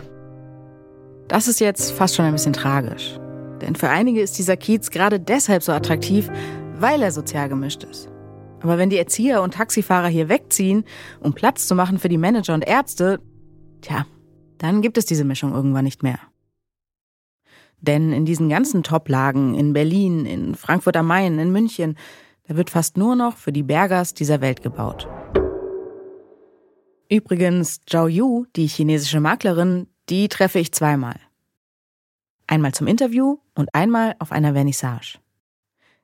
Das 1.33 1.49
ist 1.49 1.61
jetzt 1.61 1.93
fast 1.93 2.15
schon 2.15 2.27
ein 2.27 2.33
bisschen 2.33 2.53
tragisch. 2.53 3.19
Denn 3.63 3.75
für 3.75 3.89
einige 3.89 4.21
ist 4.21 4.37
dieser 4.37 4.59
Kiez 4.59 4.91
gerade 4.91 5.19
deshalb 5.19 5.63
so 5.63 5.73
attraktiv, 5.73 6.31
weil 6.75 7.01
er 7.01 7.11
sozial 7.11 7.49
gemischt 7.49 7.85
ist. 7.85 8.11
Aber 8.61 8.77
wenn 8.77 8.91
die 8.91 8.99
Erzieher 8.99 9.41
und 9.41 9.55
Taxifahrer 9.55 10.09
hier 10.09 10.29
wegziehen, 10.29 10.85
um 11.21 11.33
Platz 11.33 11.67
zu 11.67 11.75
machen 11.75 11.99
für 11.99 12.11
die 12.11 12.19
Manager 12.19 12.53
und 12.53 12.69
Ärzte, 12.69 13.19
tja, 13.81 14.05
dann 14.59 14.83
gibt 14.83 14.99
es 14.99 15.07
diese 15.07 15.25
Mischung 15.25 15.55
irgendwann 15.55 15.87
nicht 15.87 16.03
mehr. 16.03 16.19
Denn 17.81 18.13
in 18.13 18.27
diesen 18.27 18.51
ganzen 18.51 18.83
Top-Lagen 18.83 19.55
in 19.55 19.73
Berlin, 19.73 20.27
in 20.27 20.55
Frankfurt 20.55 20.99
am 20.99 21.07
Main, 21.07 21.39
in 21.39 21.51
München, 21.51 21.97
da 22.47 22.57
wird 22.57 22.69
fast 22.69 22.99
nur 22.99 23.17
noch 23.17 23.39
für 23.39 23.53
die 23.53 23.63
Bergers 23.63 24.13
dieser 24.13 24.43
Welt 24.43 24.63
gebaut. 24.63 25.09
Übrigens, 27.09 27.81
Zhao 27.87 28.07
Yu, 28.07 28.45
die 28.55 28.67
chinesische 28.67 29.21
Maklerin, 29.21 29.87
die 30.13 30.29
treffe 30.29 30.59
ich 30.59 30.73
zweimal. 30.73 31.17
Einmal 32.47 32.75
zum 32.75 32.87
Interview 32.87 33.39
und 33.55 33.75
einmal 33.75 34.15
auf 34.19 34.31
einer 34.31 34.53
Vernissage. 34.53 35.19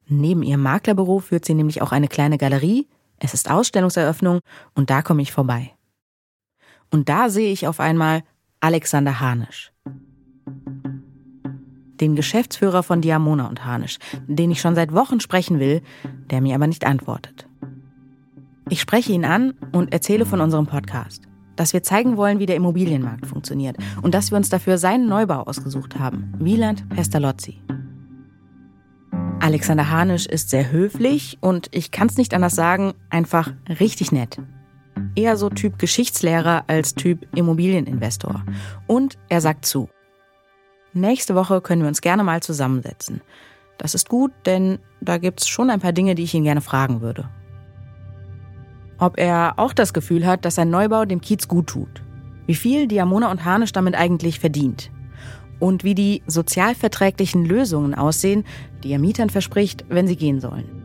Neben 0.07 0.43
ihrem 0.43 0.63
Maklerbüro 0.63 1.19
führt 1.19 1.45
sie 1.45 1.53
nämlich 1.53 1.83
auch 1.83 1.93
eine 1.93 2.09
kleine 2.09 2.39
Galerie, 2.39 2.89
es 3.19 3.35
ist 3.35 3.51
Ausstellungseröffnung 3.51 4.41
und 4.75 4.89
da 4.89 5.03
komme 5.03 5.21
ich 5.21 5.31
vorbei. 5.31 5.75
Und 6.91 7.11
da 7.11 7.29
sehe 7.29 7.53
ich 7.53 7.67
auf 7.67 7.81
einmal 7.81 8.23
Alexander 8.61 9.21
Hanisch. 9.21 9.73
Den 12.01 12.17
Geschäftsführer 12.17 12.83
von 12.83 13.03
Diamona 13.03 13.47
und 13.47 13.67
Hanisch, 13.67 13.99
den 14.27 14.51
ich 14.51 14.63
schon 14.63 14.75
seit 14.75 14.95
Wochen 14.95 15.21
sprechen 15.21 15.61
will, 15.61 15.83
der 16.31 16.41
mir 16.41 16.55
aber 16.55 16.67
nicht 16.67 16.87
antwortet. 16.87 17.47
Ich 18.71 18.81
spreche 18.81 19.13
ihn 19.13 19.27
an 19.27 19.53
und 19.73 19.93
erzähle 19.93 20.25
von 20.25 20.41
unserem 20.41 20.67
Podcast 20.67 21.29
dass 21.59 21.73
wir 21.73 21.83
zeigen 21.83 22.17
wollen, 22.17 22.39
wie 22.39 22.47
der 22.47 22.57
Immobilienmarkt 22.57 23.27
funktioniert 23.27 23.77
und 24.01 24.15
dass 24.15 24.31
wir 24.31 24.39
uns 24.39 24.49
dafür 24.49 24.79
seinen 24.79 25.09
Neubau 25.09 25.43
ausgesucht 25.43 25.99
haben, 25.99 26.33
Wieland 26.39 26.89
Pestalozzi. 26.89 27.61
Alexander 29.41 29.91
Hanisch 29.91 30.27
ist 30.27 30.51
sehr 30.51 30.71
höflich 30.71 31.39
und 31.41 31.69
ich 31.73 31.91
kann 31.91 32.09
es 32.09 32.17
nicht 32.17 32.33
anders 32.33 32.55
sagen, 32.55 32.95
einfach 33.11 33.53
richtig 33.81 34.13
nett. 34.13 34.41
Eher 35.17 35.37
so 35.37 35.49
Typ 35.51 35.79
Geschichtslehrer 35.79 36.65
als 36.69 36.95
Typ 36.95 37.27
Immobilieninvestor. 37.35 38.45
Und 38.87 39.19
er 39.29 39.41
sagt 39.41 39.65
zu. 39.65 39.89
Nächste 40.93 41.35
Woche 41.35 41.61
können 41.61 41.83
wir 41.83 41.89
uns 41.89 42.01
gerne 42.01 42.25
mal 42.25 42.43
zusammensetzen. 42.43 43.21
Das 43.79 43.95
ist 43.95 44.09
gut, 44.09 44.33
denn 44.47 44.79
da 45.01 45.19
gibt 45.19 45.41
es 45.41 45.49
schon 45.49 45.71
ein 45.71 45.81
paar 45.81 45.93
Dinge, 45.93 46.15
die 46.15 46.25
ich 46.25 46.35
ihn 46.35 46.45
gerne 46.45 46.61
fragen 46.61 47.01
würde 47.01 47.29
ob 48.99 49.19
er 49.19 49.55
auch 49.57 49.73
das 49.73 49.93
Gefühl 49.93 50.27
hat, 50.27 50.45
dass 50.45 50.57
sein 50.57 50.71
Neubau 50.71 51.05
dem 51.05 51.21
Kiez 51.21 51.49
gut 51.49 51.69
tut. 51.69 52.03
Wie 52.47 52.55
viel 52.55 52.87
Diamona 52.87 53.31
und 53.31 53.45
Harnisch 53.45 53.73
damit 53.73 53.95
eigentlich 53.95 54.41
verdient. 54.41 54.91
Und 55.61 55.85
wie 55.85 55.95
die 55.95 56.23
sozialverträglichen 56.27 57.45
Lösungen 57.45 57.95
aussehen, 57.95 58.45
die 58.83 58.93
er 58.93 58.99
Mietern 58.99 59.31
verspricht, 59.31 59.85
wenn 59.89 60.07
sie 60.07 60.17
gehen 60.17 60.41
sollen. 60.41 60.79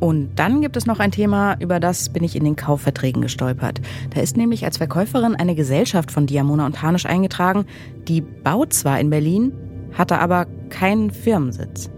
Und 0.00 0.30
dann 0.34 0.62
gibt 0.62 0.76
es 0.76 0.84
noch 0.84 0.98
ein 0.98 1.12
Thema, 1.12 1.56
über 1.60 1.78
das 1.78 2.08
bin 2.08 2.24
ich 2.24 2.34
in 2.34 2.42
den 2.42 2.56
Kaufverträgen 2.56 3.22
gestolpert. 3.22 3.80
Da 4.12 4.20
ist 4.20 4.36
nämlich 4.36 4.64
als 4.64 4.78
Verkäuferin 4.78 5.36
eine 5.36 5.54
Gesellschaft 5.54 6.10
von 6.10 6.26
Diamona 6.26 6.66
und 6.66 6.82
Harnisch 6.82 7.06
eingetragen, 7.06 7.66
die 8.08 8.20
baut 8.20 8.72
zwar 8.72 8.98
in 8.98 9.10
Berlin, 9.10 9.52
hatte 9.92 10.18
aber 10.18 10.46
keinen 10.70 11.12
Firmensitz. 11.12 11.88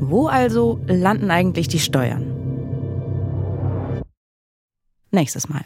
Wo 0.00 0.28
also 0.28 0.80
landen 0.86 1.30
eigentlich 1.30 1.68
die 1.68 1.78
Steuern? 1.78 2.39
Nächstes 5.10 5.48
Mal. 5.48 5.64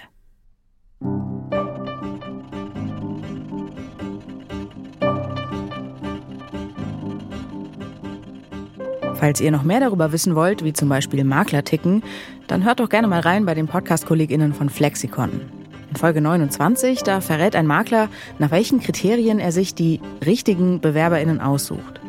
Falls 9.24 9.40
ihr 9.40 9.51
noch 9.51 9.62
mehr 9.62 9.80
darüber 9.80 10.12
wissen 10.12 10.34
wollt, 10.34 10.64
wie 10.64 10.74
zum 10.74 10.90
Beispiel 10.90 11.24
Makler 11.24 11.64
ticken, 11.64 12.03
dann 12.47 12.62
hört 12.62 12.80
doch 12.80 12.90
gerne 12.90 13.09
mal 13.09 13.20
rein 13.20 13.47
bei 13.47 13.55
den 13.55 13.68
Podcast-KollegInnen 13.68 14.53
von 14.53 14.68
Flexikon. 14.68 15.40
In 15.88 15.97
Folge 15.97 16.20
29, 16.20 17.05
da 17.05 17.22
verrät 17.22 17.57
ein 17.57 17.66
Makler, 17.66 18.11
nach 18.38 18.51
welchen 18.51 18.80
Kriterien 18.80 19.38
er 19.38 19.51
sich 19.51 19.74
die 19.74 20.01
richtigen 20.26 20.80
BewerberInnen 20.80 21.40
aussucht. 21.40 22.01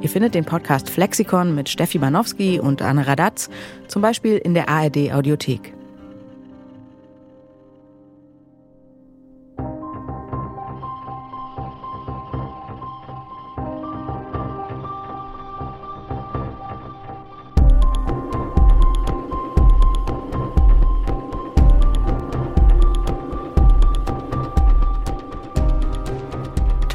Ihr 0.00 0.08
findet 0.08 0.34
den 0.34 0.44
Podcast 0.44 0.88
Flexikon 0.88 1.54
mit 1.54 1.68
Steffi 1.68 1.98
Banowski 1.98 2.60
und 2.60 2.82
Anne 2.82 3.06
Radatz 3.06 3.50
zum 3.88 4.00
Beispiel 4.00 4.36
in 4.36 4.54
der 4.54 4.68
ARD 4.68 5.12
Audiothek. 5.12 5.74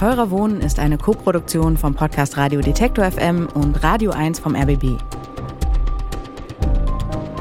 Teurer 0.06 0.30
Wohnen 0.30 0.62
ist 0.62 0.78
eine 0.78 1.00
Koproduktion 1.00 1.78
vom 1.78 1.96
Podcast 1.96 2.38
Radio 2.38 2.62
Detektor 2.62 3.10
FM 3.10 3.48
und 3.56 3.82
Radio 3.82 4.12
1 4.12 4.38
vom 4.40 4.56
RBB. 4.56 5.02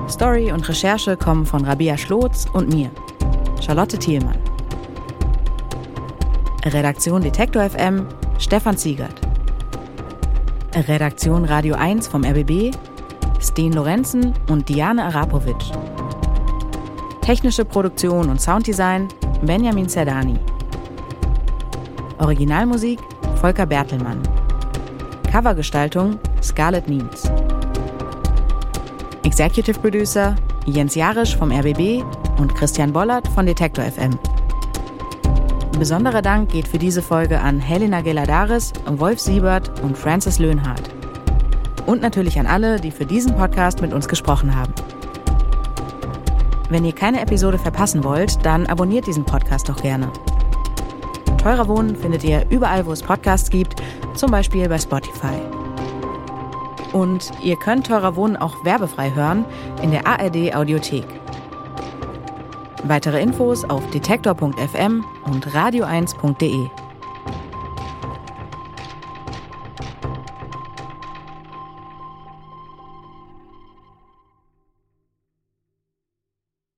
Story 0.09 0.51
und 0.51 0.67
Recherche 0.67 1.15
kommen 1.15 1.45
von 1.45 1.63
Rabia 1.63 1.99
Schlotz 1.99 2.47
und 2.55 2.73
mir, 2.73 2.91
Charlotte 3.61 3.99
Thielmann. 3.99 4.39
Redaktion 6.65 7.21
Detektor 7.21 7.69
FM, 7.69 8.07
Stefan 8.39 8.79
Ziegert. 8.79 9.21
Redaktion 10.89 11.45
Radio 11.45 11.75
1 11.75 12.09
vom 12.09 12.25
RBB, 12.25 12.75
Sten 13.43 13.75
Lorenzen 13.75 14.33
und 14.49 14.71
Diane 14.71 15.05
Arapovic. 15.05 15.63
Technische 17.21 17.67
Produktion 17.67 18.31
und 18.31 18.41
Sounddesign, 18.41 19.09
Benjamin 19.43 19.87
Zerdani. 19.87 20.39
Originalmusik 22.19 23.01
Volker 23.41 23.67
Bertelmann. 23.67 24.21
Covergestaltung 25.31 26.19
Scarlett 26.43 26.89
Niens. 26.89 27.31
Executive 29.25 29.79
Producer 29.81 30.37
Jens 30.67 30.95
Jarisch 30.95 31.37
vom 31.37 31.51
RBB 31.51 32.03
und 32.39 32.55
Christian 32.55 32.93
Bollert 32.93 33.27
von 33.29 33.47
Detektor 33.47 33.85
FM. 33.85 34.19
Besonderer 35.79 36.23
Dank 36.23 36.51
geht 36.51 36.69
für 36.69 36.79
diese 36.79 37.03
Folge 37.03 37.41
an 37.41 37.59
Helena 37.59 38.01
Geladaris, 38.01 38.73
Wolf 38.87 39.19
Siebert 39.19 39.81
und 39.83 39.99
Francis 39.99 40.39
Löhnhardt. 40.39 40.91
Und 41.87 42.01
natürlich 42.01 42.39
an 42.39 42.47
alle, 42.47 42.79
die 42.81 42.93
für 42.93 43.05
diesen 43.05 43.35
Podcast 43.35 43.83
mit 43.83 43.93
uns 43.93 44.09
gesprochen 44.09 44.55
haben. 44.55 44.73
Wenn 46.71 46.85
ihr 46.85 46.95
keine 46.95 47.21
Episode 47.21 47.59
verpassen 47.59 48.05
wollt, 48.05 48.45
dann 48.47 48.67
abonniert 48.67 49.07
diesen 49.07 49.25
Podcast 49.25 49.69
doch 49.69 49.83
gerne. 49.83 50.11
Teurer 51.45 51.69
Wohnen 51.69 51.95
findet 51.95 52.25
ihr 52.25 52.47
überall, 52.49 52.87
wo 52.87 52.93
es 52.93 53.03
Podcasts 53.03 53.51
gibt, 53.51 53.83
zum 54.15 54.31
Beispiel 54.31 54.67
bei 54.67 54.79
Spotify. 54.79 55.37
Und 56.95 57.31
ihr 57.43 57.57
könnt 57.57 57.87
Teurer 57.87 58.17
Wohnen 58.17 58.39
auch 58.39 58.65
werbefrei 58.65 59.13
hören 59.15 59.45
in 59.83 59.91
der 59.91 60.07
ARD 60.07 60.55
Audiothek. 60.55 61.05
Weitere 62.85 63.21
Infos 63.21 63.63
auf 63.63 63.87
detektor.fm 63.91 65.05
und 65.27 65.47
radio1.de. 65.49 66.84